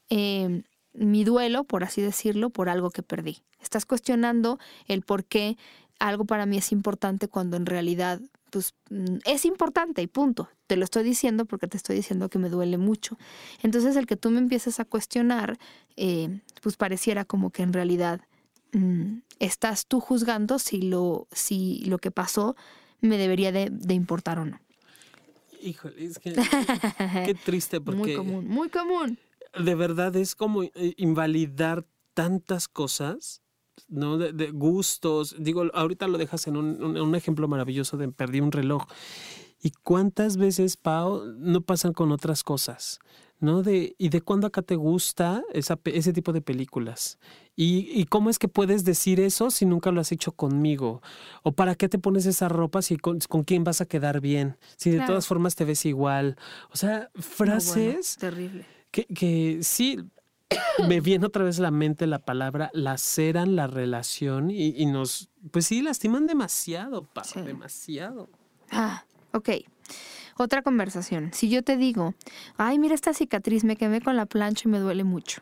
eh, 0.10 0.64
mi 0.94 1.26
duelo, 1.26 1.66
por 1.66 1.84
así 1.84 2.02
decirlo, 2.02 2.50
por 2.50 2.70
algo 2.70 2.92
que 2.92 3.04
perdí. 3.04 3.40
Estás 3.62 3.86
cuestionando 3.86 4.58
el 4.88 5.02
por 5.02 5.26
qué 5.26 5.58
algo 6.00 6.24
para 6.24 6.46
mí 6.46 6.58
es 6.58 6.72
importante 6.72 7.28
cuando 7.28 7.58
en 7.58 7.66
realidad 7.66 8.22
pues 8.52 8.76
mm, 8.92 9.18
es 9.26 9.46
importante 9.46 10.04
y 10.04 10.08
punto. 10.08 10.48
Te 10.68 10.76
lo 10.76 10.84
estoy 10.84 11.04
diciendo 11.04 11.46
porque 11.46 11.68
te 11.68 11.78
estoy 11.78 11.96
diciendo 11.96 12.30
que 12.30 12.38
me 12.38 12.50
duele 12.50 12.78
mucho. 12.78 13.18
Entonces 13.64 13.96
el 13.96 14.06
que 14.06 14.18
tú 14.18 14.30
me 14.30 14.38
empieces 14.40 14.80
a 14.80 14.86
cuestionar, 14.86 15.58
eh, 15.98 16.42
pues 16.62 16.78
pareciera 16.78 17.26
como 17.26 17.50
que 17.50 17.64
en 17.64 17.74
realidad 17.74 18.22
mm, 18.74 19.20
estás 19.40 19.88
tú 19.88 20.00
juzgando 20.00 20.60
si 20.60 20.82
lo, 20.84 21.28
si 21.32 21.84
lo 21.86 21.98
que 21.98 22.12
pasó 22.12 22.56
me 23.00 23.18
debería 23.18 23.52
de, 23.52 23.70
de 23.72 23.94
importar 23.96 24.38
o 24.38 24.46
no. 24.46 24.60
Híjole, 25.64 26.06
es 26.06 26.20
que 26.20 26.34
qué 27.26 27.36
triste 27.44 27.80
porque 27.82 27.98
Muy 28.00 28.16
común, 28.16 28.48
muy 28.48 28.70
común. 28.70 29.18
de 29.60 29.76
verdad 29.76 30.16
es 30.16 30.36
como 30.36 30.64
invalidar 30.98 31.86
tantas 32.14 32.68
cosas 32.68 33.41
¿no? 33.88 34.18
De, 34.18 34.52
gustos. 34.52 35.36
Digo, 35.40 35.66
ahorita 35.74 36.08
lo 36.08 36.18
dejas 36.18 36.48
en 36.48 36.58
un, 36.58 37.16
ejemplo 37.16 37.48
maravilloso 37.48 37.98
de 37.98 38.10
perdí 38.10 38.40
un 38.40 38.52
reloj. 38.52 38.86
¿Y 39.62 39.72
cuántas 39.84 40.38
veces, 40.38 40.78
Pau, 40.78 41.24
no 41.38 41.62
pasan 41.62 41.94
con 41.94 42.12
otras 42.12 42.44
cosas? 42.44 43.00
¿no? 43.40 43.64
De, 43.64 43.96
¿Y 43.98 44.10
de 44.10 44.22
cuándo 44.22 44.48
acá 44.48 44.62
te 44.62 44.76
gusta 44.76 45.44
esa, 45.54 45.80
ese 45.86 46.14
tipo 46.14 46.32
de 46.32 46.42
películas? 46.42 47.20
¿Y, 47.56 47.90
¿Y, 47.92 48.06
cómo 48.06 48.30
es 48.30 48.40
que 48.40 48.48
puedes 48.48 48.86
decir 48.86 49.20
eso 49.20 49.52
si 49.52 49.66
nunca 49.66 49.92
lo 49.92 50.00
has 50.00 50.12
hecho 50.12 50.32
conmigo? 50.32 51.02
¿O 51.44 51.52
para 51.52 51.76
qué 51.76 51.90
te 51.90 52.00
pones 52.00 52.26
esa 52.26 52.48
ropa 52.48 52.82
si 52.82 52.98
con, 52.98 53.20
quién 53.20 53.64
vas 53.64 53.82
a 53.82 53.86
quedar 53.86 54.22
bien? 54.22 54.58
Si 54.78 54.90
de 54.92 55.06
todas 55.06 55.28
formas 55.28 55.56
te 55.56 55.66
ves 55.66 55.86
igual. 55.86 56.38
O 56.72 56.78
sea, 56.78 57.10
frases... 57.16 58.18
terrible. 58.18 58.66
Que, 58.92 59.06
que 59.06 59.60
sí, 59.62 59.98
me 60.88 61.02
viene 61.02 61.26
otra 61.26 61.44
vez 61.44 61.60
a 61.60 61.64
la 61.64 61.72
mente 61.72 62.08
la 62.08 62.20
palabra 62.20 62.70
laceran 62.74 63.56
la 63.56 63.68
relación 63.68 64.52
y, 64.52 64.76
y 64.78 64.86
nos, 64.86 65.30
pues 65.52 65.68
sí, 65.68 65.82
lastiman 65.82 66.28
demasiado, 66.28 67.04
pa, 67.06 67.24
demasiado. 67.36 68.30
Ah, 68.72 69.06
ok. 69.34 69.50
Otra 70.38 70.62
conversación. 70.62 71.32
Si 71.34 71.50
yo 71.50 71.64
te 71.64 71.78
digo, 71.78 72.16
ay, 72.58 72.80
mira 72.80 72.96
esta 72.96 73.14
cicatriz, 73.14 73.64
me 73.64 73.76
quemé 73.76 74.02
con 74.02 74.16
la 74.16 74.26
plancha 74.26 74.64
y 74.66 74.72
me 74.72 74.80
duele 74.80 75.04
mucho. 75.04 75.42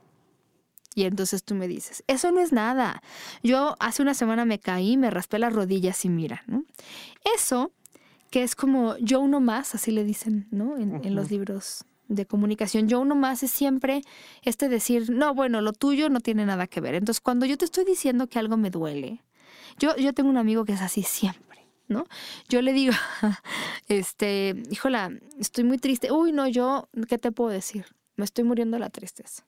Y 0.96 1.04
entonces 1.04 1.44
tú 1.44 1.56
me 1.56 1.68
dices, 1.68 2.04
eso 2.08 2.32
no 2.32 2.42
es 2.42 2.52
nada. 2.52 3.02
Yo 3.44 3.76
hace 3.80 4.02
una 4.02 4.14
semana 4.14 4.44
me 4.46 4.60
caí, 4.60 4.98
me 4.98 5.10
raspé 5.10 5.40
las 5.40 5.54
rodillas 5.54 6.04
y 6.04 6.10
mira, 6.10 6.44
¿no? 6.48 6.66
Eso, 7.36 7.72
que 8.32 8.44
es 8.44 8.56
como 8.56 8.98
yo 8.98 9.20
uno 9.20 9.40
más, 9.40 9.76
así 9.76 9.92
le 9.92 10.04
dicen, 10.04 10.48
¿no? 10.52 10.78
En, 10.78 11.16
los 11.16 11.32
libros 11.32 11.86
de 12.10 12.26
comunicación, 12.26 12.90
yo 12.90 13.00
uno 13.00 13.16
más 13.16 13.44
es 13.44 13.52
siempre 13.52 14.02
este 14.42 14.68
decir, 14.68 15.10
no, 15.10 15.34
bueno, 15.34 15.62
lo 15.62 15.72
tuyo 15.72 16.10
no 16.10 16.20
tiene 16.20 16.46
nada 16.46 16.68
que 16.68 16.82
ver. 16.82 16.96
Entonces, 16.96 17.22
cuando 17.22 17.46
yo 17.46 17.58
te 17.58 17.66
estoy 17.66 17.86
diciendo 17.86 18.28
que 18.28 18.40
algo 18.40 18.58
me 18.58 18.70
duele, 18.70 19.24
yo, 19.78 19.96
yo 19.96 20.14
tengo 20.14 20.30
un 20.30 20.38
amigo 20.38 20.66
que 20.66 20.74
es 20.74 20.82
así 20.82 21.04
siempre. 21.04 21.50
¿no? 21.88 22.06
Yo 22.48 22.62
le 22.62 22.72
digo, 22.72 22.94
este, 23.88 24.56
híjola, 24.70 25.12
estoy 25.40 25.64
muy 25.64 25.78
triste. 25.78 26.12
Uy, 26.12 26.32
no, 26.32 26.48
yo, 26.48 26.88
¿qué 27.08 27.18
te 27.18 27.32
puedo 27.32 27.50
decir? 27.50 27.86
Me 28.16 28.26
estoy 28.26 28.44
muriendo 28.44 28.76
de 28.76 28.82
la 28.82 28.90
tristeza. 28.90 29.46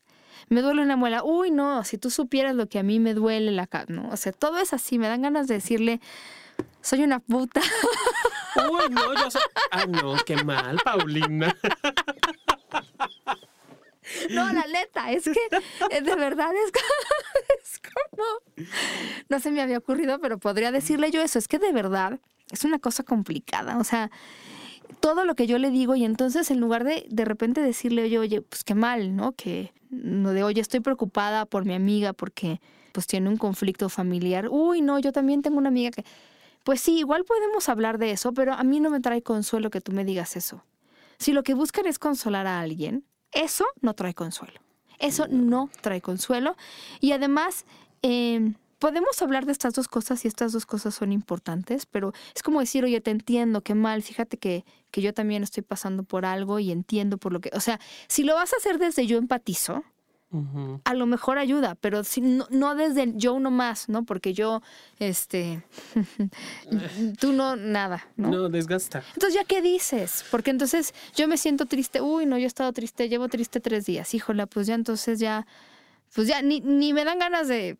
Me 0.49 0.61
duele 0.61 0.81
una 0.81 0.97
muela. 0.97 1.23
Uy, 1.23 1.51
no, 1.51 1.83
si 1.83 1.97
tú 1.97 2.09
supieras 2.09 2.55
lo 2.55 2.67
que 2.67 2.79
a 2.79 2.83
mí 2.83 2.99
me 2.99 3.13
duele 3.13 3.51
la 3.51 3.67
cara, 3.67 3.85
¿no? 3.89 4.09
O 4.09 4.17
sea, 4.17 4.31
todo 4.31 4.57
es 4.57 4.73
así. 4.73 4.97
Me 4.97 5.07
dan 5.07 5.21
ganas 5.21 5.47
de 5.47 5.55
decirle, 5.55 6.01
soy 6.81 7.03
una 7.03 7.19
puta. 7.19 7.61
Uy, 8.71 8.89
no, 8.89 9.13
yo 9.13 9.31
soy... 9.31 9.41
Ay, 9.69 9.87
no, 9.87 10.15
qué 10.25 10.43
mal, 10.43 10.79
Paulina. 10.83 11.55
No, 14.31 14.51
la 14.51 14.65
neta, 14.67 15.11
es 15.11 15.23
que 15.23 15.39
eh, 15.91 16.01
de 16.01 16.15
verdad 16.15 16.49
es, 16.53 16.71
es 17.63 17.79
como, 17.79 18.23
no 19.29 19.39
se 19.39 19.51
me 19.51 19.61
había 19.61 19.77
ocurrido, 19.77 20.19
pero 20.19 20.37
podría 20.37 20.71
decirle 20.71 21.11
yo 21.11 21.21
eso, 21.21 21.39
es 21.39 21.47
que 21.47 21.59
de 21.59 21.71
verdad 21.71 22.19
es 22.51 22.65
una 22.65 22.79
cosa 22.79 23.03
complicada, 23.03 23.77
o 23.77 23.83
sea, 23.83 24.11
todo 24.99 25.23
lo 25.23 25.35
que 25.35 25.47
yo 25.47 25.57
le 25.57 25.69
digo 25.69 25.95
y 25.95 26.03
entonces 26.03 26.51
en 26.51 26.59
lugar 26.59 26.83
de 26.83 27.05
de 27.09 27.25
repente 27.25 27.61
decirle, 27.61 28.03
oye, 28.03 28.19
oye, 28.19 28.41
pues 28.41 28.63
qué 28.63 28.75
mal, 28.75 29.15
¿no? 29.15 29.31
Que 29.33 29.71
no 29.89 30.31
de, 30.31 30.43
oye, 30.43 30.61
estoy 30.61 30.79
preocupada 30.79 31.45
por 31.45 31.65
mi 31.65 31.73
amiga 31.73 32.13
porque 32.13 32.59
pues 32.91 33.07
tiene 33.07 33.29
un 33.29 33.37
conflicto 33.37 33.89
familiar. 33.89 34.47
Uy, 34.49 34.81
no, 34.81 34.99
yo 34.99 35.11
también 35.11 35.41
tengo 35.41 35.57
una 35.57 35.69
amiga 35.69 35.91
que... 35.91 36.03
Pues 36.63 36.81
sí, 36.81 36.99
igual 36.99 37.23
podemos 37.23 37.69
hablar 37.69 37.97
de 37.97 38.11
eso, 38.11 38.33
pero 38.33 38.53
a 38.53 38.63
mí 38.63 38.79
no 38.79 38.89
me 38.89 38.99
trae 38.99 39.23
consuelo 39.23 39.69
que 39.69 39.81
tú 39.81 39.93
me 39.93 40.05
digas 40.05 40.35
eso. 40.35 40.63
Si 41.21 41.33
lo 41.33 41.43
que 41.43 41.53
buscan 41.53 41.85
es 41.85 41.99
consolar 41.99 42.47
a 42.47 42.61
alguien, 42.61 43.05
eso 43.31 43.67
no 43.79 43.93
trae 43.93 44.15
consuelo. 44.15 44.59
Eso 44.97 45.27
no 45.27 45.69
trae 45.81 46.01
consuelo. 46.01 46.57
Y 46.99 47.11
además, 47.11 47.65
em, 48.01 48.55
podemos 48.79 49.21
hablar 49.21 49.45
de 49.45 49.51
estas 49.51 49.75
dos 49.75 49.87
cosas 49.87 50.25
y 50.25 50.27
estas 50.27 50.51
dos 50.51 50.65
cosas 50.65 50.95
son 50.95 51.11
importantes, 51.11 51.85
pero 51.85 52.11
es 52.35 52.41
como 52.41 52.59
decir, 52.59 52.83
oye, 52.83 53.01
te 53.01 53.11
entiendo, 53.11 53.61
qué 53.61 53.75
mal, 53.75 54.01
fíjate 54.01 54.37
que, 54.37 54.65
que 54.89 55.01
yo 55.03 55.13
también 55.13 55.43
estoy 55.43 55.61
pasando 55.61 56.01
por 56.01 56.25
algo 56.25 56.57
y 56.57 56.71
entiendo 56.71 57.19
por 57.19 57.33
lo 57.33 57.39
que... 57.39 57.51
O 57.53 57.59
sea, 57.59 57.79
si 58.07 58.23
lo 58.23 58.33
vas 58.33 58.53
a 58.53 58.57
hacer 58.57 58.79
desde 58.79 59.05
yo 59.05 59.19
empatizo, 59.19 59.83
a 60.85 60.93
lo 60.93 61.05
mejor 61.05 61.37
ayuda, 61.37 61.75
pero 61.75 62.03
si, 62.03 62.21
no, 62.21 62.75
desde 62.75 63.11
yo 63.15 63.33
uno 63.33 63.51
más, 63.51 63.89
¿no? 63.89 64.05
Porque 64.05 64.33
yo, 64.33 64.61
este, 64.99 65.63
tú 67.19 67.33
no, 67.33 67.57
nada, 67.57 68.07
¿no? 68.15 68.29
No, 68.29 68.49
desgasta. 68.49 69.03
Entonces, 69.13 69.33
¿ya 69.33 69.43
qué 69.43 69.61
dices? 69.61 70.23
Porque 70.31 70.51
entonces 70.51 70.93
yo 71.15 71.27
me 71.27 71.37
siento 71.37 71.65
triste, 71.65 71.99
uy, 71.99 72.25
no, 72.25 72.37
yo 72.37 72.45
he 72.45 72.47
estado 72.47 72.71
triste, 72.71 73.09
llevo 73.09 73.27
triste 73.27 73.59
tres 73.59 73.85
días, 73.85 74.13
híjole, 74.13 74.47
pues 74.47 74.67
ya 74.67 74.75
entonces 74.75 75.19
ya, 75.19 75.45
pues 76.15 76.27
ya 76.27 76.41
ni, 76.41 76.61
ni 76.61 76.93
me 76.93 77.03
dan 77.03 77.19
ganas 77.19 77.49
de 77.49 77.77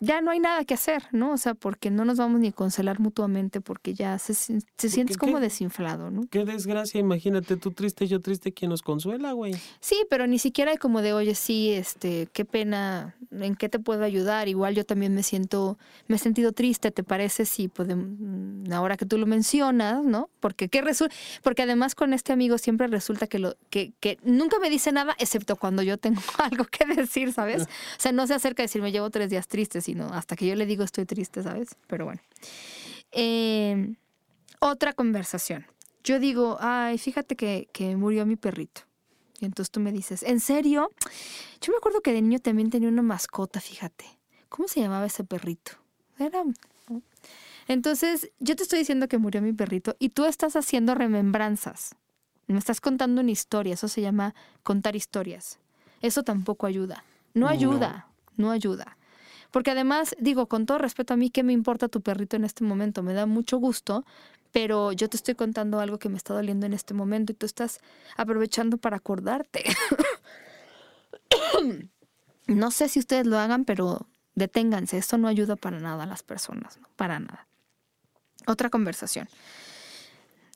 ya 0.00 0.20
no 0.20 0.30
hay 0.30 0.40
nada 0.40 0.64
que 0.64 0.74
hacer, 0.74 1.04
¿no? 1.12 1.32
O 1.32 1.36
sea, 1.38 1.54
porque 1.54 1.90
no 1.90 2.04
nos 2.04 2.18
vamos 2.18 2.40
ni 2.40 2.48
a 2.48 2.52
consolar 2.52 3.00
mutuamente 3.00 3.60
porque 3.60 3.94
ya 3.94 4.18
se, 4.18 4.34
se 4.34 4.60
sientes 4.88 5.16
como 5.16 5.40
desinflado, 5.40 6.10
¿no? 6.10 6.26
Qué 6.30 6.44
desgracia, 6.44 7.00
imagínate 7.00 7.56
tú 7.56 7.70
triste, 7.70 8.06
yo 8.06 8.20
triste, 8.20 8.52
¿quién 8.52 8.70
nos 8.70 8.82
consuela, 8.82 9.32
güey? 9.32 9.54
Sí, 9.80 10.04
pero 10.10 10.26
ni 10.26 10.38
siquiera 10.38 10.72
hay 10.72 10.76
como 10.76 11.00
de, 11.00 11.14
oye, 11.14 11.34
sí, 11.34 11.70
este, 11.70 12.28
qué 12.32 12.44
pena, 12.44 13.16
¿en 13.30 13.56
qué 13.56 13.68
te 13.68 13.78
puedo 13.78 14.04
ayudar? 14.04 14.48
Igual 14.48 14.74
yo 14.74 14.84
también 14.84 15.14
me 15.14 15.22
siento, 15.22 15.78
me 16.08 16.16
he 16.16 16.18
sentido 16.18 16.52
triste, 16.52 16.90
¿te 16.90 17.02
parece? 17.02 17.46
Sí, 17.46 17.68
podemos, 17.68 18.70
ahora 18.70 18.96
que 18.96 19.06
tú 19.06 19.16
lo 19.16 19.26
mencionas, 19.26 20.04
¿no? 20.04 20.28
Porque 20.40 20.68
qué 20.68 20.82
resulta, 20.82 21.14
porque 21.42 21.62
además 21.62 21.94
con 21.94 22.12
este 22.12 22.32
amigo 22.32 22.58
siempre 22.58 22.86
resulta 22.86 23.26
que 23.26 23.38
lo, 23.38 23.56
que, 23.70 23.92
que 24.00 24.18
nunca 24.22 24.58
me 24.58 24.68
dice 24.68 24.92
nada, 24.92 25.14
excepto 25.18 25.56
cuando 25.56 25.82
yo 25.82 25.96
tengo 25.96 26.20
algo 26.38 26.64
que 26.66 26.84
decir, 26.84 27.32
¿sabes? 27.32 27.66
O 27.96 28.00
sea, 28.00 28.12
no 28.12 28.26
se 28.26 28.34
acerca 28.34 28.62
a 28.62 28.64
decir, 28.64 28.82
me 28.82 28.92
llevo 28.92 29.10
tres 29.10 29.30
días 29.30 29.48
tristes 29.48 29.85
sino 29.86 30.12
hasta 30.12 30.34
que 30.34 30.46
yo 30.46 30.56
le 30.56 30.66
digo 30.66 30.82
estoy 30.82 31.06
triste, 31.06 31.42
¿sabes? 31.42 31.76
Pero 31.86 32.04
bueno. 32.06 32.20
Em, 33.12 33.94
otra 34.58 34.92
conversación. 34.92 35.64
Yo 36.02 36.18
digo, 36.18 36.58
ay, 36.60 36.98
fíjate 36.98 37.36
que, 37.36 37.96
murió 37.96 38.26
mi 38.26 38.36
perrito. 38.36 38.82
Y 39.40 39.44
entonces 39.44 39.70
tú 39.70 39.80
me 39.80 39.92
dices, 39.92 40.22
¿en 40.22 40.40
serio? 40.40 40.90
Yo 41.60 41.72
me 41.72 41.78
acuerdo 41.78 42.00
que 42.00 42.12
de 42.12 42.20
niño 42.22 42.40
también 42.40 42.70
tenía 42.70 42.88
una 42.88 43.02
mascota, 43.02 43.60
fíjate. 43.60 44.04
¿Cómo 44.48 44.66
se 44.66 44.80
llamaba 44.80 45.06
ese 45.06 45.24
perrito? 45.24 45.72
Era... 46.18 46.42
Entonces, 47.68 48.30
yo 48.38 48.56
te 48.56 48.62
estoy 48.62 48.80
diciendo 48.80 49.08
que 49.08 49.18
murió 49.18 49.42
mi 49.42 49.52
perrito 49.52 49.96
y 49.98 50.10
tú 50.10 50.24
estás 50.24 50.56
haciendo 50.56 50.94
remembranzas. 50.94 51.94
Me 52.46 52.58
estás 52.58 52.80
contando 52.80 53.20
una 53.20 53.30
historia. 53.30 53.74
Eso 53.74 53.88
se 53.88 54.00
llama 54.00 54.34
contar 54.62 54.96
historias. 54.96 55.58
Eso 56.00 56.22
tampoco 56.22 56.66
ayuda. 56.66 57.04
No 57.34 57.48
ayuda. 57.48 58.08
no 58.36 58.50
ayuda. 58.50 58.95
Porque 59.56 59.70
además, 59.70 60.14
digo, 60.18 60.48
con 60.48 60.66
todo 60.66 60.76
respeto 60.76 61.14
a 61.14 61.16
mí, 61.16 61.30
¿qué 61.30 61.42
me 61.42 61.54
importa 61.54 61.88
tu 61.88 62.02
perrito 62.02 62.36
en 62.36 62.44
este 62.44 62.62
momento? 62.62 63.02
Me 63.02 63.14
da 63.14 63.24
mucho 63.24 63.56
gusto, 63.56 64.04
pero 64.52 64.92
yo 64.92 65.08
te 65.08 65.16
estoy 65.16 65.34
contando 65.34 65.80
algo 65.80 65.98
que 65.98 66.10
me 66.10 66.18
está 66.18 66.34
doliendo 66.34 66.66
en 66.66 66.74
este 66.74 66.92
momento 66.92 67.32
y 67.32 67.34
tú 67.34 67.46
estás 67.46 67.80
aprovechando 68.18 68.76
para 68.76 68.98
acordarte. 68.98 69.64
no 72.48 72.70
sé 72.70 72.90
si 72.90 72.98
ustedes 72.98 73.26
lo 73.26 73.38
hagan, 73.38 73.64
pero 73.64 74.06
deténganse, 74.34 74.98
esto 74.98 75.16
no 75.16 75.26
ayuda 75.26 75.56
para 75.56 75.80
nada 75.80 76.02
a 76.02 76.06
las 76.06 76.22
personas, 76.22 76.78
¿no? 76.78 76.88
para 76.94 77.18
nada. 77.18 77.48
Otra 78.46 78.68
conversación. 78.68 79.26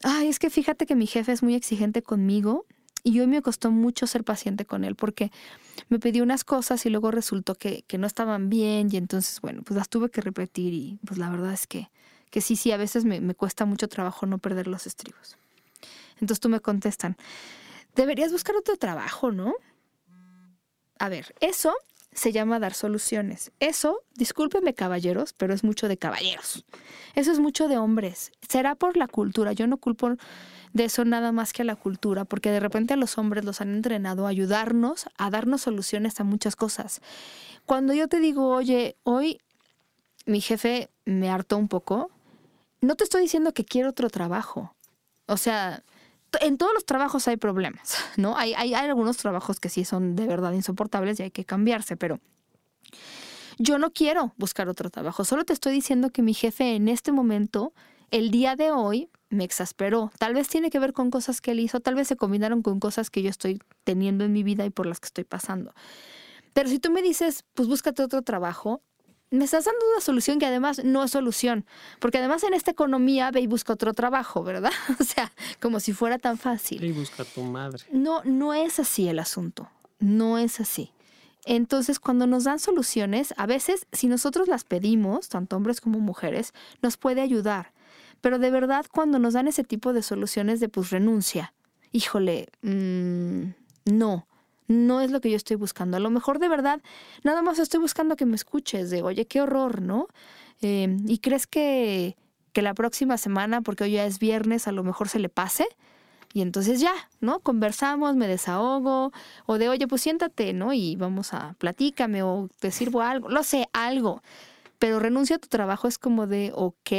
Ay, 0.03 0.29
es 0.29 0.39
que 0.39 0.51
fíjate 0.51 0.85
que 0.85 0.95
mi 0.95 1.07
jefe 1.07 1.33
es 1.33 1.43
muy 1.43 1.55
exigente 1.55 2.03
conmigo 2.03 2.67
y 3.03 3.21
hoy 3.21 3.27
me 3.27 3.43
costó 3.43 3.71
mucho 3.71 4.07
ser 4.07 4.25
paciente 4.25 4.65
con 4.65 4.85
él 4.85 4.97
porque 4.97 5.31
me 5.89 5.99
pidió 5.99 6.23
unas 6.23 6.45
cosas 6.45 6.85
y 6.87 6.91
luego 6.91 7.11
resultó 7.11 7.55
que, 7.55 7.85
no 7.99 8.07
estaban 8.07 8.49
bien 8.49 8.89
y 8.93 8.97
entonces, 8.97 9.41
bueno, 9.41 9.63
pues 9.63 9.77
las 9.77 9.89
tuve 9.89 10.11
que 10.11 10.21
repetir 10.21 10.73
y 10.75 10.99
pues 11.07 11.19
la 11.19 11.31
verdad 11.31 11.53
es 11.53 11.67
que, 11.67 11.91
que 12.31 12.41
sí, 12.41 12.57
sí, 12.57 12.73
a 12.73 12.77
veces 12.77 13.05
me, 13.05 13.21
me 13.21 13.35
cuesta 13.35 13.65
mucho 13.65 13.89
trabajo 13.89 14.27
no 14.27 14.39
perder 14.39 14.67
los 14.67 14.87
estribos. 14.87 15.37
Entonces 16.15 16.41
tú 16.41 16.49
me 16.49 16.61
contestan, 16.61 17.17
deberías 17.95 18.33
buscar 18.33 18.57
otro 18.57 18.77
trabajo, 18.77 19.33
¿no? 19.33 19.55
A 20.99 21.09
ver, 21.09 21.35
eso 21.41 21.75
se 22.13 22.33
llama 22.33 22.59
dar 22.59 22.75
soluciones. 22.75 23.53
Eso, 23.61 24.03
discúlpeme 24.15 24.75
caballeros, 24.75 25.33
pero 25.33 25.55
es 25.55 25.65
mucho 25.65 25.89
de 25.89 25.97
caballeros. 25.97 26.65
Eso 27.15 27.33
es 27.33 27.39
mucho 27.39 27.69
de 27.69 27.79
hombres. 27.79 28.33
Será 28.47 28.75
por 28.75 28.97
la 28.97 29.07
cultura. 29.07 29.53
Yo 29.53 29.67
no 29.67 29.79
culpo 29.79 30.17
de 30.73 30.85
eso 30.85 31.05
nada 31.05 31.33
más 31.33 31.53
que 31.53 31.63
a 31.63 31.65
la 31.65 31.77
cultura, 31.77 32.25
porque 32.25 32.51
de 32.51 32.61
repente 32.61 32.95
a 32.95 32.97
los 32.97 33.19
hombres 33.19 33.45
los 33.45 33.61
han 33.61 33.75
entrenado 33.75 34.27
a 34.27 34.31
ayudarnos, 34.31 35.07
a 35.19 35.31
darnos 35.31 35.63
soluciones 35.63 36.21
a 36.21 36.25
muchas 36.25 36.57
cosas. 36.57 37.01
Cuando 37.67 37.93
yo 37.93 38.09
te 38.09 38.21
digo, 38.21 38.49
oye, 38.49 38.97
hoy 39.03 39.41
mi 40.27 40.41
jefe 40.41 40.91
me 41.05 41.31
hartó 41.31 41.57
un 41.57 41.69
poco, 41.69 42.11
no 42.81 42.95
te 42.95 43.05
estoy 43.05 43.23
diciendo 43.23 43.53
que 43.53 43.65
quiero 43.65 43.91
otro 43.91 44.11
trabajo. 44.11 44.75
O 45.27 45.37
sea, 45.37 45.83
en 46.41 46.57
todos 46.57 46.73
los 46.73 46.85
trabajos 46.85 47.27
hay 47.29 47.37
problemas, 47.37 47.97
¿no? 48.17 48.37
Hay, 48.37 48.55
hay, 48.55 48.75
hay 48.75 48.89
algunos 48.89 49.17
trabajos 49.17 49.61
que 49.61 49.69
sí 49.69 49.85
son 49.85 50.17
de 50.17 50.27
verdad 50.27 50.53
insoportables 50.53 51.19
y 51.21 51.25
hay 51.25 51.31
que 51.31 51.45
cambiarse, 51.45 51.97
pero 51.97 52.21
yo 53.59 53.79
no 53.79 53.91
quiero 53.91 54.33
buscar 54.37 54.69
otro 54.69 54.89
trabajo. 54.89 55.25
Solo 55.25 55.45
te 55.45 55.53
estoy 55.53 55.73
diciendo 55.73 56.11
que 56.11 56.23
mi 56.23 56.33
jefe 56.33 56.77
en 56.77 56.89
este 56.89 57.13
momento, 57.13 57.75
el 58.11 58.31
día 58.31 58.57
de 58.57 58.71
hoy, 58.71 59.09
me 59.29 59.45
exasperó. 59.45 60.11
Tal 60.19 60.35
vez 60.35 60.49
tiene 60.49 60.71
que 60.71 60.79
ver 60.79 60.93
con 60.93 61.11
cosas 61.11 61.41
que 61.41 61.53
él 61.53 61.61
hizo, 61.61 61.81
tal 61.81 61.95
vez 61.95 62.09
se 62.09 62.17
combinaron 62.17 62.63
con 62.63 62.81
cosas 62.81 63.11
que 63.11 63.23
yo 63.23 63.31
estoy 63.31 63.61
teniendo 63.85 64.25
en 64.25 64.33
mi 64.33 64.43
vida 64.43 64.65
y 64.67 64.71
por 64.71 64.87
las 64.87 65.01
que 65.01 65.07
estoy 65.07 65.25
pasando. 65.25 65.73
Pero 66.53 66.69
si 66.69 66.79
tú 66.79 66.91
me 66.91 67.03
dices, 67.03 67.45
pues 67.55 67.69
búscate 67.69 68.03
otro 68.03 68.23
trabajo, 68.23 68.83
me 69.31 69.45
estás 69.45 69.65
dando 69.65 69.79
una 69.93 70.01
solución 70.01 70.41
que 70.41 70.47
además 70.47 70.83
no 70.85 71.05
es 71.05 71.13
solución, 71.13 71.65
porque 72.01 72.19
además 72.19 72.43
en 72.43 72.53
esta 72.53 72.73
economía 72.73 73.31
ve 73.31 73.41
y 73.41 73.47
busca 73.47 73.73
otro 73.73 73.95
trabajo, 73.95 74.43
¿verdad? 74.43 74.73
O 75.01 75.05
sea, 75.05 75.33
como 75.61 75.79
si 75.79 75.93
fuera 75.93 76.19
tan 76.19 76.37
fácil. 76.37 76.83
Y 76.83 76.93
busca 76.93 77.23
a 77.23 77.27
tu 77.27 77.43
madre. 77.43 77.85
No, 77.93 78.23
no 78.25 78.55
es 78.55 78.81
así 78.81 79.09
el 79.09 79.21
asunto, 79.21 79.71
no 80.01 80.39
es 80.39 80.59
así. 80.59 80.93
Entonces, 81.47 82.01
cuando 82.01 82.27
nos 82.27 82.45
dan 82.45 82.59
soluciones, 82.59 83.33
a 83.37 83.47
veces, 83.47 83.87
si 83.93 84.09
nosotros 84.09 84.49
las 84.49 84.65
pedimos, 84.65 85.29
tanto 85.29 85.57
hombres 85.57 85.81
como 85.81 86.01
mujeres, 86.01 86.53
nos 86.83 86.97
puede 86.97 87.23
ayudar. 87.23 87.73
Pero 88.21 88.39
de 88.39 88.51
verdad, 88.51 88.87
cuando 88.91 89.19
nos 89.19 89.35
dan 89.35 89.49
ese 89.49 89.65
tipo 89.65 89.93
de 89.93 90.03
soluciones 90.03 90.61
de 90.61 90.69
pues 90.69 90.91
renuncia, 90.91 91.55
híjole, 91.93 92.49
mm, 92.63 93.51
no, 93.87 94.27
no 94.69 95.01
es 95.01 95.11
lo 95.11 95.21
que 95.21 95.31
yo 95.31 95.37
estoy 95.37 95.57
buscando. 95.57 95.97
A 95.97 96.01
lo 96.01 96.11
mejor 96.11 96.39
de 96.39 96.49
verdad, 96.49 96.81
nada 97.25 97.43
más 97.43 97.59
estoy 97.59 97.81
buscando 97.81 98.17
que 98.17 98.27
me 98.27 98.37
escuches 98.37 98.91
de, 98.91 99.03
oye, 99.03 99.27
qué 99.27 99.41
horror, 99.41 99.83
¿no? 99.83 100.09
Em, 100.61 100.99
¿Y 101.09 101.19
crees 101.19 101.47
que, 101.47 102.17
que 102.53 102.63
la 102.63 102.75
próxima 102.75 103.17
semana, 103.19 103.63
porque 103.63 103.85
hoy 103.85 103.93
ya 103.93 104.05
es 104.05 104.19
viernes, 104.19 104.69
a 104.69 104.73
lo 104.73 104.85
mejor 104.85 105.09
se 105.09 105.19
le 105.19 105.29
pase? 105.29 105.67
Y 106.33 106.43
entonces 106.43 106.81
ya, 106.81 106.93
¿no? 107.21 107.41
Conversamos, 107.41 108.15
me 108.15 108.29
desahogo, 108.29 109.13
o 109.47 109.59
de, 109.59 109.69
oye, 109.69 109.89
pues 109.89 110.03
siéntate, 110.03 110.53
¿no? 110.53 110.73
Y 110.73 110.95
vamos 110.95 111.35
a, 111.35 111.55
platícame, 111.59 112.23
o 112.23 112.49
te 112.61 112.71
sirvo 112.71 113.03
algo, 113.03 113.29
lo 113.29 113.43
sé, 113.43 113.67
algo. 113.73 114.23
Pero 114.81 114.99
renuncia 114.99 115.37
a 115.37 115.39
tu 115.39 115.49
trabajo 115.49 115.89
es 115.89 115.99
como 115.99 116.27
de, 116.27 116.53
ok, 116.55 116.91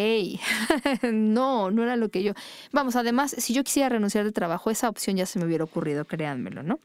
no, 1.11 1.71
no 1.71 1.83
era 1.83 1.95
lo 1.95 2.09
que 2.09 2.21
yo. 2.21 2.33
Vamos, 2.71 2.95
además, 2.95 3.35
si 3.37 3.53
yo 3.53 3.63
quisiera 3.63 3.89
renunciar 3.89 4.23
de 4.23 4.31
trabajo, 4.31 4.69
esa 4.69 4.87
opción 4.87 5.17
ya 5.17 5.25
se 5.25 5.39
me 5.39 5.45
hubiera 5.45 5.63
ocurrido, 5.63 6.05
créanmelo, 6.05 6.61
¿no? 6.61 6.79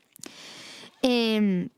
Em, 1.02 1.68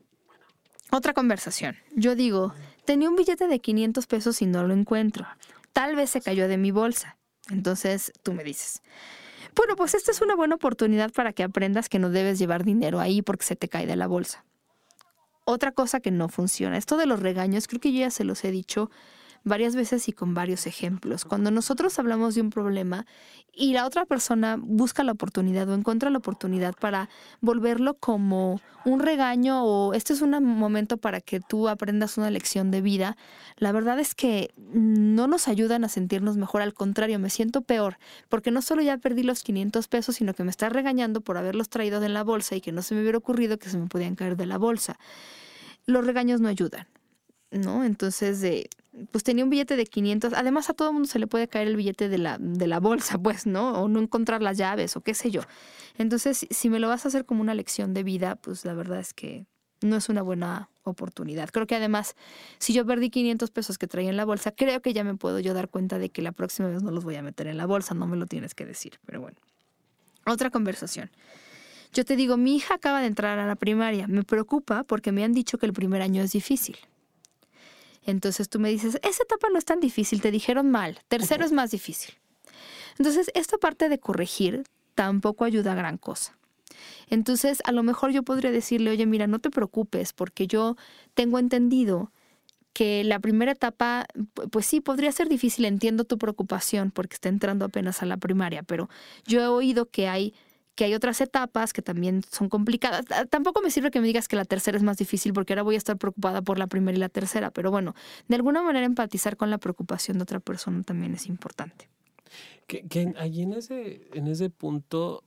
otra 0.93 1.15
conversación. 1.15 1.77
Yo 1.97 2.15
digo, 2.15 2.55
tenía 2.85 3.11
un 3.11 3.17
billete 3.17 3.49
de 3.49 3.59
500 3.59 4.07
pesos 4.07 4.41
y 4.41 4.47
no 4.47 4.63
lo 4.63 4.73
encuentro. 4.73 5.27
Tal 5.73 5.97
vez 5.97 6.11
se 6.11 6.21
cayó 6.21 6.47
de 6.47 6.57
mi 6.57 6.71
bolsa. 6.71 7.19
Entonces 7.51 8.13
tú 8.23 8.33
me 8.35 8.45
dices, 8.45 8.83
bueno, 9.57 9.75
pues 9.75 9.95
esta 9.95 10.13
es 10.13 10.21
una 10.21 10.37
buena 10.37 10.55
oportunidad 10.55 11.11
para 11.11 11.33
que 11.33 11.43
aprendas 11.43 11.89
que 11.89 11.99
no 11.99 12.09
debes 12.09 12.39
llevar 12.39 12.63
dinero 12.63 13.01
ahí 13.01 13.21
porque 13.21 13.45
se 13.45 13.57
te 13.57 13.69
cae 13.69 13.87
de 13.87 13.97
la 13.97 14.07
bolsa. 14.07 14.45
Otra 15.51 15.73
cosa 15.73 16.01
que 16.01 16.11
no 16.11 16.29
funciona, 16.29 16.77
esto 16.77 16.99
de 16.99 17.07
los 17.07 17.21
regaños, 17.21 17.69
creo 17.69 17.81
que 17.81 17.91
yo 17.91 18.01
ya 18.01 18.11
se 18.11 18.23
los 18.23 18.45
he 18.45 18.51
dicho 18.51 18.91
varias 19.45 19.75
veces 19.75 20.09
y 20.09 20.13
con 20.13 20.35
varios 20.35 20.67
ejemplos. 20.67 21.25
Cuando 21.25 21.51
nosotros 21.51 21.99
hablamos 21.99 22.35
de 22.35 22.41
un 22.41 22.51
problema 22.51 23.07
y 23.53 23.73
la 23.73 23.87
otra 23.87 24.05
persona 24.05 24.57
busca 24.61 25.03
la 25.03 25.13
oportunidad 25.13 25.69
o 25.69 25.75
encuentra 25.75 26.11
la 26.11 26.19
oportunidad 26.19 26.75
para 26.75 27.09
volverlo 27.41 27.95
como 27.95 28.61
un 28.85 29.01
regaño 29.01 29.65
o 29.65 29.95
este 29.95 30.13
es 30.13 30.23
un 30.23 30.31
momento 30.45 30.97
para 30.97 31.21
que 31.21 31.41
tú 31.41 31.69
aprendas 31.69 32.19
una 32.19 32.31
lección 32.31 32.71
de 32.71 32.81
vida, 32.81 33.17
la 33.57 33.73
verdad 33.73 33.99
es 33.99 34.15
que 34.15 34.51
no 34.57 35.27
nos 35.27 35.49
ayudan 35.49 35.85
a 35.85 35.89
sentirnos 35.89 36.37
mejor, 36.37 36.63
al 36.63 36.75
contrario, 36.75 37.19
me 37.19 37.31
siento 37.31 37.63
peor, 37.63 37.99
porque 38.29 38.51
no 38.51 38.63
solo 38.63 38.83
ya 38.83 38.99
perdí 38.99 39.23
los 39.23 39.43
500 39.43 39.89
pesos, 39.89 40.17
sino 40.17 40.35
que 40.35 40.45
me 40.45 40.51
está 40.51 40.69
regañando 40.69 41.21
por 41.21 41.37
haberlos 41.37 41.69
traído 41.69 42.01
de 42.01 42.09
la 42.09 42.25
bolsa 42.25 42.57
y 42.57 42.61
que 42.61 42.73
no 42.73 42.83
se 42.83 42.95
me 42.95 43.03
hubiera 43.03 43.19
ocurrido 43.19 43.59
que 43.59 43.69
se 43.69 43.79
me 43.79 43.87
podían 43.87 44.15
caer 44.15 44.37
de 44.37 44.47
la 44.47 44.59
bolsa. 44.59 44.99
Los 45.87 46.07
regaños 46.07 46.41
no 46.41 46.49
ayudan. 46.49 46.87
¿No? 47.51 47.85
Entonces, 47.85 48.41
de, 48.41 48.69
pues 49.11 49.25
tenía 49.25 49.45
un 49.45 49.51
billete 49.51 49.77
de 49.77 49.87
500. 49.87 50.33
Además, 50.35 50.71
a 50.71 50.75
todo 50.75 50.93
mundo 50.93 51.09
se 51.09 51.19
le 51.19 51.27
puede 51.27 51.49
caer 51.49 51.69
el 51.69 51.77
billete 51.77 52.09
de 52.09 52.19
la, 52.19 52.39
de 52.39 52.67
la 52.67 52.81
bolsa, 52.81 53.19
pues, 53.19 53.47
¿no? 53.47 53.83
O 53.83 53.89
no 53.89 54.01
encontrar 54.01 54.43
las 54.43 54.57
llaves 54.59 54.97
o 54.97 55.01
qué 55.01 55.15
sé 55.15 55.31
yo. 55.31 55.43
Entonces, 55.97 56.47
si 56.51 56.71
me 56.71 56.79
lo 56.79 56.89
vas 56.89 57.05
a 57.05 57.09
hacer 57.09 57.25
como 57.25 57.41
una 57.41 57.55
lección 57.55 57.95
de 57.95 58.03
vida, 58.03 58.37
pues 58.37 58.65
la 58.65 58.75
verdad 58.75 59.01
es 59.01 59.15
que 59.15 59.47
no 59.81 59.97
es 59.97 60.09
una 60.09 60.23
buena 60.23 60.71
oportunidad. 60.83 61.51
Creo 61.51 61.67
que 61.67 61.77
además, 61.77 62.17
si 62.59 62.73
yo 62.73 62.85
perdí 62.87 63.11
500 63.11 63.51
pesos 63.51 63.79
que 63.79 63.87
traía 63.87 64.11
en 64.11 64.17
la 64.17 64.25
bolsa, 64.25 64.51
creo 64.53 64.81
que 64.81 64.93
ya 64.93 65.05
me 65.05 65.15
puedo 65.15 65.39
yo 65.39 65.55
dar 65.55 65.69
cuenta 65.69 65.99
de 65.99 66.11
que 66.11 66.23
la 66.23 66.33
próxima 66.33 66.69
vez 66.69 66.83
no 66.83 66.91
los 66.91 67.05
voy 67.05 67.17
a 67.17 67.23
meter 67.23 67.47
en 67.47 67.57
la 67.57 67.67
bolsa, 67.67 67.95
no 67.95 68.07
me 68.07 68.17
lo 68.17 68.27
tienes 68.27 68.55
que 68.55 68.65
decir, 68.67 68.99
pero 69.07 69.21
bueno. 69.21 69.39
Otra 70.27 70.51
conversación. 70.51 71.11
Yo 71.93 72.05
te 72.05 72.17
digo, 72.17 72.37
mi 72.37 72.57
hija 72.57 72.75
acaba 72.75 73.01
de 73.01 73.07
entrar 73.07 73.39
a 73.39 73.47
la 73.47 73.57
primaria, 73.57 74.07
me 74.09 74.23
preocupa 74.23 74.85
porque 74.85 75.13
me 75.13 75.25
han 75.25 75.33
dicho 75.33 75.59
que 75.59 75.67
el 75.67 75.73
primer 75.73 76.03
año 76.03 76.23
es 76.23 76.33
difícil. 76.33 76.77
Entonces 78.09 78.49
tú 78.49 78.59
me 78.59 78.71
dices, 78.71 78.99
esa 79.03 79.23
etapa 79.23 79.49
no 79.53 79.59
es 79.59 79.67
tan 79.67 79.81
difícil, 79.81 80.23
te 80.23 80.31
dijeron 80.31 80.71
mal, 80.71 80.99
tercero 81.09 81.45
es 81.45 81.53
más 81.53 81.71
difícil. 81.71 82.15
Entonces, 82.97 83.31
esta 83.35 83.59
parte 83.59 83.91
de 83.91 83.99
corregir 83.99 84.65
tampoco 84.95 85.45
ayuda 85.45 85.73
a 85.73 85.75
gran 85.75 85.99
cosa. 85.99 86.37
Entonces, 87.11 87.61
a 87.65 87.73
lo 87.73 87.83
mejor 87.83 88.11
yo 88.11 88.23
podría 88.23 88.51
decirle, 88.51 88.91
oye, 88.91 89.05
mira, 89.05 89.27
no 89.27 89.41
te 89.41 89.51
preocupes, 89.51 90.15
porque 90.15 90.47
yo 90.47 90.77
tengo 91.13 91.39
entendido 91.39 92.11
que 92.73 93.05
la 93.05 93.19
primera 93.19 93.53
etapa, 93.53 94.07
pues 94.51 94.65
sí, 94.65 94.81
podría 94.81 95.13
ser 95.13 95.29
difícil, 95.29 95.67
entiendo 95.67 96.05
tu 96.05 96.17
preocupación 96.17 96.91
porque 96.91 97.15
está 97.15 97.29
entrando 97.29 97.67
apenas 97.67 98.03
a 98.03 98.07
la 98.07 98.17
primaria, 98.17 98.63
pero 98.63 98.89
yo 99.27 99.41
he 99.41 99.49
oído 99.49 99.87
que 99.87 100.09
hay 100.09 100.33
que 100.79 100.85
hay 100.85 100.95
otras 100.95 101.21
etapas 101.21 101.73
que 101.73 101.83
también 101.83 102.23
son 102.31 102.49
complicadas. 102.49 103.05
Tampoco 103.31 103.61
me 103.61 103.73
sirve 103.73 103.91
que 103.91 104.01
me 104.01 104.07
digas 104.07 104.29
que 104.29 104.37
la 104.37 104.45
tercera 104.45 104.77
es 104.77 104.85
más 104.85 104.97
difícil 104.97 105.33
porque 105.33 105.53
ahora 105.53 105.65
voy 105.65 105.75
a 105.75 105.79
estar 105.79 105.99
preocupada 105.99 106.41
por 106.41 106.57
la 106.57 106.69
primera 106.69 106.97
y 106.97 107.01
la 107.01 107.09
tercera, 107.09 107.51
pero 107.51 107.73
bueno, 107.73 107.97
de 108.29 108.37
alguna 108.37 108.63
manera 108.63 108.87
empatizar 108.87 109.37
con 109.37 109.51
la 109.51 109.59
preocupación 109.59 110.19
de 110.19 110.23
otra 110.23 110.39
persona 110.39 110.85
también 110.85 111.15
es 111.15 111.27
importante. 111.27 111.89
Que, 112.69 112.87
que 112.87 113.13
allí 113.19 113.43
en 113.43 113.55
ese, 113.55 114.09
en 114.15 114.29
ese 114.29 114.51
punto, 114.51 115.25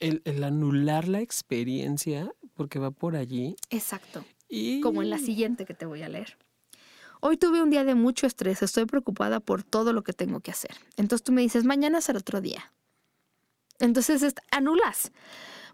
el, 0.00 0.22
anular 0.42 1.08
la 1.08 1.20
experiencia, 1.20 2.32
porque 2.54 2.78
va 2.78 2.90
por 2.90 3.16
allí. 3.16 3.56
Exacto. 3.68 4.24
Y... 4.48 4.80
Como 4.80 5.02
en 5.02 5.10
la 5.10 5.18
siguiente 5.18 5.66
que 5.66 5.74
te 5.74 5.84
voy 5.84 6.00
a 6.00 6.08
leer. 6.08 6.38
Hoy 7.20 7.36
tuve 7.36 7.62
un 7.62 7.68
día 7.68 7.84
de 7.84 7.94
mucho 7.94 8.26
estrés, 8.26 8.62
estoy 8.62 8.86
preocupada 8.86 9.40
por 9.40 9.62
todo 9.62 9.92
lo 9.92 10.02
que 10.02 10.14
tengo 10.14 10.40
que 10.40 10.52
hacer. 10.52 10.74
Entonces 10.96 11.22
tú 11.22 11.32
me 11.32 11.42
dices, 11.42 11.64
mañana 11.64 12.00
será 12.00 12.18
otro 12.18 12.40
día. 12.40 12.72
Entonces 13.80 14.34
anulas. 14.50 15.12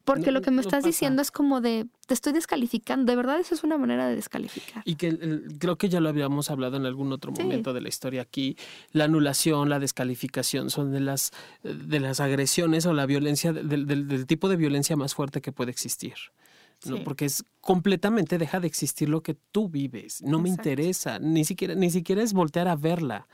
Porque 0.05 0.33
lo 0.33 0.41
que 0.41 0.51
me 0.51 0.61
estás 0.61 0.85
diciendo 0.85 1.23
es 1.23 1.31
como 1.31 1.61
de, 1.61 1.87
te 2.07 2.15
estoy 2.15 2.33
descalificando. 2.33 3.11
De 3.11 3.17
verdad, 3.17 3.39
eso 3.39 3.55
es 3.55 3.63
una 3.63 3.79
manera 3.79 4.09
de 4.09 4.17
descalificar. 4.17 4.83
Y 4.85 4.97
que 4.97 5.43
creo 5.59 5.77
que 5.77 5.89
ya 5.89 6.01
lo 6.01 6.09
habíamos 6.09 6.51
hablado 6.51 6.77
en 6.77 6.87
algún 6.87 7.13
otro 7.13 7.33
momento 7.33 7.73
de 7.73 7.81
la 7.81 7.89
historia 7.89 8.23
aquí. 8.23 8.57
La 8.93 9.05
anulación, 9.05 9.69
la 9.69 9.79
descalificación 9.79 10.71
son 10.71 10.91
de 10.93 11.01
las, 11.01 11.33
de 11.63 12.01
las 12.01 12.21
agresiones 12.21 12.87
o 12.87 12.93
la 12.93 13.07
violencia, 13.07 13.53
del, 13.53 14.27
tipo 14.27 14.49
de 14.49 14.57
violencia 14.57 14.97
más 14.97 15.15
fuerte 15.15 15.41
que 15.41 15.53
puede 15.53 15.71
existir. 15.71 16.15
¿no? 16.87 17.05
Porque 17.05 17.27
es 17.27 17.45
completamente 17.61 18.39
deja 18.39 18.59
de 18.59 18.67
existir 18.67 19.09
lo 19.09 19.23
que 19.23 19.35
tú 19.35 19.69
vives. 19.69 20.23
No 20.23 20.41
me 20.41 20.49
interesa. 20.49 21.19
Ni 21.19 21.45
siquiera, 21.45 21.75
ni 21.75 21.91
siquiera 21.91 22.23
es 22.23 22.33
voltear 22.33 22.69
a 22.69 22.77
verla 22.77 23.29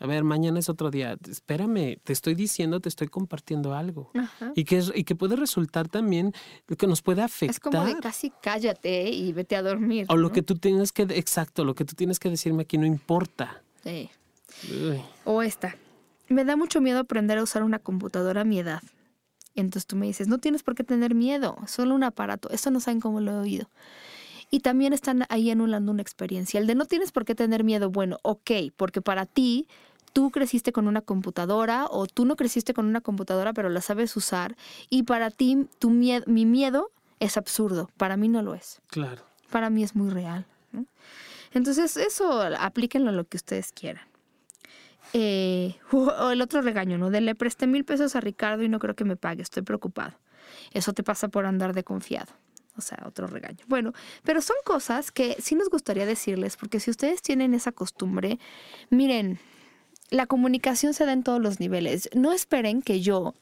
a 0.00 0.06
ver, 0.06 0.22
mañana 0.22 0.60
es 0.60 0.68
otro 0.68 0.90
día, 0.90 1.16
espérame, 1.28 1.98
te 2.04 2.12
estoy 2.12 2.34
diciendo, 2.34 2.80
te 2.80 2.88
estoy 2.88 3.08
compartiendo 3.08 3.74
algo. 3.74 4.12
Y 4.54 4.64
que, 4.64 4.82
y 4.94 5.04
que 5.04 5.16
puede 5.16 5.34
resultar 5.34 5.88
también, 5.88 6.32
que 6.78 6.86
nos 6.86 7.02
puede 7.02 7.22
afectar. 7.22 7.50
Es 7.50 7.60
como 7.60 7.84
de 7.84 7.96
casi 8.00 8.30
cállate 8.42 9.10
y 9.10 9.32
vete 9.32 9.56
a 9.56 9.62
dormir. 9.62 10.06
O 10.08 10.16
lo 10.16 10.30
que 10.30 10.42
tú 10.42 10.54
tienes 10.54 10.92
que, 10.92 11.02
exacto, 11.02 11.64
lo 11.64 11.74
que 11.74 11.84
tú 11.84 11.94
tienes 11.96 12.20
que 12.20 12.30
decirme 12.30 12.62
aquí 12.62 12.78
no 12.78 12.86
importa. 12.86 13.62
Sí. 13.82 14.10
O 15.24 15.42
esta, 15.42 15.76
me 16.28 16.44
da 16.44 16.56
mucho 16.56 16.80
miedo 16.80 17.00
aprender 17.00 17.38
a 17.38 17.42
usar 17.42 17.62
una 17.64 17.80
computadora 17.80 18.42
a 18.42 18.44
mi 18.44 18.60
edad. 18.60 18.82
Entonces 19.56 19.86
tú 19.86 19.96
me 19.96 20.06
dices, 20.06 20.28
no 20.28 20.38
tienes 20.38 20.62
por 20.62 20.76
qué 20.76 20.84
tener 20.84 21.16
miedo, 21.16 21.56
solo 21.66 21.94
un 21.94 22.04
aparato. 22.04 22.48
Eso 22.50 22.70
no 22.70 22.78
saben 22.78 23.00
cómo 23.00 23.20
lo 23.20 23.32
he 23.32 23.38
oído. 23.38 23.68
Y 24.50 24.60
también 24.60 24.92
están 24.92 25.24
ahí 25.28 25.50
anulando 25.50 25.92
una 25.92 26.02
experiencia. 26.02 26.58
El 26.58 26.66
de 26.66 26.74
no 26.74 26.86
tienes 26.86 27.12
por 27.12 27.24
qué 27.24 27.34
tener 27.34 27.64
miedo, 27.64 27.90
bueno, 27.90 28.18
ok, 28.22 28.50
porque 28.76 29.02
para 29.02 29.26
ti 29.26 29.68
tú 30.12 30.30
creciste 30.30 30.72
con 30.72 30.88
una 30.88 31.02
computadora 31.02 31.86
o 31.90 32.06
tú 32.06 32.24
no 32.24 32.36
creciste 32.36 32.74
con 32.74 32.86
una 32.86 33.00
computadora 33.00 33.52
pero 33.52 33.68
la 33.68 33.80
sabes 33.80 34.16
usar 34.16 34.56
y 34.88 35.02
para 35.02 35.30
ti 35.30 35.66
tu 35.78 35.90
miedo, 35.90 36.24
mi 36.26 36.46
miedo 36.46 36.90
es 37.20 37.36
absurdo, 37.36 37.90
para 37.96 38.16
mí 38.16 38.28
no 38.28 38.42
lo 38.42 38.54
es. 38.54 38.80
Claro. 38.88 39.22
Para 39.50 39.70
mí 39.70 39.82
es 39.82 39.94
muy 39.94 40.10
real. 40.10 40.46
Entonces 41.52 41.96
eso 41.96 42.42
aplíquenlo 42.58 43.10
a 43.10 43.12
lo 43.12 43.24
que 43.24 43.36
ustedes 43.36 43.72
quieran. 43.72 44.04
Eh, 45.12 45.76
o 45.92 46.30
el 46.30 46.42
otro 46.42 46.60
regaño, 46.62 46.98
¿no? 46.98 47.10
De 47.10 47.20
le 47.20 47.34
presté 47.34 47.66
mil 47.66 47.84
pesos 47.84 48.16
a 48.16 48.20
Ricardo 48.20 48.62
y 48.62 48.68
no 48.68 48.78
creo 48.78 48.94
que 48.94 49.04
me 49.04 49.16
pague, 49.16 49.42
estoy 49.42 49.62
preocupado. 49.62 50.14
Eso 50.72 50.92
te 50.92 51.02
pasa 51.02 51.28
por 51.28 51.46
andar 51.46 51.74
de 51.74 51.84
confiado. 51.84 52.32
O 52.78 52.80
sea, 52.80 53.02
otro 53.06 53.26
regaño. 53.26 53.64
Bueno, 53.66 53.92
pero 54.22 54.40
son 54.40 54.56
cosas 54.64 55.10
que 55.10 55.36
sí 55.40 55.54
nos 55.56 55.68
gustaría 55.68 56.06
decirles, 56.06 56.56
porque 56.56 56.80
si 56.80 56.90
ustedes 56.90 57.20
tienen 57.22 57.52
esa 57.54 57.72
costumbre, 57.72 58.38
miren, 58.88 59.40
la 60.10 60.26
comunicación 60.26 60.94
se 60.94 61.04
da 61.04 61.12
en 61.12 61.22
todos 61.22 61.40
los 61.40 61.60
niveles. 61.60 62.08
No 62.14 62.32
esperen 62.32 62.82
que 62.82 63.00
yo 63.00 63.34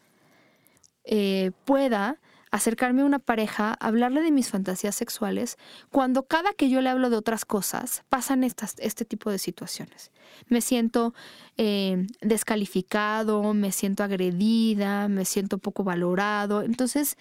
eh, 1.05 1.53
pueda 1.65 2.19
acercarme 2.51 3.03
a 3.03 3.05
una 3.05 3.19
pareja, 3.19 3.75
hablarle 3.81 4.23
de 4.23 4.31
mis 4.31 4.51
fantasías 4.51 4.95
sexuales, 4.95 5.59
cuando 5.91 6.23
cada 6.25 6.53
que 6.53 6.71
yo 6.71 6.81
le 6.81 6.89
hablo 6.89 7.11
de 7.11 7.17
otras 7.17 7.45
cosas 7.45 8.03
pasan 8.09 8.45
estas, 8.45 8.75
este 8.79 9.05
tipo 9.05 9.31
de 9.31 9.39
situaciones. 9.39 10.11
Me 10.49 10.61
siento 10.61 11.13
eh, 11.57 12.07
descalificado, 12.21 13.53
me 13.53 13.73
siento 13.73 14.05
agredida, 14.05 15.09
me 15.09 15.25
siento 15.25 15.59
poco 15.59 15.85
valorado. 15.85 16.63
Entonces, 16.63 17.17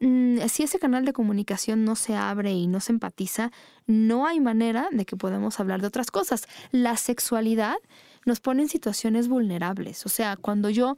mm, 0.00 0.38
si 0.48 0.62
ese 0.62 0.78
canal 0.78 1.04
de 1.04 1.12
comunicación 1.12 1.84
no 1.84 1.96
se 1.96 2.14
abre 2.14 2.52
y 2.52 2.66
no 2.66 2.80
se 2.80 2.92
empatiza, 2.92 3.50
no 3.86 4.26
hay 4.26 4.40
manera 4.40 4.88
de 4.92 5.04
que 5.04 5.16
podamos 5.16 5.60
hablar 5.60 5.80
de 5.80 5.88
otras 5.88 6.10
cosas. 6.10 6.46
La 6.72 6.96
sexualidad 6.96 7.76
nos 8.24 8.40
pone 8.40 8.62
en 8.62 8.68
situaciones 8.68 9.28
vulnerables. 9.28 10.04
O 10.06 10.08
sea, 10.08 10.36
cuando 10.36 10.70
yo, 10.70 10.96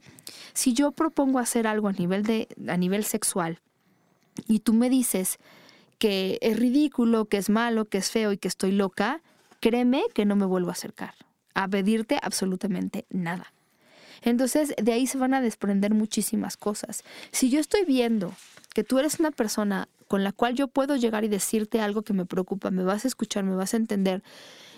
si 0.53 0.73
yo 0.73 0.91
propongo 0.91 1.39
hacer 1.39 1.67
algo 1.67 1.87
a 1.87 1.93
nivel 1.93 2.23
de, 2.23 2.47
a 2.67 2.77
nivel 2.77 3.03
sexual, 3.03 3.59
y 4.47 4.59
tú 4.59 4.73
me 4.73 4.89
dices 4.89 5.37
que 5.97 6.39
es 6.41 6.57
ridículo, 6.57 7.25
que 7.25 7.37
es 7.37 7.49
malo, 7.49 7.85
que 7.85 7.97
es 7.97 8.09
feo 8.09 8.31
y 8.31 8.37
que 8.37 8.47
estoy 8.47 8.71
loca, 8.71 9.21
créeme 9.59 10.03
que 10.13 10.25
no 10.25 10.35
me 10.35 10.45
vuelvo 10.45 10.69
a 10.69 10.73
acercar 10.73 11.13
a 11.53 11.67
pedirte 11.67 12.17
absolutamente 12.21 13.05
nada. 13.09 13.53
Entonces, 14.21 14.73
de 14.81 14.93
ahí 14.93 15.07
se 15.07 15.17
van 15.17 15.33
a 15.33 15.41
desprender 15.41 15.93
muchísimas 15.93 16.57
cosas. 16.57 17.03
Si 17.31 17.49
yo 17.49 17.59
estoy 17.59 17.83
viendo 17.85 18.33
que 18.79 18.85
tú 18.85 18.97
eres 18.97 19.19
una 19.19 19.31
persona 19.31 19.89
con 20.07 20.23
la 20.23 20.31
cual 20.31 20.55
yo 20.55 20.69
puedo 20.69 20.95
llegar 20.95 21.25
y 21.25 21.27
decirte 21.27 21.81
algo 21.81 22.03
que 22.03 22.13
me 22.13 22.25
preocupa, 22.25 22.71
me 22.71 22.85
vas 22.85 23.03
a 23.03 23.09
escuchar, 23.09 23.43
me 23.43 23.53
vas 23.53 23.73
a 23.73 23.77
entender 23.77 24.23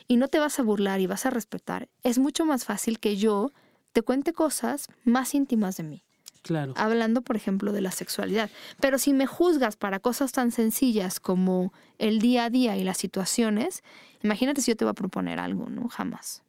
y 0.07 0.17
no 0.17 0.27
te 0.27 0.39
vas 0.39 0.57
a 0.57 0.63
burlar 0.63 0.99
y 1.01 1.05
vas 1.05 1.27
a 1.27 1.29
respetar, 1.29 1.87
es 2.01 2.17
mucho 2.17 2.43
más 2.43 2.65
fácil 2.65 2.99
que 2.99 3.15
yo 3.15 3.51
te 3.91 4.01
cuente 4.01 4.33
cosas 4.33 4.87
más 5.03 5.35
íntimas 5.35 5.77
de 5.77 5.83
mí. 5.83 6.03
Claro. 6.41 6.73
Hablando, 6.77 7.21
por 7.21 7.35
ejemplo, 7.35 7.73
de 7.73 7.81
la 7.81 7.91
sexualidad. 7.91 8.49
Pero 8.79 8.97
si 8.97 9.13
me 9.13 9.27
juzgas 9.27 9.75
para 9.75 9.99
cosas 9.99 10.31
tan 10.31 10.49
sencillas 10.49 11.19
como 11.19 11.71
el 11.99 12.17
día 12.17 12.45
a 12.45 12.49
día 12.49 12.77
y 12.77 12.83
las 12.83 12.97
situaciones, 12.97 13.83
imagínate 14.23 14.63
si 14.63 14.71
yo 14.71 14.77
te 14.77 14.83
voy 14.83 14.93
a 14.93 14.95
proponer 14.95 15.37
algo, 15.37 15.69
¿no? 15.69 15.89
Jamás. 15.89 16.41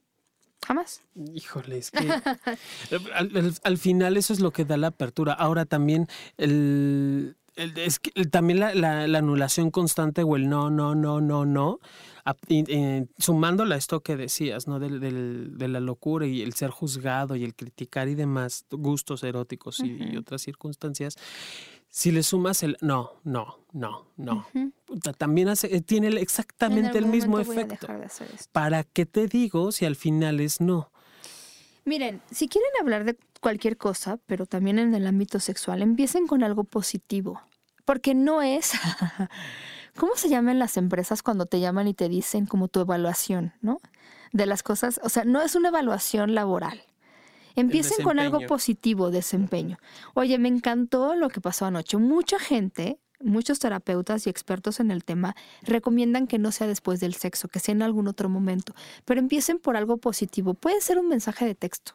Jamás. 0.66 1.03
Híjole, 1.34 1.76
es 1.76 1.90
que 1.90 2.09
al, 3.62 3.76
final 3.76 4.16
eso 4.16 4.32
es 4.32 4.40
lo 4.40 4.53
que 4.53 4.64
da 4.64 4.78
la 4.78 4.86
apertura. 4.86 5.34
Ahora 5.34 5.66
también 5.66 6.07
el, 6.38 7.36
es 7.57 7.98
que 7.98 8.11
también 8.26 8.61
la, 8.61 9.03
anulación 9.18 9.70
constante 9.70 10.22
o 10.22 10.36
el 10.36 10.48
no, 10.48 10.70
no, 10.70 10.94
no, 10.94 11.20
no, 11.20 11.44
no, 11.44 11.80
sumándola 13.18 13.74
a 13.74 13.78
esto 13.78 14.00
que 14.00 14.16
decías, 14.16 14.66
¿no? 14.66 14.78
de 14.78 15.68
la 15.68 15.80
locura 15.80 16.26
y 16.26 16.42
el 16.42 16.55
ser 16.55 16.70
juzgado 16.70 17.36
y 17.36 17.44
el 17.44 17.55
criticar 17.55 18.09
y 18.09 18.14
demás 18.14 18.64
gustos 18.70 19.22
eróticos 19.22 19.80
y, 19.80 20.16
otras 20.16 20.42
circunstancias, 20.42 21.16
si 21.88 22.11
le 22.11 22.22
sumas 22.22 22.62
el 22.62 22.78
no, 22.80 23.12
no, 23.22 23.59
no, 23.72 24.07
no, 24.16 24.46
también 25.18 25.48
hace, 25.48 25.76
eh, 25.76 25.82
tiene 25.82 26.09
exactamente 26.20 26.96
el 26.96 27.07
mismo 27.07 27.38
efecto. 27.38 27.86
¿Para 28.53 28.84
qué 28.84 29.05
te 29.05 29.26
digo 29.26 29.72
si 29.72 29.84
al 29.84 29.96
final 29.96 30.40
es 30.40 30.61
no? 30.61 30.90
Miren, 31.84 32.22
si 32.30 32.48
quieren 32.48 32.70
hablar 32.80 33.05
de 33.05 33.18
cualquier 33.43 33.76
cosa, 33.76 34.18
pero 34.24 34.47
también 34.47 34.78
en 34.78 34.95
el 34.95 35.07
ámbito 35.07 35.40
sexual, 35.40 35.82
empiecen 35.82 36.26
con 36.26 36.43
algo 36.43 36.64
positivo. 36.64 37.43
Porque 37.84 38.14
no 38.14 38.40
es. 38.40 38.72
¿Cómo 39.97 40.16
se 40.16 40.30
llaman 40.30 40.59
las 40.59 40.78
empresas 40.78 41.22
cuando 41.22 41.45
te 41.45 41.61
llaman 41.61 41.88
y 41.88 41.93
te 41.93 42.09
dicen 42.09 42.47
como 42.47 42.68
tu 42.68 42.80
evaluación, 42.80 43.53
¿no? 43.61 43.80
De 44.32 44.47
las 44.47 44.62
cosas. 44.62 44.99
O 45.03 45.11
sea, 45.11 45.24
no 45.24 45.43
es 45.43 45.57
una 45.57 45.68
evaluación 45.68 46.34
laboral. 46.34 46.82
Empiecen 47.55 48.03
con 48.03 48.18
algo 48.18 48.40
positivo, 48.47 49.11
desempeño. 49.11 49.78
Oye, 50.14 50.38
me 50.38 50.49
encantó 50.49 51.14
lo 51.14 51.28
que 51.28 51.43
pasó 51.43 51.66
anoche. 51.66 51.99
Mucha 51.99 52.38
gente, 52.38 52.99
muchos 53.20 53.59
terapeutas 53.59 54.26
y 54.26 54.30
expertos 54.30 54.80
en 54.80 54.90
el 54.90 55.05
tema 55.05 55.36
recomiendan 55.61 56.26
que 56.26 56.38
no 56.38 56.51
sea 56.53 56.66
después 56.66 57.01
del 57.01 57.12
sexo, 57.12 57.49
que 57.49 57.61
sea 57.61 57.72
en 57.72 57.82
algún 57.82 58.09
otro 58.09 58.30
momento, 58.30 58.74
pero 59.05 59.20
empiecen 59.20 59.59
por 59.59 59.76
algo 59.76 59.99
positivo. 59.99 60.55
Puede 60.55 60.80
ser 60.80 60.99
un 60.99 61.09
mensaje 61.09 61.45
de 61.45 61.55
texto. 61.55 61.93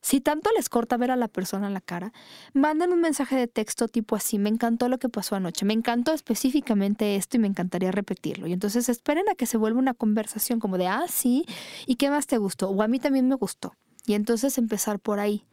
Si 0.00 0.20
tanto 0.20 0.50
les 0.56 0.68
corta 0.68 0.96
ver 0.96 1.10
a 1.10 1.16
la 1.16 1.28
persona 1.28 1.66
en 1.66 1.74
la 1.74 1.80
cara, 1.80 2.12
manden 2.54 2.92
un 2.92 3.00
mensaje 3.00 3.36
de 3.36 3.46
texto 3.46 3.86
tipo 3.86 4.16
así, 4.16 4.38
me 4.38 4.48
encantó 4.48 4.88
lo 4.88 4.98
que 4.98 5.08
pasó 5.08 5.36
anoche, 5.36 5.66
me 5.66 5.74
encantó 5.74 6.12
específicamente 6.12 7.16
esto 7.16 7.36
y 7.36 7.40
me 7.40 7.48
encantaría 7.48 7.92
repetirlo. 7.92 8.46
Y 8.46 8.52
entonces 8.52 8.88
esperen 8.88 9.28
a 9.28 9.34
que 9.34 9.46
se 9.46 9.58
vuelva 9.58 9.78
una 9.78 9.94
conversación 9.94 10.58
como 10.58 10.78
de, 10.78 10.86
ah, 10.86 11.04
sí, 11.08 11.44
¿y 11.86 11.96
qué 11.96 12.08
más 12.08 12.26
te 12.26 12.38
gustó? 12.38 12.70
O 12.70 12.82
a 12.82 12.88
mí 12.88 12.98
también 12.98 13.28
me 13.28 13.34
gustó. 13.34 13.74
Y 14.06 14.14
entonces 14.14 14.56
empezar 14.56 15.00
por 15.00 15.20
ahí. 15.20 15.44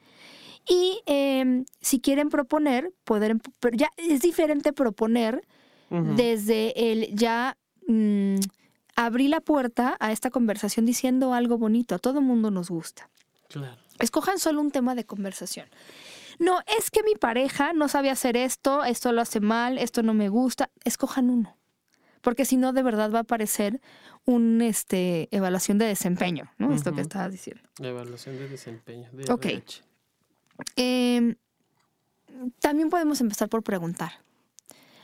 Y 0.69 1.01
em, 1.05 1.65
si 1.81 1.99
quieren 1.99 2.29
proponer, 2.29 2.93
poder, 3.03 3.37
pero 3.59 3.77
ya 3.77 3.89
es 3.97 4.21
diferente 4.21 4.73
proponer 4.73 5.45
desde 5.89 6.91
el 6.91 7.15
ya 7.15 7.57
mm, 7.87 8.35
abrí 8.97 9.29
la 9.29 9.39
puerta 9.39 9.95
a 10.01 10.11
esta 10.11 10.29
conversación 10.29 10.85
diciendo 10.85 11.33
algo 11.33 11.57
bonito. 11.57 11.95
A 11.95 11.99
todo 11.99 12.21
mundo 12.21 12.51
nos 12.51 12.69
gusta. 12.69 13.09
Escojan 13.99 14.39
solo 14.39 14.61
un 14.61 14.71
tema 14.71 14.95
de 14.95 15.05
conversación. 15.05 15.67
No, 16.39 16.59
es 16.77 16.91
que 16.91 17.03
mi 17.03 17.15
pareja 17.15 17.73
no 17.73 17.87
sabe 17.87 18.09
hacer 18.09 18.37
esto, 18.37 18.83
esto 18.83 19.11
lo 19.11 19.21
hace 19.21 19.39
mal, 19.39 19.77
esto 19.77 20.03
no 20.03 20.13
me 20.13 20.29
gusta. 20.29 20.69
Escojan 20.83 21.29
uno. 21.29 21.57
Porque 22.21 22.45
si 22.45 22.57
no, 22.57 22.73
de 22.73 22.83
verdad 22.83 23.11
va 23.11 23.19
a 23.19 23.21
aparecer 23.21 23.81
una 24.25 24.67
este, 24.67 25.29
evaluación 25.31 25.77
de 25.77 25.85
desempeño, 25.85 26.51
¿no? 26.57 26.73
Esto 26.73 26.93
que 26.93 27.01
estabas 27.01 27.31
diciendo. 27.31 27.63
Evaluación 27.79 28.37
de 28.37 28.49
desempeño. 28.49 29.09
ok. 29.29 29.45
Em, 30.75 31.35
también 32.59 32.89
podemos 32.89 33.21
empezar 33.21 33.47
por 33.49 33.63
preguntar. 33.63 34.11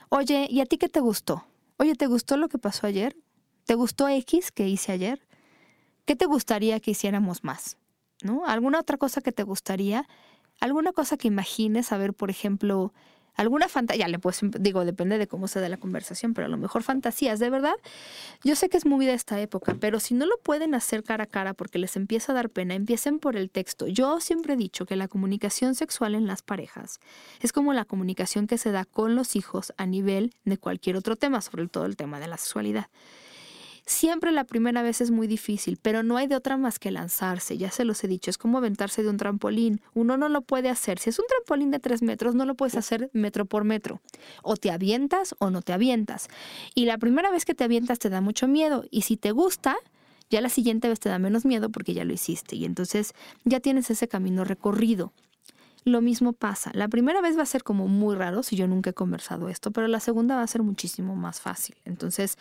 Oye, 0.10 0.48
¿y 0.50 0.62
a 0.62 0.66
ti 0.66 0.78
qué 0.78 0.90
te 0.90 1.00
gustó? 1.00 1.46
Oye, 1.78 1.96
¿te 1.96 2.08
gustó 2.08 2.38
lo 2.38 2.50
que 2.50 2.58
pasó 2.58 2.88
ayer? 2.88 3.16
¿Te 3.66 3.76
gustó 3.76 4.08
X 4.08 4.52
que 4.52 4.68
hice 4.68 4.92
ayer? 4.92 5.26
¿Qué 6.06 6.16
te 6.16 6.26
gustaría 6.26 6.80
que 6.80 6.92
hiciéramos 6.92 7.44
más? 7.44 7.78
¿No? 8.24 8.48
¿Alguna 8.48 8.80
otra 8.80 8.98
cosa 8.98 9.22
que 9.22 9.32
te 9.32 9.44
gustaría? 9.44 10.08
¿Alguna 10.60 10.94
cosa 10.94 11.18
que 11.18 11.28
imagines? 11.28 11.92
A 11.92 11.98
ver, 11.98 12.14
por 12.14 12.30
ejemplo, 12.30 12.94
alguna 13.36 13.68
fantasía, 13.68 14.08
le 14.08 14.18
pues 14.18 14.40
digo, 14.60 14.86
depende 14.86 15.18
de 15.18 15.28
cómo 15.28 15.48
se 15.48 15.60
da 15.60 15.68
la 15.68 15.78
conversación, 15.78 16.34
pero 16.34 16.46
a 16.46 16.50
lo 16.50 16.58
mejor 16.58 16.84
fantasías, 16.84 17.40
de 17.40 17.50
verdad. 17.50 17.76
Yo 18.44 18.56
sé 18.56 18.70
que 18.70 18.78
es 18.78 18.86
muy 18.86 19.06
de 19.06 19.14
esta 19.14 19.40
época, 19.42 19.76
pero 19.80 20.00
si 20.00 20.14
no 20.14 20.26
lo 20.26 20.38
pueden 20.38 20.74
hacer 20.74 21.04
cara 21.04 21.26
a 21.26 21.28
cara 21.28 21.54
porque 21.54 21.80
les 21.80 21.96
empieza 21.96 22.32
a 22.32 22.36
dar 22.36 22.50
pena, 22.50 22.76
empiecen 22.76 23.20
por 23.20 23.36
el 23.36 23.50
texto. 23.50 23.88
Yo 23.88 24.20
siempre 24.20 24.54
he 24.54 24.58
dicho 24.58 24.86
que 24.86 24.96
la 24.96 25.08
comunicación 25.10 25.76
sexual 25.76 26.16
en 26.16 26.28
las 26.28 26.42
parejas 26.42 27.00
es 27.42 27.52
como 27.52 27.74
la 27.74 27.86
comunicación 27.86 28.48
que 28.48 28.58
se 28.58 28.72
da 28.72 28.86
con 28.86 29.16
los 29.16 29.36
hijos 29.36 29.74
a 29.78 29.86
nivel 29.86 30.34
de 30.46 30.58
cualquier 30.58 30.96
otro 30.96 31.16
tema, 31.16 31.42
sobre 31.42 31.68
todo 31.68 31.86
el 31.86 31.98
tema 31.98 32.20
de 32.20 32.28
la 32.28 32.38
sexualidad. 32.38 32.88
Siempre 33.86 34.32
la 34.32 34.46
primera 34.46 34.82
vez 34.82 35.02
es 35.02 35.12
muy 35.12 35.28
difícil, 35.28 35.78
pero 35.82 36.04
no 36.04 36.16
hay 36.16 36.28
de 36.28 36.38
otra 36.38 36.56
más 36.56 36.80
que 36.80 36.90
lanzarse, 36.90 37.58
ya 37.58 37.70
se 37.70 37.84
los 37.84 38.02
he 38.04 38.08
dicho, 38.08 38.30
es 38.30 38.38
como 38.38 38.58
aventarse 38.58 39.04
de 39.04 39.10
un 39.10 39.18
trampolín. 39.18 39.82
Uno 39.94 40.16
no 40.16 40.30
lo 40.30 40.42
puede 40.42 40.70
hacer. 40.70 41.00
Si 41.00 41.10
es 41.10 41.20
un 41.20 41.26
trampolín 41.28 41.70
de 41.70 41.80
tres 41.80 42.02
metros, 42.02 42.34
no 42.34 42.46
lo 42.46 42.56
puedes 42.56 42.76
hacer 42.76 43.10
metro 43.12 43.46
por 43.46 43.66
metro. 43.66 44.00
O 44.42 44.56
te 44.56 44.72
avientas 44.72 45.36
o 45.40 45.50
no 45.50 45.62
te 45.62 45.74
avientas. 45.74 46.30
Y 46.76 46.86
la 46.86 46.98
primera 46.98 47.30
vez 47.30 47.44
que 47.44 47.56
te 47.56 47.66
avientas 47.66 48.00
te 48.00 48.10
da 48.10 48.22
mucho 48.22 48.48
miedo. 48.48 48.86
Y 48.90 49.02
si 49.02 49.18
te 49.18 49.32
gusta, 49.32 49.76
ya 50.30 50.40
la 50.40 50.50
siguiente 50.50 50.88
vez 50.88 51.02
te 51.02 51.10
da 51.10 51.20
menos 51.20 51.44
miedo 51.44 51.70
porque 51.70 51.94
ya 51.94 52.06
lo 52.06 52.14
hiciste. 52.14 52.56
Y 52.56 52.64
entonces 52.64 53.14
ya 53.44 53.60
tienes 53.60 53.90
ese 53.90 54.08
camino 54.08 54.46
recorrido 54.46 55.12
lo 55.86 56.02
mismo 56.02 56.34
pasa. 56.34 56.72
La 56.74 56.88
primera 56.88 57.22
vez 57.22 57.38
va 57.38 57.44
a 57.44 57.48
ser 57.48 57.64
como 57.64 57.88
muy 57.88 58.16
raro 58.16 58.44
si 58.44 58.56
yo 58.56 58.68
nunca 58.68 58.92
he 58.92 58.94
conversado 58.94 59.50
esto, 59.50 59.72
pero 59.72 59.88
la 59.88 60.00
segunda 60.00 60.36
va 60.36 60.44
a 60.44 60.48
ser 60.48 60.64
muchísimo 60.64 61.16
más 61.16 61.42
fácil. 61.42 61.76
Entonces 61.86 62.38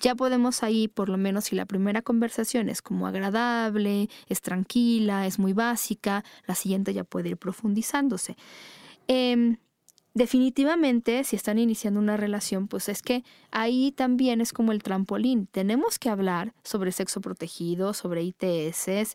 ya 0.00 0.14
podemos 0.14 0.62
ahí, 0.62 0.88
por 0.88 1.08
lo 1.08 1.18
menos 1.18 1.44
si 1.44 1.56
la 1.56 1.66
primera 1.66 2.02
conversación 2.02 2.68
es 2.68 2.82
como 2.82 3.06
agradable, 3.06 4.08
es 4.28 4.40
tranquila, 4.40 5.26
es 5.26 5.38
muy 5.38 5.52
básica, 5.52 6.24
la 6.46 6.54
siguiente 6.54 6.94
ya 6.94 7.04
puede 7.04 7.30
ir 7.30 7.36
profundizándose. 7.36 8.36
Em, 9.08 9.58
definitivamente, 10.16 11.24
si 11.24 11.36
están 11.36 11.58
iniciando 11.58 12.00
una 12.00 12.16
relación, 12.16 12.68
pues 12.68 12.88
es 12.88 13.02
que 13.02 13.22
ahí 13.50 13.92
también 13.92 14.40
es 14.40 14.54
como 14.54 14.72
el 14.72 14.82
trampolín. 14.82 15.46
Tenemos 15.46 15.98
que 15.98 16.08
hablar 16.08 16.54
sobre 16.64 16.90
sexo 16.90 17.20
protegido, 17.20 17.92
sobre 17.92 18.22
ITS. 18.22 19.14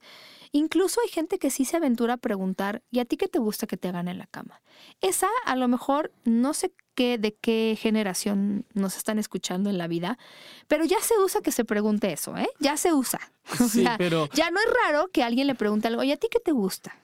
Incluso 0.52 1.02
hay 1.02 1.10
gente 1.10 1.40
que 1.40 1.50
sí 1.50 1.66
se 1.66 1.78
aventura 1.78 2.14
a 2.14 2.18
preguntar, 2.18 2.84
¿y 2.92 3.00
a 3.00 3.06
ti 3.06 3.18
qué 3.18 3.28
te 3.28 3.40
gusta 3.40 3.66
que 3.66 3.78
te 3.78 3.88
hagan 3.88 4.10
en 4.10 4.20
la 4.20 4.28
cama? 4.28 4.62
Esa 5.02 5.28
a 5.46 5.56
lo 5.56 5.68
mejor 5.68 6.14
no 6.24 6.54
sé 6.54 6.72
qué, 6.94 7.18
de 7.18 7.34
qué 7.34 7.76
generación 7.82 8.68
nos 8.76 8.96
están 8.96 9.18
escuchando 9.18 9.72
en 9.72 9.80
la 9.80 9.88
vida, 9.88 10.20
pero 10.68 10.86
ya 10.86 11.00
se 11.02 11.18
usa 11.18 11.42
que 11.42 11.52
se 11.52 11.66
pregunte 11.66 12.14
eso, 12.14 12.38
¿eh? 12.38 12.50
Ya 12.60 12.78
se 12.78 12.94
usa. 12.94 13.20
Sí, 13.72 13.86
pero... 13.98 14.30
Ya 14.34 14.52
no 14.52 14.60
es 14.60 14.68
raro 14.86 15.08
que 15.08 15.24
alguien 15.24 15.48
le 15.48 15.56
pregunte 15.56 15.88
algo, 15.88 16.04
¿y 16.04 16.12
a 16.12 16.18
ti 16.18 16.28
qué 16.30 16.40
te 16.40 16.52
gusta? 16.52 16.96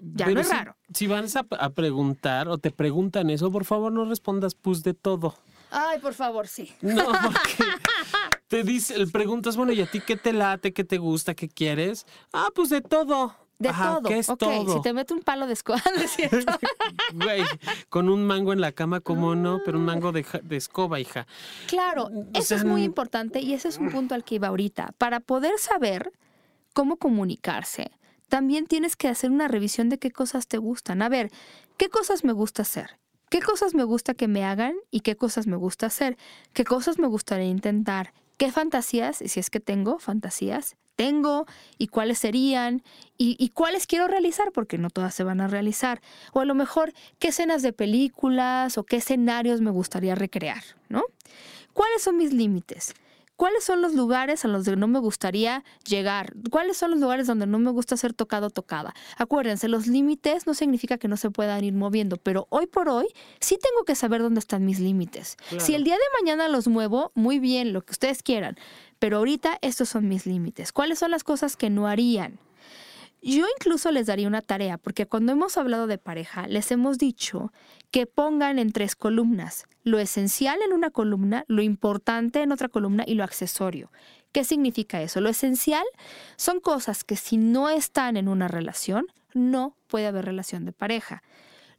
Ya 0.00 0.28
no 0.28 0.40
es 0.40 0.48
raro. 0.48 0.76
Si 0.92 1.06
vas 1.06 1.36
a, 1.36 1.70
preguntar 1.70 2.48
o 2.48 2.58
te 2.58 2.70
preguntan 2.70 3.30
eso, 3.30 3.50
por 3.50 3.64
favor 3.64 3.92
no 3.92 4.04
respondas 4.04 4.54
pues 4.54 4.82
de 4.82 4.94
todo. 4.94 5.34
Ay, 5.70 5.98
por 5.98 6.14
favor, 6.14 6.46
sí. 6.46 6.72
No, 6.82 7.04
porque 7.22 7.64
te 8.48 8.62
dice, 8.62 8.94
preguntas, 9.08 9.56
bueno, 9.56 9.72
¿y 9.72 9.80
a 9.80 9.86
ti 9.86 10.00
qué 10.00 10.16
te 10.16 10.32
late, 10.32 10.72
qué 10.72 10.84
te 10.84 10.98
gusta, 10.98 11.34
qué 11.34 11.48
quieres? 11.48 12.06
Ah, 12.32 12.48
pues 12.54 12.70
de 12.70 12.80
todo. 12.80 13.34
De 13.58 13.70
todo. 13.70 14.08
¿qué 14.08 14.18
es 14.18 14.26
todo? 14.26 14.74
Si 14.74 14.82
te 14.82 14.92
mete 14.92 15.14
un 15.14 15.22
palo 15.22 15.46
de 15.46 15.52
escoba, 15.52 15.82
¿no 15.96 16.02
es 16.02 16.10
cierto? 16.10 16.52
Güey, 17.14 17.44
con 17.88 18.08
un 18.08 18.26
mango 18.26 18.52
en 18.52 18.60
la 18.60 18.72
cama, 18.72 19.00
¿cómo 19.00 19.34
no? 19.34 19.60
Pero 19.64 19.78
un 19.78 19.84
mango 19.84 20.12
de, 20.12 20.26
de 20.42 20.56
escoba, 20.56 21.00
hija. 21.00 21.26
Claro, 21.66 22.10
eso 22.34 22.54
es 22.54 22.64
muy 22.64 22.82
importante 22.82 23.40
y 23.40 23.54
ese 23.54 23.68
es 23.68 23.78
un 23.78 23.90
punto 23.90 24.14
al 24.14 24.24
que 24.24 24.36
iba 24.36 24.48
ahorita. 24.48 24.92
Para 24.98 25.20
poder 25.20 25.58
saber 25.58 26.12
cómo 26.72 26.96
comunicarse, 26.96 27.92
también 28.34 28.66
tienes 28.66 28.96
que 28.96 29.06
hacer 29.06 29.30
una 29.30 29.46
revisión 29.46 29.88
de 29.88 29.98
qué 29.98 30.10
cosas 30.10 30.48
te 30.48 30.58
gustan. 30.58 31.02
A 31.02 31.08
ver, 31.08 31.30
¿qué 31.76 31.88
cosas 31.88 32.24
me 32.24 32.32
gusta 32.32 32.62
hacer? 32.62 32.98
¿Qué 33.30 33.40
cosas 33.40 33.74
me 33.74 33.84
gusta 33.84 34.14
que 34.14 34.26
me 34.26 34.44
hagan 34.44 34.74
y 34.90 35.02
qué 35.02 35.14
cosas 35.14 35.46
me 35.46 35.54
gusta 35.56 35.86
hacer? 35.86 36.18
¿Qué 36.52 36.64
cosas 36.64 36.98
me 36.98 37.06
gustaría 37.06 37.46
intentar? 37.46 38.12
¿Qué 38.36 38.50
fantasías, 38.50 39.18
si 39.18 39.38
es 39.38 39.50
que 39.50 39.60
tengo 39.60 40.00
fantasías, 40.00 40.74
tengo 40.96 41.46
y 41.78 41.86
cuáles 41.86 42.18
serían 42.18 42.82
y, 43.16 43.50
cuáles 43.50 43.86
quiero 43.86 44.08
realizar, 44.08 44.50
porque 44.50 44.78
no 44.78 44.90
todas 44.90 45.14
se 45.14 45.22
van 45.22 45.40
a 45.40 45.46
realizar. 45.46 46.02
O 46.32 46.40
a 46.40 46.44
lo 46.44 46.56
mejor 46.56 46.92
qué 47.20 47.28
escenas 47.28 47.62
de 47.62 47.72
películas 47.72 48.78
o 48.78 48.82
qué 48.82 48.96
escenarios 48.96 49.60
me 49.60 49.70
gustaría 49.70 50.16
recrear, 50.16 50.64
¿no? 50.88 51.04
¿Cuáles 51.72 52.02
son 52.02 52.16
mis 52.16 52.32
límites? 52.32 52.94
¿Cuáles 53.36 53.64
son 53.64 53.82
los 53.82 53.94
lugares 53.94 54.44
a 54.44 54.48
los 54.48 54.64
que 54.64 54.76
no 54.76 54.86
me 54.86 55.00
gustaría 55.00 55.64
llegar? 55.86 56.34
¿Cuáles 56.50 56.76
son 56.76 56.92
los 56.92 57.00
lugares 57.00 57.26
donde 57.26 57.46
no 57.46 57.58
me 57.58 57.72
gusta 57.72 57.96
ser 57.96 58.12
tocado 58.12 58.46
o 58.46 58.50
tocada? 58.50 58.94
Acuérdense, 59.16 59.66
los 59.68 59.88
límites 59.88 60.46
no 60.46 60.54
significa 60.54 60.98
que 60.98 61.08
no 61.08 61.16
se 61.16 61.30
puedan 61.30 61.64
ir 61.64 61.74
moviendo, 61.74 62.16
pero 62.16 62.46
hoy 62.50 62.66
por 62.66 62.88
hoy 62.88 63.06
sí 63.40 63.58
tengo 63.60 63.84
que 63.84 63.96
saber 63.96 64.22
dónde 64.22 64.38
están 64.38 64.64
mis 64.64 64.78
límites. 64.78 65.36
Si 65.58 65.74
el 65.74 65.82
día 65.82 65.94
de 65.94 66.22
mañana 66.22 66.48
los 66.48 66.68
muevo, 66.68 67.10
muy 67.14 67.40
bien, 67.40 67.72
lo 67.72 67.82
que 67.82 67.92
ustedes 67.92 68.22
quieran, 68.22 68.56
pero 69.00 69.18
ahorita 69.18 69.58
estos 69.62 69.88
son 69.88 70.08
mis 70.08 70.26
límites. 70.26 70.72
¿Cuáles 70.72 71.00
son 71.00 71.10
las 71.10 71.24
cosas 71.24 71.56
que 71.56 71.70
no 71.70 71.88
harían? 71.88 72.38
Yo 73.26 73.46
incluso 73.58 73.90
les 73.90 74.06
daría 74.06 74.28
una 74.28 74.42
tarea, 74.42 74.76
porque 74.76 75.06
cuando 75.06 75.32
hemos 75.32 75.56
hablado 75.56 75.86
de 75.86 75.96
pareja, 75.96 76.46
les 76.46 76.70
hemos 76.70 76.98
dicho 76.98 77.54
que 77.90 78.06
pongan 78.06 78.58
en 78.58 78.70
tres 78.70 78.94
columnas 78.94 79.64
lo 79.82 79.98
esencial 79.98 80.60
en 80.62 80.74
una 80.74 80.90
columna, 80.90 81.44
lo 81.46 81.62
importante 81.62 82.42
en 82.42 82.52
otra 82.52 82.68
columna 82.68 83.04
y 83.06 83.14
lo 83.14 83.24
accesorio. 83.24 83.90
¿Qué 84.32 84.44
significa 84.44 85.00
eso? 85.00 85.22
Lo 85.22 85.30
esencial 85.30 85.84
son 86.36 86.60
cosas 86.60 87.02
que 87.02 87.16
si 87.16 87.38
no 87.38 87.70
están 87.70 88.18
en 88.18 88.28
una 88.28 88.46
relación, 88.46 89.06
no 89.32 89.74
puede 89.86 90.06
haber 90.06 90.26
relación 90.26 90.66
de 90.66 90.72
pareja. 90.72 91.22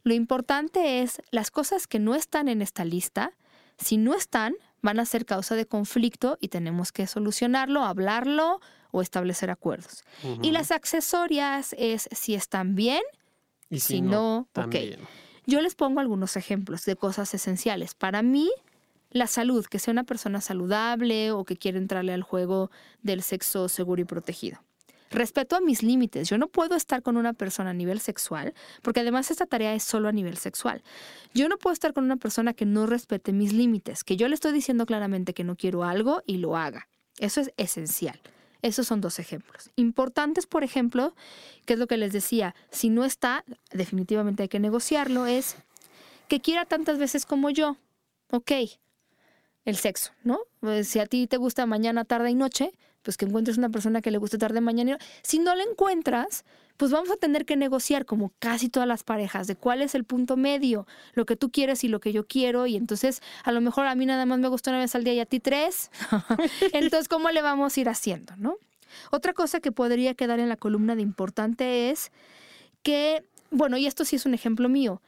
Lo 0.02 0.14
importante 0.14 1.02
es 1.02 1.22
las 1.30 1.52
cosas 1.52 1.86
que 1.86 2.00
no 2.00 2.16
están 2.16 2.48
en 2.48 2.60
esta 2.60 2.84
lista, 2.84 3.32
si 3.78 3.98
no 3.98 4.14
están, 4.14 4.54
van 4.82 4.98
a 4.98 5.04
ser 5.04 5.26
causa 5.26 5.54
de 5.54 5.66
conflicto 5.66 6.38
y 6.40 6.48
tenemos 6.48 6.90
que 6.90 7.06
solucionarlo, 7.06 7.84
hablarlo 7.84 8.60
o 8.90 9.02
establecer 9.02 9.50
acuerdos. 9.50 10.04
Y 10.42 10.50
las 10.50 10.70
accesorias 10.70 11.74
es 11.78 12.08
si 12.12 12.34
están 12.34 12.74
bien 12.74 13.02
y 13.70 13.80
si, 13.80 14.00
no, 14.00 14.48
también. 14.52 15.00
Yo 15.46 15.60
les 15.60 15.74
pongo 15.74 16.00
algunos 16.00 16.36
ejemplos 16.36 16.84
de 16.84 16.96
cosas 16.96 17.32
esenciales. 17.34 17.94
Para 17.94 18.22
mí, 18.22 18.50
la 19.10 19.26
salud, 19.26 19.64
que 19.66 19.78
sea 19.78 19.92
una 19.92 20.04
persona 20.04 20.40
saludable 20.40 21.30
o 21.30 21.44
que 21.44 21.56
quiera 21.56 21.78
entrarle 21.78 22.12
al 22.12 22.22
juego 22.22 22.70
del 23.02 23.22
sexo 23.22 23.68
seguro 23.68 24.02
y 24.02 24.04
protegido. 24.04 24.60
Respeto 25.10 25.54
a 25.54 25.60
mis 25.60 25.82
límites. 25.84 26.28
Yo 26.28 26.36
no 26.36 26.48
puedo 26.48 26.74
estar 26.74 27.02
con 27.02 27.16
una 27.16 27.32
persona 27.32 27.70
a 27.70 27.74
nivel 27.74 28.00
sexual, 28.00 28.54
porque 28.82 29.00
además 29.00 29.30
esta 29.30 29.46
tarea 29.46 29.72
es 29.74 29.84
solo 29.84 30.08
a 30.08 30.12
nivel 30.12 30.36
sexual. 30.36 30.82
Yo 31.32 31.48
no 31.48 31.58
puedo 31.58 31.72
estar 31.72 31.92
con 31.92 32.04
una 32.04 32.16
persona 32.16 32.54
que 32.54 32.66
no 32.66 32.86
respete 32.86 33.32
mis 33.32 33.52
límites, 33.52 34.02
que 34.02 34.16
yo 34.16 34.28
le 34.28 34.34
estoy 34.34 34.52
diciendo 34.52 34.84
claramente 34.84 35.32
que 35.32 35.44
no 35.44 35.56
quiero 35.56 35.84
algo 35.84 36.22
y 36.26 36.38
lo 36.38 36.56
haga. 36.56 36.88
Eso 37.18 37.40
es 37.40 37.52
esencial. 37.56 38.20
Esos 38.62 38.86
son 38.86 39.00
dos 39.00 39.18
ejemplos. 39.18 39.70
Importantes, 39.76 40.46
por 40.46 40.64
ejemplo, 40.64 41.14
que 41.64 41.74
es 41.74 41.78
lo 41.78 41.86
que 41.86 41.96
les 41.96 42.12
decía, 42.12 42.54
si 42.70 42.88
no 42.88 43.04
está, 43.04 43.44
definitivamente 43.70 44.42
hay 44.42 44.48
que 44.48 44.60
negociarlo, 44.60 45.26
es 45.26 45.56
que 46.28 46.40
quiera 46.40 46.64
tantas 46.64 46.98
veces 46.98 47.26
como 47.26 47.50
yo. 47.50 47.76
Ok, 48.30 48.52
el 49.64 49.76
sexo, 49.76 50.12
¿no? 50.24 50.40
Pues, 50.60 50.88
si 50.88 50.98
a 50.98 51.06
ti 51.06 51.26
te 51.26 51.36
gusta 51.36 51.66
mañana, 51.66 52.04
tarde 52.04 52.30
y 52.30 52.34
noche, 52.34 52.72
pues 53.06 53.16
que 53.16 53.24
encuentres 53.24 53.56
una 53.56 53.68
persona 53.68 54.02
que 54.02 54.10
le 54.10 54.18
guste 54.18 54.36
tarde, 54.36 54.60
mañana. 54.60 54.98
Si 55.22 55.38
no 55.38 55.54
la 55.54 55.62
encuentras, 55.62 56.44
pues 56.76 56.90
vamos 56.90 57.08
a 57.12 57.16
tener 57.16 57.46
que 57.46 57.54
negociar 57.54 58.04
como 58.04 58.32
casi 58.40 58.68
todas 58.68 58.88
las 58.88 59.04
parejas 59.04 59.46
de 59.46 59.54
cuál 59.54 59.80
es 59.80 59.94
el 59.94 60.02
punto 60.02 60.36
medio, 60.36 60.88
lo 61.14 61.24
que 61.24 61.36
tú 61.36 61.52
quieres 61.52 61.84
y 61.84 61.88
lo 61.88 62.00
que 62.00 62.12
yo 62.12 62.26
quiero. 62.26 62.66
Y 62.66 62.74
entonces 62.74 63.22
a 63.44 63.52
lo 63.52 63.60
mejor 63.60 63.86
a 63.86 63.94
mí 63.94 64.06
nada 64.06 64.26
más 64.26 64.40
me 64.40 64.48
gusta 64.48 64.72
una 64.72 64.80
vez 64.80 64.96
al 64.96 65.04
día 65.04 65.14
y 65.14 65.20
a 65.20 65.24
ti 65.24 65.38
tres. 65.38 65.92
entonces, 66.72 67.06
¿cómo 67.06 67.30
le 67.30 67.42
vamos 67.42 67.76
a 67.76 67.80
ir 67.80 67.88
haciendo, 67.88 68.34
no? 68.38 68.56
Otra 69.12 69.34
cosa 69.34 69.60
que 69.60 69.70
podría 69.70 70.14
quedar 70.14 70.40
en 70.40 70.48
la 70.48 70.56
columna 70.56 70.96
de 70.96 71.02
importante 71.02 71.90
es 71.90 72.10
que, 72.82 73.22
bueno, 73.52 73.76
y 73.76 73.86
esto 73.86 74.04
sí 74.04 74.16
es 74.16 74.26
un 74.26 74.34
ejemplo 74.34 74.68
mío, 74.68 75.00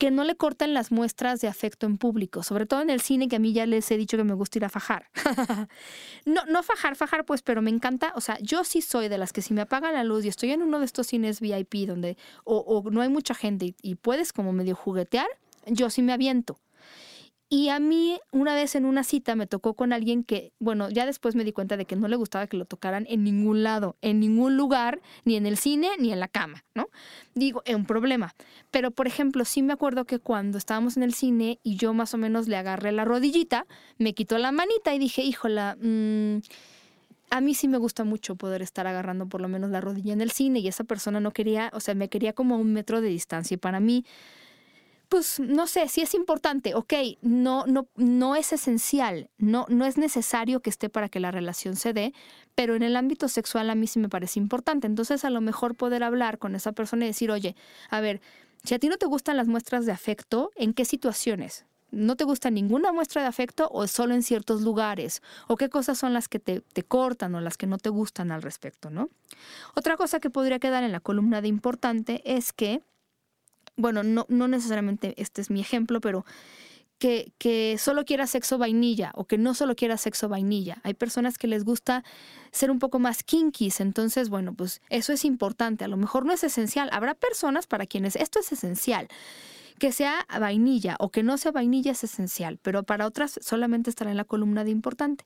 que 0.00 0.10
no 0.10 0.24
le 0.24 0.34
corten 0.34 0.72
las 0.72 0.92
muestras 0.92 1.42
de 1.42 1.48
afecto 1.48 1.84
en 1.84 1.98
público, 1.98 2.42
sobre 2.42 2.64
todo 2.64 2.80
en 2.80 2.88
el 2.88 3.02
cine, 3.02 3.28
que 3.28 3.36
a 3.36 3.38
mí 3.38 3.52
ya 3.52 3.66
les 3.66 3.90
he 3.90 3.98
dicho 3.98 4.16
que 4.16 4.24
me 4.24 4.32
gusta 4.32 4.58
ir 4.58 4.64
a 4.64 4.70
fajar. 4.70 5.10
no, 6.24 6.42
no 6.46 6.62
fajar, 6.62 6.96
fajar, 6.96 7.26
pues, 7.26 7.42
pero 7.42 7.60
me 7.60 7.68
encanta, 7.68 8.14
o 8.16 8.22
sea, 8.22 8.38
yo 8.40 8.64
sí 8.64 8.80
soy 8.80 9.08
de 9.08 9.18
las 9.18 9.34
que 9.34 9.42
si 9.42 9.52
me 9.52 9.60
apagan 9.60 9.92
la 9.92 10.02
luz 10.02 10.24
y 10.24 10.28
estoy 10.28 10.52
en 10.52 10.62
uno 10.62 10.78
de 10.78 10.86
estos 10.86 11.08
cines 11.08 11.42
VIP 11.42 11.86
donde 11.86 12.16
o, 12.44 12.82
no 12.90 13.02
hay 13.02 13.10
mucha 13.10 13.34
gente 13.34 13.74
y 13.82 13.94
puedes 13.96 14.32
como 14.32 14.54
medio 14.54 14.74
juguetear, 14.74 15.26
yo 15.66 15.90
sí 15.90 16.00
me 16.00 16.14
aviento. 16.14 16.58
Y 17.52 17.68
a 17.68 17.80
mí 17.80 18.20
una 18.30 18.54
vez 18.54 18.76
en 18.76 18.84
una 18.84 19.02
cita 19.02 19.34
me 19.34 19.48
tocó 19.48 19.74
con 19.74 19.92
alguien 19.92 20.22
que, 20.22 20.52
bueno, 20.60 20.88
ya 20.88 21.04
después 21.04 21.34
me 21.34 21.42
di 21.42 21.50
cuenta 21.50 21.76
de 21.76 21.84
que 21.84 21.96
no 21.96 22.06
le 22.06 22.14
gustaba 22.14 22.46
que 22.46 22.56
lo 22.56 22.64
tocaran 22.64 23.06
en 23.10 23.24
ningún 23.24 23.64
lado, 23.64 23.96
en 24.02 24.20
ningún 24.20 24.56
lugar, 24.56 25.00
ni 25.24 25.34
en 25.34 25.46
el 25.46 25.56
cine, 25.56 25.88
ni 25.98 26.12
en 26.12 26.20
la 26.20 26.28
cama, 26.28 26.64
¿no? 26.76 26.88
Digo, 27.34 27.62
es 27.64 27.74
un 27.74 27.86
problema. 27.86 28.36
Pero, 28.70 28.92
por 28.92 29.08
ejemplo, 29.08 29.44
sí 29.44 29.62
me 29.62 29.72
acuerdo 29.72 30.04
que 30.04 30.20
cuando 30.20 30.58
estábamos 30.58 30.96
en 30.96 31.02
el 31.02 31.12
cine 31.12 31.58
y 31.64 31.74
yo 31.74 31.92
más 31.92 32.14
o 32.14 32.18
menos 32.18 32.46
le 32.46 32.56
agarré 32.56 32.92
la 32.92 33.04
rodillita, 33.04 33.66
me 33.98 34.14
quitó 34.14 34.38
la 34.38 34.52
manita 34.52 34.94
y 34.94 35.00
dije, 35.00 35.22
híjola, 35.22 35.76
mmm, 35.80 36.36
a 37.30 37.40
mí 37.40 37.54
sí 37.54 37.66
me 37.66 37.78
gusta 37.78 38.04
mucho 38.04 38.36
poder 38.36 38.62
estar 38.62 38.86
agarrando 38.86 39.26
por 39.26 39.40
lo 39.40 39.48
menos 39.48 39.70
la 39.70 39.80
rodilla 39.80 40.12
en 40.12 40.20
el 40.20 40.30
cine 40.30 40.60
y 40.60 40.68
esa 40.68 40.84
persona 40.84 41.18
no 41.18 41.32
quería, 41.32 41.70
o 41.74 41.80
sea, 41.80 41.96
me 41.96 42.08
quería 42.08 42.32
como 42.32 42.54
a 42.54 42.58
un 42.58 42.72
metro 42.72 43.00
de 43.00 43.08
distancia 43.08 43.56
y 43.56 43.58
para 43.58 43.80
mí 43.80 44.04
pues 45.10 45.40
no 45.40 45.66
sé, 45.66 45.88
si 45.88 46.02
es 46.02 46.14
importante, 46.14 46.76
ok, 46.76 46.94
no, 47.20 47.66
no, 47.66 47.88
no 47.96 48.36
es 48.36 48.52
esencial, 48.52 49.28
no, 49.38 49.66
no 49.68 49.84
es 49.84 49.98
necesario 49.98 50.60
que 50.60 50.70
esté 50.70 50.88
para 50.88 51.08
que 51.08 51.18
la 51.18 51.32
relación 51.32 51.74
se 51.74 51.92
dé, 51.92 52.14
pero 52.54 52.76
en 52.76 52.84
el 52.84 52.94
ámbito 52.94 53.26
sexual 53.26 53.70
a 53.70 53.74
mí 53.74 53.88
sí 53.88 53.98
me 53.98 54.08
parece 54.08 54.38
importante. 54.38 54.86
Entonces 54.86 55.24
a 55.24 55.30
lo 55.30 55.40
mejor 55.40 55.74
poder 55.74 56.04
hablar 56.04 56.38
con 56.38 56.54
esa 56.54 56.70
persona 56.70 57.04
y 57.04 57.08
decir, 57.08 57.32
oye, 57.32 57.56
a 57.90 58.00
ver, 58.00 58.20
si 58.62 58.74
a 58.74 58.78
ti 58.78 58.88
no 58.88 58.98
te 58.98 59.06
gustan 59.06 59.36
las 59.36 59.48
muestras 59.48 59.84
de 59.84 59.90
afecto, 59.90 60.52
¿en 60.54 60.74
qué 60.74 60.84
situaciones? 60.84 61.64
¿No 61.90 62.14
te 62.14 62.22
gusta 62.22 62.50
ninguna 62.50 62.92
muestra 62.92 63.22
de 63.22 63.26
afecto 63.26 63.68
o 63.72 63.88
solo 63.88 64.14
en 64.14 64.22
ciertos 64.22 64.62
lugares? 64.62 65.22
¿O 65.48 65.56
qué 65.56 65.68
cosas 65.68 65.98
son 65.98 66.12
las 66.12 66.28
que 66.28 66.38
te, 66.38 66.60
te, 66.60 66.84
cortan 66.84 67.34
o 67.34 67.40
las 67.40 67.56
que 67.56 67.66
no 67.66 67.78
te 67.78 67.88
gustan 67.88 68.30
al 68.30 68.42
respecto, 68.42 68.90
no? 68.90 69.08
Otra 69.74 69.96
cosa 69.96 70.20
que 70.20 70.30
podría 70.30 70.60
quedar 70.60 70.84
en 70.84 70.92
la 70.92 71.00
columna 71.00 71.40
de 71.40 71.48
importante 71.48 72.22
es 72.24 72.52
que 72.52 72.80
bueno, 73.80 74.02
no, 74.02 74.26
no 74.28 74.48
necesariamente 74.48 75.14
este 75.16 75.40
es 75.40 75.50
mi 75.50 75.60
ejemplo, 75.60 76.00
pero 76.00 76.24
que, 76.98 77.32
que, 77.38 77.76
solo 77.78 78.04
quiera 78.04 78.26
sexo 78.26 78.58
vainilla 78.58 79.12
o 79.14 79.24
que 79.24 79.38
no 79.38 79.54
solo 79.54 79.74
quiera 79.74 79.96
sexo 79.96 80.28
vainilla. 80.28 80.78
Hay 80.82 80.94
personas 80.94 81.38
que 81.38 81.46
les 81.46 81.64
gusta 81.64 82.04
ser 82.52 82.70
un 82.70 82.78
poco 82.78 82.98
más 82.98 83.22
kinkies, 83.22 83.80
entonces, 83.80 84.28
bueno, 84.28 84.52
pues 84.52 84.82
eso 84.90 85.12
es 85.12 85.24
importante. 85.24 85.84
A 85.84 85.88
lo 85.88 85.96
mejor 85.96 86.26
no 86.26 86.32
es 86.32 86.44
esencial. 86.44 86.90
Habrá 86.92 87.14
personas 87.14 87.66
para 87.66 87.86
quienes 87.86 88.16
esto 88.16 88.38
es 88.40 88.52
esencial 88.52 89.08
que 89.80 89.92
sea 89.92 90.26
vainilla 90.38 90.94
o 91.00 91.08
que 91.08 91.22
no 91.22 91.38
sea 91.38 91.52
vainilla 91.52 91.92
es 91.92 92.04
esencial, 92.04 92.58
pero 92.62 92.84
para 92.84 93.06
otras 93.06 93.40
solamente 93.42 93.88
estará 93.88 94.10
en 94.10 94.18
la 94.18 94.24
columna 94.24 94.62
de 94.62 94.70
importante. 94.70 95.24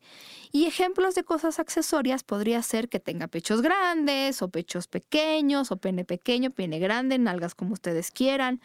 Y 0.52 0.66
ejemplos 0.66 1.16
de 1.16 1.24
cosas 1.24 1.59
accesorias 1.59 2.22
podría 2.22 2.62
ser 2.62 2.88
que 2.88 3.00
tenga 3.00 3.26
pechos 3.26 3.61
grandes 3.62 4.40
o 4.42 4.48
pechos 4.48 4.86
pequeños 4.86 5.72
o 5.72 5.76
pene 5.76 6.05
pequeño, 6.05 6.52
pene 6.52 6.78
grande, 6.78 7.18
nalgas 7.18 7.57
como 7.57 7.72
ustedes 7.72 8.12
quieran, 8.12 8.61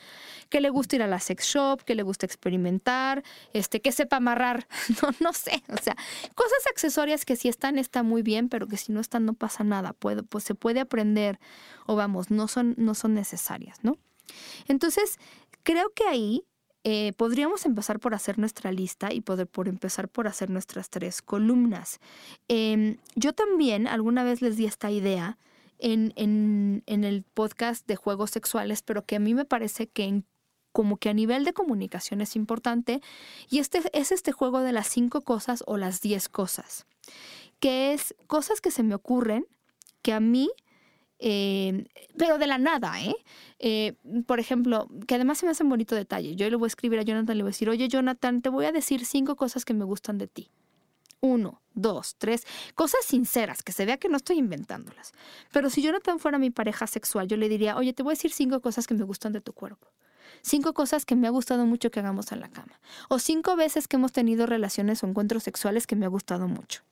que 0.49 0.61
le 0.61 0.69
guste 0.69 0.97
ir 0.97 1.01
a 1.01 1.07
la 1.07 1.19
sex 1.19 1.43
shop, 1.43 1.83
que 1.83 1.95
le 1.95 2.03
guste 2.03 2.27
experimentar, 2.27 3.23
este, 3.53 3.81
que 3.81 3.91
sepa 3.91 4.17
amarrar, 4.17 4.67
no, 5.01 5.09
no 5.19 5.33
sé, 5.33 5.63
o 5.69 5.77
sea, 5.77 5.97
cosas 6.35 6.67
accesorias 6.69 7.25
que 7.25 7.35
si 7.35 7.49
están 7.49 7.79
está 7.79 8.03
muy 8.03 8.21
bien, 8.21 8.47
pero 8.47 8.67
que 8.67 8.77
si 8.77 8.91
no 8.91 8.99
están 8.99 9.25
no 9.25 9.33
pasa 9.33 9.63
nada, 9.63 9.93
puede, 9.93 10.21
pues 10.21 10.43
se 10.43 10.53
puede 10.53 10.81
aprender 10.81 11.39
o 11.87 11.95
vamos, 11.95 12.29
no 12.29 12.47
son, 12.47 12.75
no 12.77 12.93
son 12.93 13.15
necesarias, 13.15 13.79
¿no? 13.81 13.97
Entonces, 14.67 15.17
Creo 15.69 15.93
que 15.93 16.03
ahí 16.07 16.47
eh, 16.83 17.13
podríamos 17.15 17.63
empezar 17.67 17.99
por 17.99 18.15
hacer 18.15 18.39
nuestra 18.39 18.71
lista 18.71 19.13
y 19.13 19.21
poder 19.21 19.45
por 19.45 19.67
empezar 19.67 20.09
por 20.09 20.27
hacer 20.27 20.49
nuestras 20.49 20.89
tres 20.89 21.21
columnas. 21.21 21.99
Em, 22.47 22.97
yo 23.13 23.33
también 23.33 23.85
alguna 23.85 24.23
vez 24.23 24.41
les 24.41 24.57
di 24.57 24.65
esta 24.65 24.89
idea 24.89 25.37
en, 25.77 26.11
en, 26.15 26.81
en, 26.87 27.03
el 27.03 27.21
podcast 27.21 27.85
de 27.85 27.97
juegos 27.97 28.31
sexuales, 28.31 28.81
pero 28.81 29.05
que 29.05 29.17
a 29.17 29.19
mí 29.19 29.35
me 29.35 29.45
parece 29.45 29.85
que 29.85 30.23
como 30.71 30.97
que 30.97 31.09
a 31.09 31.13
nivel 31.13 31.45
de 31.45 31.53
comunicación 31.53 32.21
es 32.21 32.35
importante, 32.35 32.99
y 33.47 33.59
este 33.59 33.83
es 33.93 34.11
este 34.11 34.31
juego 34.31 34.61
de 34.61 34.71
las 34.71 34.87
cinco 34.87 35.21
cosas 35.21 35.63
o 35.67 35.77
las 35.77 36.01
diez 36.01 36.29
cosas, 36.29 36.87
que 37.59 37.93
es 37.93 38.15
cosas 38.25 38.59
que 38.59 38.71
se 38.71 38.81
me 38.81 38.95
ocurren 38.95 39.45
que 40.01 40.13
a 40.13 40.19
mí 40.19 40.49
eh, 41.19 41.85
pero 42.17 42.37
de 42.37 42.47
la 42.47 42.57
nada, 42.57 42.99
¿eh? 43.01 43.15
¿eh? 43.59 43.93
Por 44.25 44.39
ejemplo, 44.39 44.87
que 45.05 45.15
además 45.15 45.37
se 45.37 45.45
me 45.45 45.51
hace 45.51 45.63
un 45.63 45.69
bonito 45.69 45.95
detalle. 45.95 46.35
Yo 46.35 46.49
le 46.49 46.55
voy 46.55 46.67
a 46.67 46.67
escribir 46.67 46.99
a 46.99 47.03
Jonathan, 47.03 47.37
le 47.37 47.43
voy 47.43 47.49
a 47.49 47.51
decir, 47.51 47.69
oye 47.69 47.87
Jonathan, 47.89 48.41
te 48.41 48.49
voy 48.49 48.65
a 48.65 48.71
decir 48.71 49.05
cinco 49.05 49.35
cosas 49.35 49.65
que 49.65 49.73
me 49.73 49.83
gustan 49.83 50.17
de 50.17 50.27
ti. 50.27 50.49
Uno, 51.21 51.61
dos, 51.73 52.15
tres, 52.17 52.47
cosas 52.75 53.03
sinceras, 53.03 53.61
que 53.61 53.73
se 53.73 53.85
vea 53.85 53.97
que 53.97 54.07
no 54.07 54.15
estoy 54.15 54.37
inventándolas. 54.37 55.11
Pero 55.51 55.69
si 55.69 55.81
Jonathan 55.81 56.17
fuera 56.19 56.39
mi 56.39 56.49
pareja 56.49 56.87
sexual, 56.87 57.27
yo 57.27 57.35
le 57.35 57.49
diría, 57.49 57.75
oye, 57.75 57.91
te 57.91 58.03
voy 58.03 58.11
a 58.11 58.15
decir 58.15 58.31
cinco 58.31 58.61
cosas 58.61 58.87
que 58.87 58.93
me 58.93 59.03
gustan 59.03 59.33
de 59.33 59.41
tu 59.41 59.51
cuerpo. 59.51 59.89
Cinco 60.41 60.73
cosas 60.73 61.05
que 61.05 61.17
me 61.17 61.27
ha 61.27 61.31
gustado 61.31 61.65
mucho 61.65 61.91
que 61.91 61.99
hagamos 61.99 62.31
en 62.31 62.39
la 62.39 62.47
cama. 62.47 62.79
O 63.09 63.19
cinco 63.19 63.57
veces 63.57 63.89
que 63.89 63.97
hemos 63.97 64.13
tenido 64.13 64.45
relaciones 64.45 65.03
o 65.03 65.07
encuentros 65.07 65.43
sexuales 65.43 65.85
que 65.85 65.97
me 65.97 66.05
ha 66.05 66.09
gustado 66.09 66.47
mucho. 66.47 66.83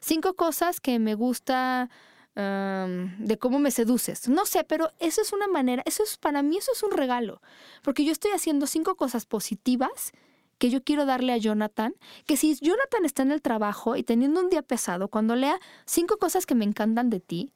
Cinco 0.00 0.34
cosas 0.34 0.80
que 0.80 1.00
me 1.00 1.14
gusta 1.14 1.90
de 2.34 3.38
cómo 3.38 3.58
me 3.58 3.70
seduces. 3.70 4.28
No 4.28 4.46
sé, 4.46 4.64
pero 4.64 4.90
eso 4.98 5.20
es 5.20 5.32
una 5.32 5.48
manera, 5.48 5.82
eso 5.86 6.02
es 6.02 6.16
para 6.16 6.42
mí 6.42 6.56
eso 6.56 6.72
es 6.72 6.82
un 6.82 6.92
regalo, 6.92 7.42
porque 7.82 8.04
yo 8.04 8.12
estoy 8.12 8.30
haciendo 8.32 8.66
cinco 8.66 8.94
cosas 8.94 9.26
positivas 9.26 10.12
que 10.58 10.70
yo 10.70 10.82
quiero 10.82 11.06
darle 11.06 11.32
a 11.32 11.36
Jonathan, 11.38 11.94
que 12.24 12.36
si 12.36 12.54
Jonathan 12.54 13.04
está 13.04 13.22
en 13.22 13.32
el 13.32 13.42
trabajo 13.42 13.96
y 13.96 14.04
teniendo 14.04 14.40
un 14.40 14.48
día 14.48 14.62
pesado, 14.62 15.08
cuando 15.08 15.34
lea 15.34 15.58
cinco 15.86 16.18
cosas 16.18 16.46
que 16.46 16.54
me 16.54 16.64
encantan 16.64 17.10
de 17.10 17.20
ti, 17.20 17.52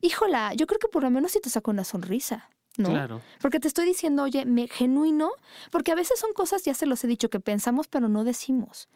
híjola, 0.00 0.52
yo 0.54 0.66
creo 0.66 0.80
que 0.80 0.88
por 0.88 1.04
lo 1.04 1.10
menos 1.10 1.32
si 1.32 1.40
te 1.40 1.48
saco 1.48 1.70
una 1.70 1.84
sonrisa. 1.84 2.50
¿no? 2.76 2.90
Claro. 2.90 3.20
Porque 3.40 3.60
te 3.60 3.68
estoy 3.68 3.84
diciendo, 3.86 4.22
oye, 4.22 4.46
me 4.46 4.68
genuino, 4.68 5.30
porque 5.70 5.92
a 5.92 5.94
veces 5.94 6.18
son 6.18 6.32
cosas, 6.32 6.64
ya 6.64 6.74
se 6.74 6.86
los 6.86 7.04
he 7.04 7.06
dicho, 7.06 7.30
que 7.30 7.40
pensamos 7.40 7.88
pero 7.88 8.08
no 8.08 8.24
decimos. 8.24 8.88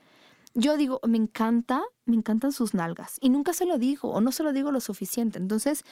Yo 0.56 0.76
digo, 0.76 1.00
me 1.06 1.18
encanta, 1.18 1.82
me 2.04 2.14
encantan 2.14 2.52
sus 2.52 2.74
nalgas 2.74 3.18
y 3.20 3.28
nunca 3.28 3.52
se 3.52 3.66
lo 3.66 3.76
digo 3.76 4.10
o 4.10 4.20
no 4.20 4.30
se 4.30 4.44
lo 4.44 4.52
digo 4.52 4.70
lo 4.70 4.80
suficiente. 4.80 5.38
Entonces, 5.38 5.84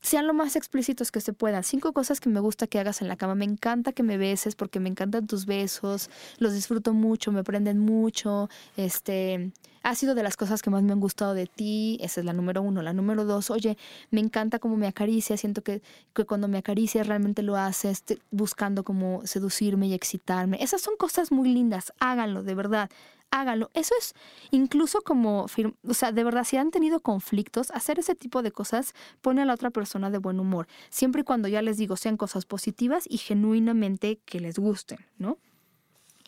sean 0.00 0.26
lo 0.26 0.34
más 0.34 0.56
explícitos 0.56 1.12
que 1.12 1.20
se 1.20 1.32
puedan. 1.32 1.62
Cinco 1.62 1.92
cosas 1.92 2.18
que 2.18 2.28
me 2.28 2.40
gusta 2.40 2.66
que 2.66 2.80
hagas 2.80 3.00
en 3.00 3.06
la 3.06 3.16
cama. 3.16 3.36
Me 3.36 3.44
encanta 3.44 3.92
que 3.92 4.02
me 4.02 4.18
beses 4.18 4.56
porque 4.56 4.80
me 4.80 4.88
encantan 4.88 5.28
tus 5.28 5.46
besos, 5.46 6.10
los 6.38 6.52
disfruto 6.52 6.92
mucho, 6.92 7.30
me 7.30 7.44
prenden 7.44 7.78
mucho. 7.78 8.48
Este, 8.76 9.52
ha 9.84 9.94
sido 9.94 10.16
de 10.16 10.24
las 10.24 10.36
cosas 10.36 10.62
que 10.62 10.70
más 10.70 10.82
me 10.82 10.92
han 10.92 10.98
gustado 10.98 11.34
de 11.34 11.46
ti. 11.46 11.98
Esa 12.00 12.20
es 12.20 12.26
la 12.26 12.32
número 12.32 12.60
uno. 12.60 12.82
La 12.82 12.92
número 12.92 13.24
dos, 13.24 13.50
oye, 13.50 13.78
me 14.10 14.18
encanta 14.20 14.58
cómo 14.58 14.76
me 14.76 14.88
acaricia. 14.88 15.36
Siento 15.36 15.62
que, 15.62 15.80
que 16.12 16.24
cuando 16.24 16.48
me 16.48 16.58
acaricias 16.58 17.06
realmente 17.06 17.42
lo 17.42 17.56
haces 17.56 18.02
buscando 18.32 18.82
como 18.82 19.24
seducirme 19.24 19.86
y 19.86 19.94
excitarme. 19.94 20.60
Esas 20.60 20.80
son 20.80 20.96
cosas 20.96 21.30
muy 21.30 21.48
lindas. 21.48 21.92
Háganlo, 22.00 22.42
de 22.42 22.56
verdad 22.56 22.90
hágalo. 23.32 23.70
Eso 23.74 23.94
es 23.98 24.14
incluso 24.52 25.00
como, 25.00 25.46
o 25.88 25.94
sea, 25.94 26.12
de 26.12 26.22
verdad, 26.22 26.44
si 26.44 26.56
han 26.56 26.70
tenido 26.70 27.00
conflictos, 27.00 27.72
hacer 27.72 27.98
ese 27.98 28.14
tipo 28.14 28.42
de 28.42 28.52
cosas 28.52 28.94
pone 29.20 29.42
a 29.42 29.44
la 29.44 29.54
otra 29.54 29.70
persona 29.70 30.10
de 30.10 30.18
buen 30.18 30.38
humor. 30.38 30.68
Siempre 30.90 31.22
y 31.22 31.24
cuando 31.24 31.48
ya 31.48 31.62
les 31.62 31.78
digo 31.78 31.96
sean 31.96 32.16
cosas 32.16 32.44
positivas 32.44 33.04
y 33.08 33.18
genuinamente 33.18 34.20
que 34.24 34.38
les 34.38 34.58
gusten, 34.58 34.98
¿no? 35.18 35.38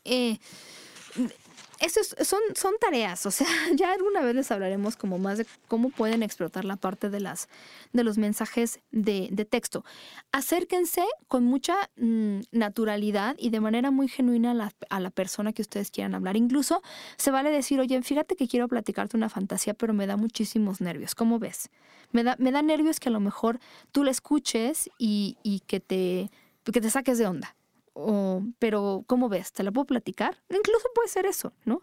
Eh, 0.04 0.38
son, 2.22 2.40
son 2.54 2.74
tareas, 2.80 3.26
o 3.26 3.30
sea, 3.30 3.46
ya 3.74 3.92
alguna 3.92 4.20
vez 4.20 4.34
les 4.34 4.50
hablaremos 4.50 4.96
como 4.96 5.18
más 5.18 5.38
de 5.38 5.46
cómo 5.68 5.90
pueden 5.90 6.22
explotar 6.22 6.64
la 6.64 6.76
parte 6.76 7.10
de, 7.10 7.20
las, 7.20 7.48
de 7.92 8.04
los 8.04 8.18
mensajes 8.18 8.80
de, 8.90 9.28
texto. 9.48 9.84
Acérquense 10.32 11.04
con 11.28 11.44
mucha 11.44 11.74
mm, 11.96 12.40
naturalidad 12.52 13.36
y 13.38 13.50
de 13.50 13.60
manera 13.60 13.90
muy 13.90 14.08
genuina 14.08 14.52
a 14.52 14.54
la, 14.54 14.72
a 14.88 15.00
la, 15.00 15.10
persona 15.10 15.52
que 15.52 15.62
ustedes 15.62 15.90
quieran 15.90 16.14
hablar. 16.14 16.36
Incluso 16.36 16.82
se 17.16 17.30
vale 17.30 17.50
decir, 17.50 17.78
oye, 17.80 18.00
fíjate 18.02 18.36
que 18.36 18.48
quiero 18.48 18.68
platicarte 18.68 19.16
una 19.16 19.28
fantasía, 19.28 19.74
pero 19.74 19.92
me 19.92 20.06
da 20.06 20.16
muchísimos 20.16 20.80
nervios. 20.80 21.14
¿Cómo 21.14 21.38
ves? 21.38 21.70
Me 22.12 22.24
da, 22.24 22.36
me 22.38 22.52
da 22.52 22.62
nervios 22.62 23.00
que 23.00 23.10
a 23.10 23.12
lo 23.12 23.20
mejor 23.20 23.60
tú 23.92 24.02
la 24.04 24.10
escuches 24.10 24.90
y, 24.98 25.36
y 25.42 25.60
que, 25.60 25.80
te, 25.80 26.30
que 26.64 26.80
te 26.80 26.90
saques 26.90 27.18
de 27.18 27.26
onda 27.26 27.54
o, 27.94 28.42
pero 28.58 29.04
¿cómo 29.06 29.28
ves? 29.28 29.52
¿Te 29.52 29.62
la 29.62 29.70
puedo 29.72 29.86
platicar? 29.86 30.36
Incluso 30.50 30.88
puede 30.94 31.08
ser 31.08 31.26
eso, 31.26 31.52
¿no? 31.64 31.82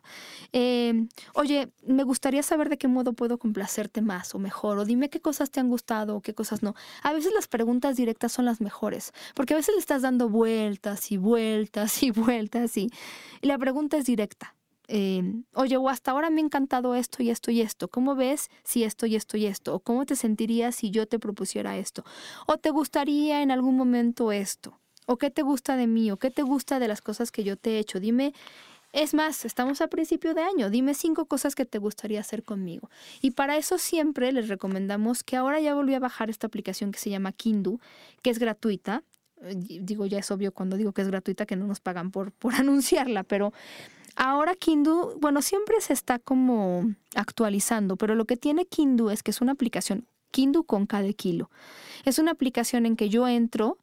Em, 0.51 1.07
oye, 1.33 1.71
me 1.83 2.03
gustaría 2.03 2.43
saber 2.43 2.69
de 2.69 2.77
qué 2.77 2.87
modo 2.87 3.13
puedo 3.13 3.39
complacerte 3.39 4.01
más 4.01 4.35
o 4.35 4.39
mejor, 4.39 4.77
o 4.77 4.85
dime 4.85 5.09
qué 5.09 5.21
cosas 5.21 5.51
te 5.51 5.61
han 5.61 5.69
gustado 5.69 6.17
o 6.17 6.21
qué 6.21 6.33
cosas 6.33 6.63
no. 6.63 6.75
A 7.01 7.13
veces 7.13 7.33
las 7.33 7.47
preguntas 7.47 7.95
directas 7.95 8.33
son 8.33 8.45
las 8.45 8.61
mejores, 8.61 9.13
porque 9.33 9.53
a 9.53 9.57
veces 9.57 9.73
le 9.73 9.79
estás 9.79 10.01
dando 10.01 10.29
vueltas 10.29 11.11
y 11.11 11.17
vueltas 11.17 12.03
y 12.03 12.11
vueltas 12.11 12.77
y, 12.77 12.89
la 13.41 13.57
pregunta 13.57 13.97
es 13.97 14.05
directa. 14.05 14.55
Em, 14.87 15.45
oye, 15.53 15.77
o 15.77 15.87
hasta 15.87 16.11
ahora 16.11 16.29
me 16.29 16.41
ha 16.41 16.43
encantado 16.43 16.95
esto 16.95 17.23
y 17.23 17.29
esto 17.29 17.49
y 17.51 17.61
esto. 17.61 17.87
¿Cómo 17.87 18.15
ves 18.15 18.49
si 18.65 18.83
esto 18.83 19.05
y 19.05 19.15
esto 19.15 19.37
y 19.37 19.45
esto? 19.45 19.75
¿O 19.75 19.79
cómo 19.79 20.05
te 20.05 20.17
sentirías 20.17 20.75
si 20.75 20.91
yo 20.91 21.07
te 21.07 21.17
propusiera 21.17 21.77
esto? 21.77 22.03
¿O 22.45 22.57
te 22.57 22.71
gustaría 22.71 23.41
en 23.41 23.51
algún 23.51 23.77
momento 23.77 24.33
esto? 24.33 24.81
¿O 25.05 25.17
qué 25.17 25.29
te 25.31 25.41
gusta 25.41 25.75
de 25.75 25.87
mí? 25.87 26.11
¿O 26.11 26.17
qué 26.17 26.31
te 26.31 26.43
gusta 26.43 26.79
de 26.79 26.87
las 26.87 27.01
cosas 27.01 27.31
que 27.31 27.43
yo 27.43 27.57
te 27.57 27.71
he 27.71 27.79
hecho? 27.79 27.99
Dime, 27.99 28.33
es 28.93 29.13
más, 29.13 29.45
estamos 29.45 29.79
a 29.79 29.87
principio 29.87 30.33
de 30.33 30.41
año, 30.41 30.69
dime 30.69 30.93
cinco 30.93 31.25
cosas 31.25 31.55
que 31.55 31.65
te 31.65 31.77
gustaría 31.77 32.19
hacer 32.19 32.43
conmigo. 32.43 32.89
Y 33.21 33.31
para 33.31 33.55
eso 33.55 33.77
siempre 33.77 34.31
les 34.33 34.49
recomendamos 34.49 35.23
que 35.23 35.37
ahora 35.37 35.61
ya 35.61 35.73
volví 35.73 35.93
a 35.93 35.99
bajar 35.99 36.29
esta 36.29 36.47
aplicación 36.47 36.91
que 36.91 36.99
se 36.99 37.09
llama 37.09 37.31
Kindu, 37.31 37.79
que 38.21 38.29
es 38.29 38.39
gratuita. 38.39 39.03
Eh, 39.43 39.55
digo, 39.55 40.05
ya 40.05 40.19
es 40.19 40.29
obvio 40.29 40.51
cuando 40.51 40.75
digo 40.75 40.91
que 40.91 41.03
es 41.03 41.07
gratuita 41.07 41.45
que 41.45 41.55
no 41.55 41.67
nos 41.67 41.79
pagan 41.79 42.11
por, 42.11 42.31
por 42.39 42.53
anunciarla, 42.55 43.23
pero 43.23 43.53
ahora 44.17 44.55
Kindu, 44.55 45.17
bueno, 45.19 45.41
siempre 45.41 45.79
se 45.79 45.93
está 45.93 46.19
como 46.19 46.93
actualizando, 47.15 47.95
pero 47.95 48.15
lo 48.15 48.25
que 48.25 48.35
tiene 48.35 48.65
Kindu 48.65 49.09
es 49.09 49.23
que 49.23 49.31
es 49.31 49.39
una 49.39 49.53
aplicación, 49.53 50.05
Kindu 50.31 50.65
con 50.65 50.85
cada 50.85 51.11
kilo. 51.13 51.49
Es 52.03 52.19
una 52.19 52.31
aplicación 52.31 52.85
en 52.85 52.97
que 52.97 53.07
yo 53.07 53.25
entro, 53.27 53.77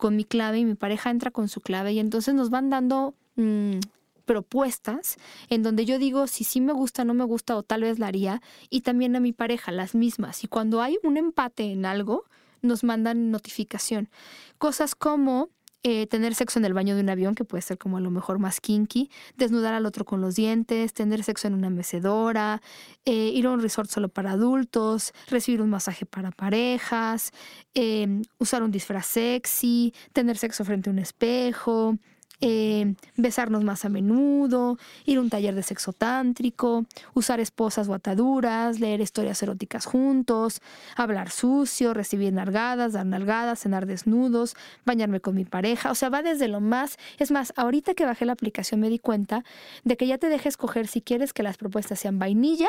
con 0.00 0.16
mi 0.16 0.24
clave 0.24 0.58
y 0.58 0.64
mi 0.64 0.76
pareja 0.76 1.10
entra 1.10 1.30
con 1.30 1.48
su 1.48 1.60
clave 1.60 1.92
y 1.92 1.98
entonces 1.98 2.34
nos 2.34 2.48
van 2.48 2.70
dando 2.70 3.14
mm, 3.36 3.80
propuestas 4.24 5.18
en 5.50 5.62
donde 5.62 5.84
yo 5.84 5.98
digo 5.98 6.26
si 6.26 6.42
sí 6.42 6.62
me 6.62 6.72
gusta, 6.72 7.04
no 7.04 7.12
me 7.12 7.24
gusta 7.24 7.54
o 7.54 7.62
tal 7.62 7.82
vez 7.82 7.98
la 7.98 8.06
haría 8.06 8.40
y 8.70 8.80
también 8.80 9.14
a 9.14 9.20
mi 9.20 9.34
pareja 9.34 9.72
las 9.72 9.94
mismas. 9.94 10.42
Y 10.42 10.48
cuando 10.48 10.80
hay 10.80 10.98
un 11.02 11.18
empate 11.18 11.64
en 11.70 11.84
algo, 11.84 12.24
nos 12.62 12.82
mandan 12.82 13.30
notificación. 13.30 14.08
Cosas 14.56 14.94
como 14.94 15.50
eh, 15.82 16.06
tener 16.06 16.34
sexo 16.34 16.58
en 16.58 16.64
el 16.64 16.74
baño 16.74 16.94
de 16.94 17.00
un 17.00 17.08
avión, 17.08 17.34
que 17.34 17.44
puede 17.44 17.62
ser 17.62 17.78
como 17.78 17.96
a 17.96 18.00
lo 18.00 18.10
mejor 18.10 18.38
más 18.38 18.60
kinky, 18.60 19.10
desnudar 19.36 19.74
al 19.74 19.86
otro 19.86 20.04
con 20.04 20.20
los 20.20 20.34
dientes, 20.34 20.92
tener 20.92 21.24
sexo 21.24 21.48
en 21.48 21.54
una 21.54 21.70
mecedora, 21.70 22.60
eh, 23.04 23.30
ir 23.34 23.46
a 23.46 23.50
un 23.50 23.60
resort 23.60 23.88
solo 23.88 24.08
para 24.08 24.32
adultos, 24.32 25.12
recibir 25.28 25.62
un 25.62 25.70
masaje 25.70 26.04
para 26.06 26.32
parejas, 26.32 27.32
eh, 27.74 28.22
usar 28.38 28.62
un 28.62 28.70
disfraz 28.70 29.06
sexy, 29.06 29.94
tener 30.12 30.36
sexo 30.36 30.64
frente 30.64 30.90
a 30.90 30.92
un 30.92 30.98
espejo, 30.98 31.96
eh, 32.40 32.94
besarnos 33.16 33.64
más 33.64 33.84
a 33.84 33.88
menudo, 33.88 34.78
ir 35.04 35.18
a 35.18 35.20
un 35.20 35.30
taller 35.30 35.54
de 35.54 35.62
sexo 35.62 35.92
tántrico, 35.92 36.84
usar 37.14 37.40
esposas 37.40 37.88
o 37.88 37.94
ataduras, 37.94 38.80
leer 38.80 39.00
historias 39.00 39.42
eróticas 39.42 39.86
juntos, 39.86 40.60
hablar 40.96 41.30
sucio, 41.30 41.94
recibir 41.94 42.32
nalgadas, 42.32 42.92
dar 42.92 43.06
nalgadas, 43.06 43.60
cenar 43.60 43.86
desnudos, 43.86 44.56
bañarme 44.84 45.20
con 45.20 45.34
mi 45.34 45.44
pareja. 45.44 45.90
O 45.90 45.94
sea, 45.94 46.08
va 46.08 46.22
desde 46.22 46.48
lo 46.48 46.60
más. 46.60 46.98
Es 47.18 47.30
más, 47.30 47.52
ahorita 47.56 47.94
que 47.94 48.04
bajé 48.04 48.24
la 48.24 48.32
aplicación 48.32 48.80
me 48.80 48.88
di 48.88 48.98
cuenta 48.98 49.44
de 49.84 49.96
que 49.96 50.06
ya 50.06 50.18
te 50.18 50.28
dejes 50.28 50.50
escoger 50.50 50.88
si 50.88 51.00
quieres 51.00 51.32
que 51.32 51.42
las 51.42 51.56
propuestas 51.56 52.00
sean 52.00 52.18
vainilla, 52.18 52.68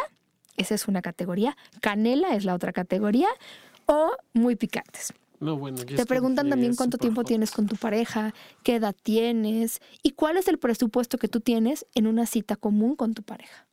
esa 0.55 0.76
es 0.76 0.88
una 0.88 1.01
categoría, 1.01 1.57
canela 1.82 2.36
es 2.36 2.45
la 2.45 2.53
otra 2.53 2.72
categoría, 2.74 3.28
o 3.86 4.11
muy 4.34 4.55
picantes. 4.55 5.13
Te 5.95 6.05
preguntan 6.05 6.49
también 6.49 6.75
cuánto 6.75 6.99
tiempo 6.99 7.23
tienes 7.23 7.49
con 7.49 7.65
tu 7.65 7.75
pareja, 7.75 8.33
qué 8.63 8.75
edad 8.75 8.95
tienes 9.01 9.81
y 10.03 10.11
cuál 10.11 10.37
es 10.37 10.47
el 10.47 10.59
presupuesto 10.59 11.17
que 11.17 11.27
tú 11.27 11.39
tienes 11.39 11.87
en 11.95 12.05
una 12.05 12.27
cita 12.27 12.55
común 12.55 12.95
con 12.95 13.15
tu 13.15 13.23
pareja. 13.23 13.65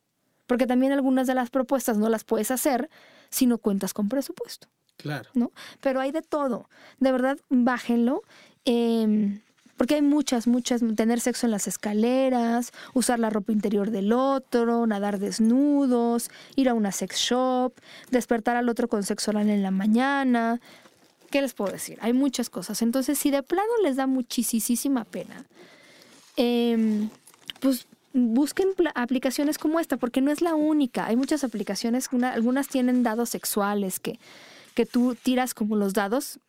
Porque 0.47 0.65
también 0.65 0.93
algunas 0.93 1.27
de 1.27 1.35
las 1.35 1.51
propuestas 1.51 1.99
no 1.99 2.09
las 2.09 2.23
puedes 2.23 2.49
hacer 2.49 2.89
si 3.29 3.45
no 3.45 3.59
cuentas 3.59 3.93
con 3.93 4.09
presupuesto. 4.09 4.67
Claro. 4.97 5.29
¿No? 5.35 5.51
Pero 5.79 5.99
hay 5.99 6.11
de 6.11 6.23
todo. 6.23 6.69
De 6.99 7.11
verdad, 7.11 7.37
bájenlo. 7.49 8.23
Em, 8.65 9.41
porque 9.77 9.93
hay 9.95 10.01
muchas, 10.01 10.47
muchas, 10.47 10.81
tener 10.95 11.19
sexo 11.19 11.45
en 11.45 11.51
las 11.51 11.67
escaleras, 11.67 12.71
usar 12.95 13.19
la 13.19 13.29
ropa 13.29 13.51
interior 13.51 13.91
del 13.91 14.11
otro, 14.11 14.87
nadar 14.87 15.19
desnudos, 15.19 16.31
ir 16.55 16.67
a 16.67 16.73
una 16.73 16.91
sex 16.91 17.15
shop, 17.17 17.73
despertar 18.09 18.55
al 18.57 18.67
otro 18.69 18.89
con 18.89 19.03
sexo 19.03 19.31
oral 19.31 19.49
en 19.49 19.63
la 19.63 19.71
mañana, 19.71 20.59
¿qué 21.29 21.41
les 21.41 21.53
puedo 21.53 21.71
decir? 21.71 21.97
Hay 22.01 22.13
muchas 22.13 22.49
cosas. 22.49 22.81
Entonces, 22.81 23.17
si 23.17 23.31
de 23.31 23.43
plano 23.43 23.71
les 23.83 23.95
da 23.95 24.07
muchísima 24.07 25.05
pena, 25.05 25.45
em, 26.35 27.09
pues 27.59 27.87
busquen 28.13 28.69
aplicaciones 28.95 29.57
como 29.57 29.79
esta, 29.79 29.97
porque 29.97 30.21
no 30.21 30.31
es 30.31 30.41
la 30.41 30.55
única. 30.55 31.05
Hay 31.05 31.15
muchas 31.15 31.43
aplicaciones, 31.43 32.09
algunas 32.23 32.67
tienen 32.67 33.03
dados 33.03 33.29
sexuales 33.29 33.99
que, 33.99 34.19
que 34.73 34.85
tú 34.85 35.15
tiras 35.15 35.53
como 35.53 35.75
los 35.75 35.93
dados 35.93 36.39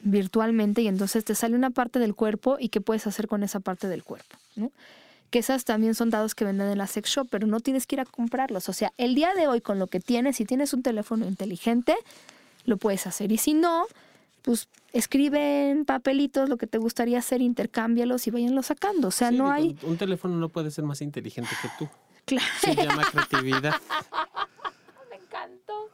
virtualmente 0.00 0.82
y 0.82 0.88
entonces 0.88 1.24
te 1.24 1.34
sale 1.34 1.56
una 1.56 1.70
parte 1.70 1.98
del 1.98 2.14
cuerpo 2.14 2.56
y 2.60 2.68
qué 2.68 2.80
puedes 2.80 3.06
hacer 3.06 3.26
con 3.26 3.42
esa 3.42 3.60
parte 3.60 3.88
del 3.88 4.04
cuerpo, 4.04 4.36
¿no? 4.54 4.70
Que 5.30 5.40
esas 5.40 5.64
también 5.64 5.94
son 5.94 6.08
dados 6.08 6.34
que 6.34 6.44
venden 6.44 6.68
en 6.68 6.78
la 6.78 6.86
sex 6.86 7.10
shop, 7.10 7.28
pero 7.30 7.46
no 7.46 7.60
tienes 7.60 7.86
que 7.86 7.96
ir 7.96 8.00
a 8.00 8.04
comprarlos. 8.04 8.68
O 8.68 8.72
sea, 8.72 8.92
el 8.96 9.14
día 9.14 9.34
de 9.34 9.46
hoy 9.46 9.60
con 9.60 9.78
lo 9.78 9.86
que 9.86 10.00
tienes, 10.00 10.36
si 10.36 10.44
tienes 10.44 10.72
un 10.72 10.82
teléfono 10.82 11.26
inteligente, 11.26 11.94
lo 12.64 12.78
puedes 12.78 13.06
hacer. 13.06 13.30
Y 13.32 13.36
si 13.36 13.52
no, 13.52 13.86
pues 14.48 14.66
escribe 14.94 15.68
en 15.68 15.84
papelitos 15.84 16.48
lo 16.48 16.56
que 16.56 16.66
te 16.66 16.78
gustaría 16.78 17.18
hacer, 17.18 17.42
intercámbialos 17.42 18.26
y 18.28 18.30
váyanlo 18.30 18.62
sacando. 18.62 19.08
O 19.08 19.10
sea, 19.10 19.30
no 19.30 19.50
hay... 19.50 19.76
Un 19.82 19.98
teléfono 19.98 20.36
no 20.38 20.48
puede 20.48 20.70
ser 20.70 20.84
más 20.84 21.02
inteligente 21.02 21.50
que 21.60 21.68
tú. 21.78 21.86
Claro. 22.24 22.46
Se 22.58 22.74
llama 22.74 23.02
creatividad. 23.10 23.74
Me 25.10 25.16
encantó. 25.16 25.90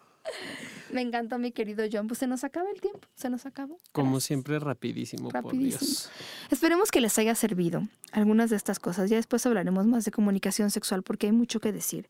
Me 0.92 1.00
encantó, 1.00 1.38
mi 1.40 1.50
querido 1.50 1.84
John. 1.90 2.06
Pues 2.06 2.18
se 2.18 2.28
nos 2.28 2.44
acaba 2.44 2.70
el 2.70 2.80
tiempo, 2.80 3.08
se 3.16 3.28
nos 3.28 3.44
acabó. 3.44 3.76
Como 3.90 4.12
Gracias. 4.12 4.24
siempre, 4.24 4.60
rapidísimo, 4.60 5.30
por. 5.30 5.56
Dios. 5.56 6.10
Esperemos 6.52 6.92
que 6.92 7.00
les 7.00 7.18
haya 7.18 7.34
servido 7.34 7.82
algunas 8.12 8.50
de 8.50 8.56
estas 8.56 8.78
cosas. 8.78 9.10
Ya 9.10 9.16
después 9.16 9.44
hablaremos 9.46 9.84
más 9.86 10.04
de 10.04 10.12
comunicación 10.12 10.70
sexual 10.70 11.02
porque 11.02 11.26
hay 11.26 11.32
mucho 11.32 11.58
que 11.58 11.72
decir. 11.72 12.08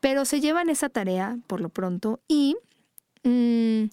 Pero 0.00 0.24
se 0.24 0.40
llevan 0.40 0.68
esa 0.68 0.88
tarea 0.88 1.38
por 1.46 1.60
lo 1.60 1.68
pronto 1.68 2.18
y 2.26 2.56
mm, 3.22 3.84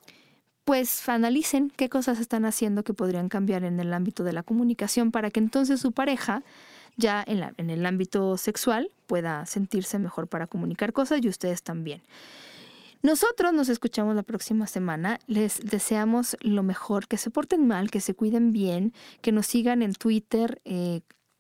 pues 0.67 1.07
analicen 1.07 1.71
qué 1.73 1.87
cosas 1.87 2.19
están 2.19 2.43
haciendo 2.43 2.83
que 2.83 2.93
podrían 2.93 3.29
cambiar 3.29 3.63
en 3.63 3.79
el 3.79 3.93
ámbito 3.93 4.25
de 4.25 4.33
la 4.33 4.43
comunicación 4.43 5.11
para 5.13 5.31
que 5.31 5.39
entonces 5.39 5.79
su 5.79 5.93
pareja 5.93 6.43
ya 6.97 7.23
en, 7.25 7.69
el 7.69 7.85
ámbito 7.85 8.35
sexual 8.35 8.91
pueda 9.05 9.45
sentirse 9.45 9.97
mejor 9.97 10.27
para 10.27 10.45
comunicar 10.45 10.91
cosas 10.91 11.21
y 11.23 11.29
ustedes 11.29 11.63
también. 11.63 12.01
Nosotros 13.01 13.53
nos 13.53 13.69
escuchamos 13.69 14.13
la 14.13 14.23
próxima 14.23 14.67
semana. 14.67 15.19
Les 15.25 15.61
deseamos 15.61 16.35
lo 16.41 16.63
mejor, 16.63 17.07
que 17.07 17.17
se 17.17 17.29
porten 17.29 17.65
mal, 17.65 17.89
que 17.89 18.01
se 18.01 18.13
cuiden 18.13 18.51
bien, 18.51 18.91
que 19.21 19.31
nos 19.31 19.47
sigan 19.47 19.81
en 19.81 19.93
Twitter 19.93 20.59
eh, 20.65 20.99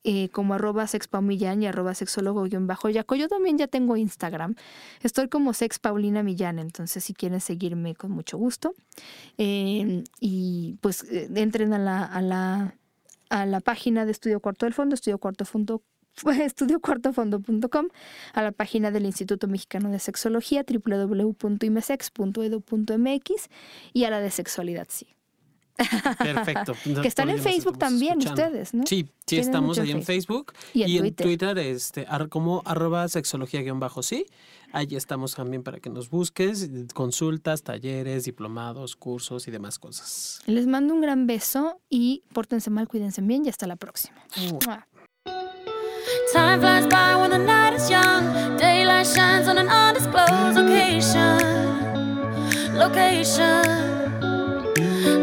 eh, 0.09 0.29
como 0.29 0.53
arroba 0.53 0.87
sexpaumillán 0.87 1.61
y 1.61 1.67
arroba 1.67 1.93
sexólogo-yaco. 1.93 3.15
Yo 3.15 3.27
también 3.27 3.57
ya 3.57 3.67
tengo 3.67 3.97
Instagram. 3.97 4.55
Estoy 5.03 5.27
como 5.27 5.53
sexpaulina 5.53 6.23
millán, 6.23 6.59
entonces 6.59 7.03
si 7.03 7.13
quieren 7.13 7.41
seguirme 7.41 7.93
con 7.93 8.11
mucho 8.11 8.37
gusto. 8.37 8.73
Eh, 9.37 10.05
y 10.21 10.77
pues 10.79 11.03
eh, 11.11 11.27
entren 11.35 11.73
a 11.73 11.77
la, 11.77 12.05
a, 12.05 12.21
la, 12.21 12.77
a 13.29 13.45
la 13.45 13.59
página 13.59 14.05
de 14.05 14.13
Estudio 14.13 14.39
Cuarto 14.39 14.65
del 14.65 14.73
Fondo, 14.73 14.95
Estudio 14.95 15.17
Cuarto 15.17 15.43
Fondo 15.43 15.81
estudiocuartofondo.com, 16.25 17.87
a 18.31 18.41
la 18.41 18.53
página 18.53 18.91
del 18.91 19.05
Instituto 19.05 19.49
Mexicano 19.49 19.91
de 19.91 19.99
Sexología, 19.99 20.63
www.imesex.edu.mx 20.63 23.49
y 23.91 24.05
a 24.05 24.09
la 24.09 24.21
de 24.21 24.31
Sexualidad 24.31 24.87
Sí. 24.89 25.16
Perfecto. 26.17 26.73
Que 27.01 27.07
están 27.07 27.29
en 27.29 27.39
Facebook 27.39 27.77
también 27.77 28.19
escuchando. 28.19 28.43
ustedes, 28.45 28.73
¿no? 28.73 28.83
Sí, 28.87 29.07
sí 29.25 29.37
estamos 29.37 29.77
ahí 29.79 29.91
en 29.91 30.03
Facebook 30.03 30.53
Y 30.73 30.83
en 30.83 30.89
en 30.91 30.97
Twitter. 31.15 31.25
Twitter, 31.25 31.57
este, 31.59 32.05
ar- 32.09 32.29
como 32.29 32.61
arroba 32.65 33.07
sexología-bajo, 33.07 34.01
sí. 34.03 34.25
Ahí 34.73 34.87
estamos 34.95 35.33
también 35.35 35.63
para 35.63 35.79
que 35.79 35.89
nos 35.89 36.09
busques, 36.09 36.69
consultas, 36.93 37.63
talleres, 37.63 38.25
diplomados, 38.25 38.95
cursos 38.97 39.47
y 39.47 39.51
demás 39.51 39.79
cosas. 39.79 40.41
Les 40.45 40.67
mando 40.67 40.93
un 40.93 41.01
gran 41.01 41.25
beso 41.25 41.79
y 41.89 42.23
pórtense 42.33 42.69
mal, 42.69 42.87
cuídense 42.87 43.21
bien 43.21 43.45
y 43.45 43.49
hasta 43.49 43.65
la 43.67 43.75
próxima. 43.77 44.17
Mua. 44.51 44.87
Time 46.33 46.59
flies 46.59 46.85
by 46.89 47.15
when 47.21 47.31
the 47.31 47.37
night 47.37 47.73
is 47.77 47.89
young. 47.89 48.57
Daylight 48.57 49.05
shines 49.07 49.47
on 49.47 49.57
an 49.57 49.69
undisclosed 49.69 50.55
location. 50.57 51.37
Location. 52.75 53.96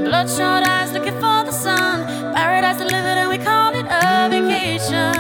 Bloodshot 0.05 0.67
eyes 0.67 0.93
looking 0.93 1.15
for 1.15 1.45
the 1.45 1.53
sun. 1.53 2.07
Paradise 2.35 2.79
delivered, 2.79 3.19
and 3.23 3.29
we 3.29 3.39
call 3.39 3.75
it 3.75 3.87
a 3.89 4.29
vacation. 4.31 5.15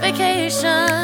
Vacation. 0.00 1.03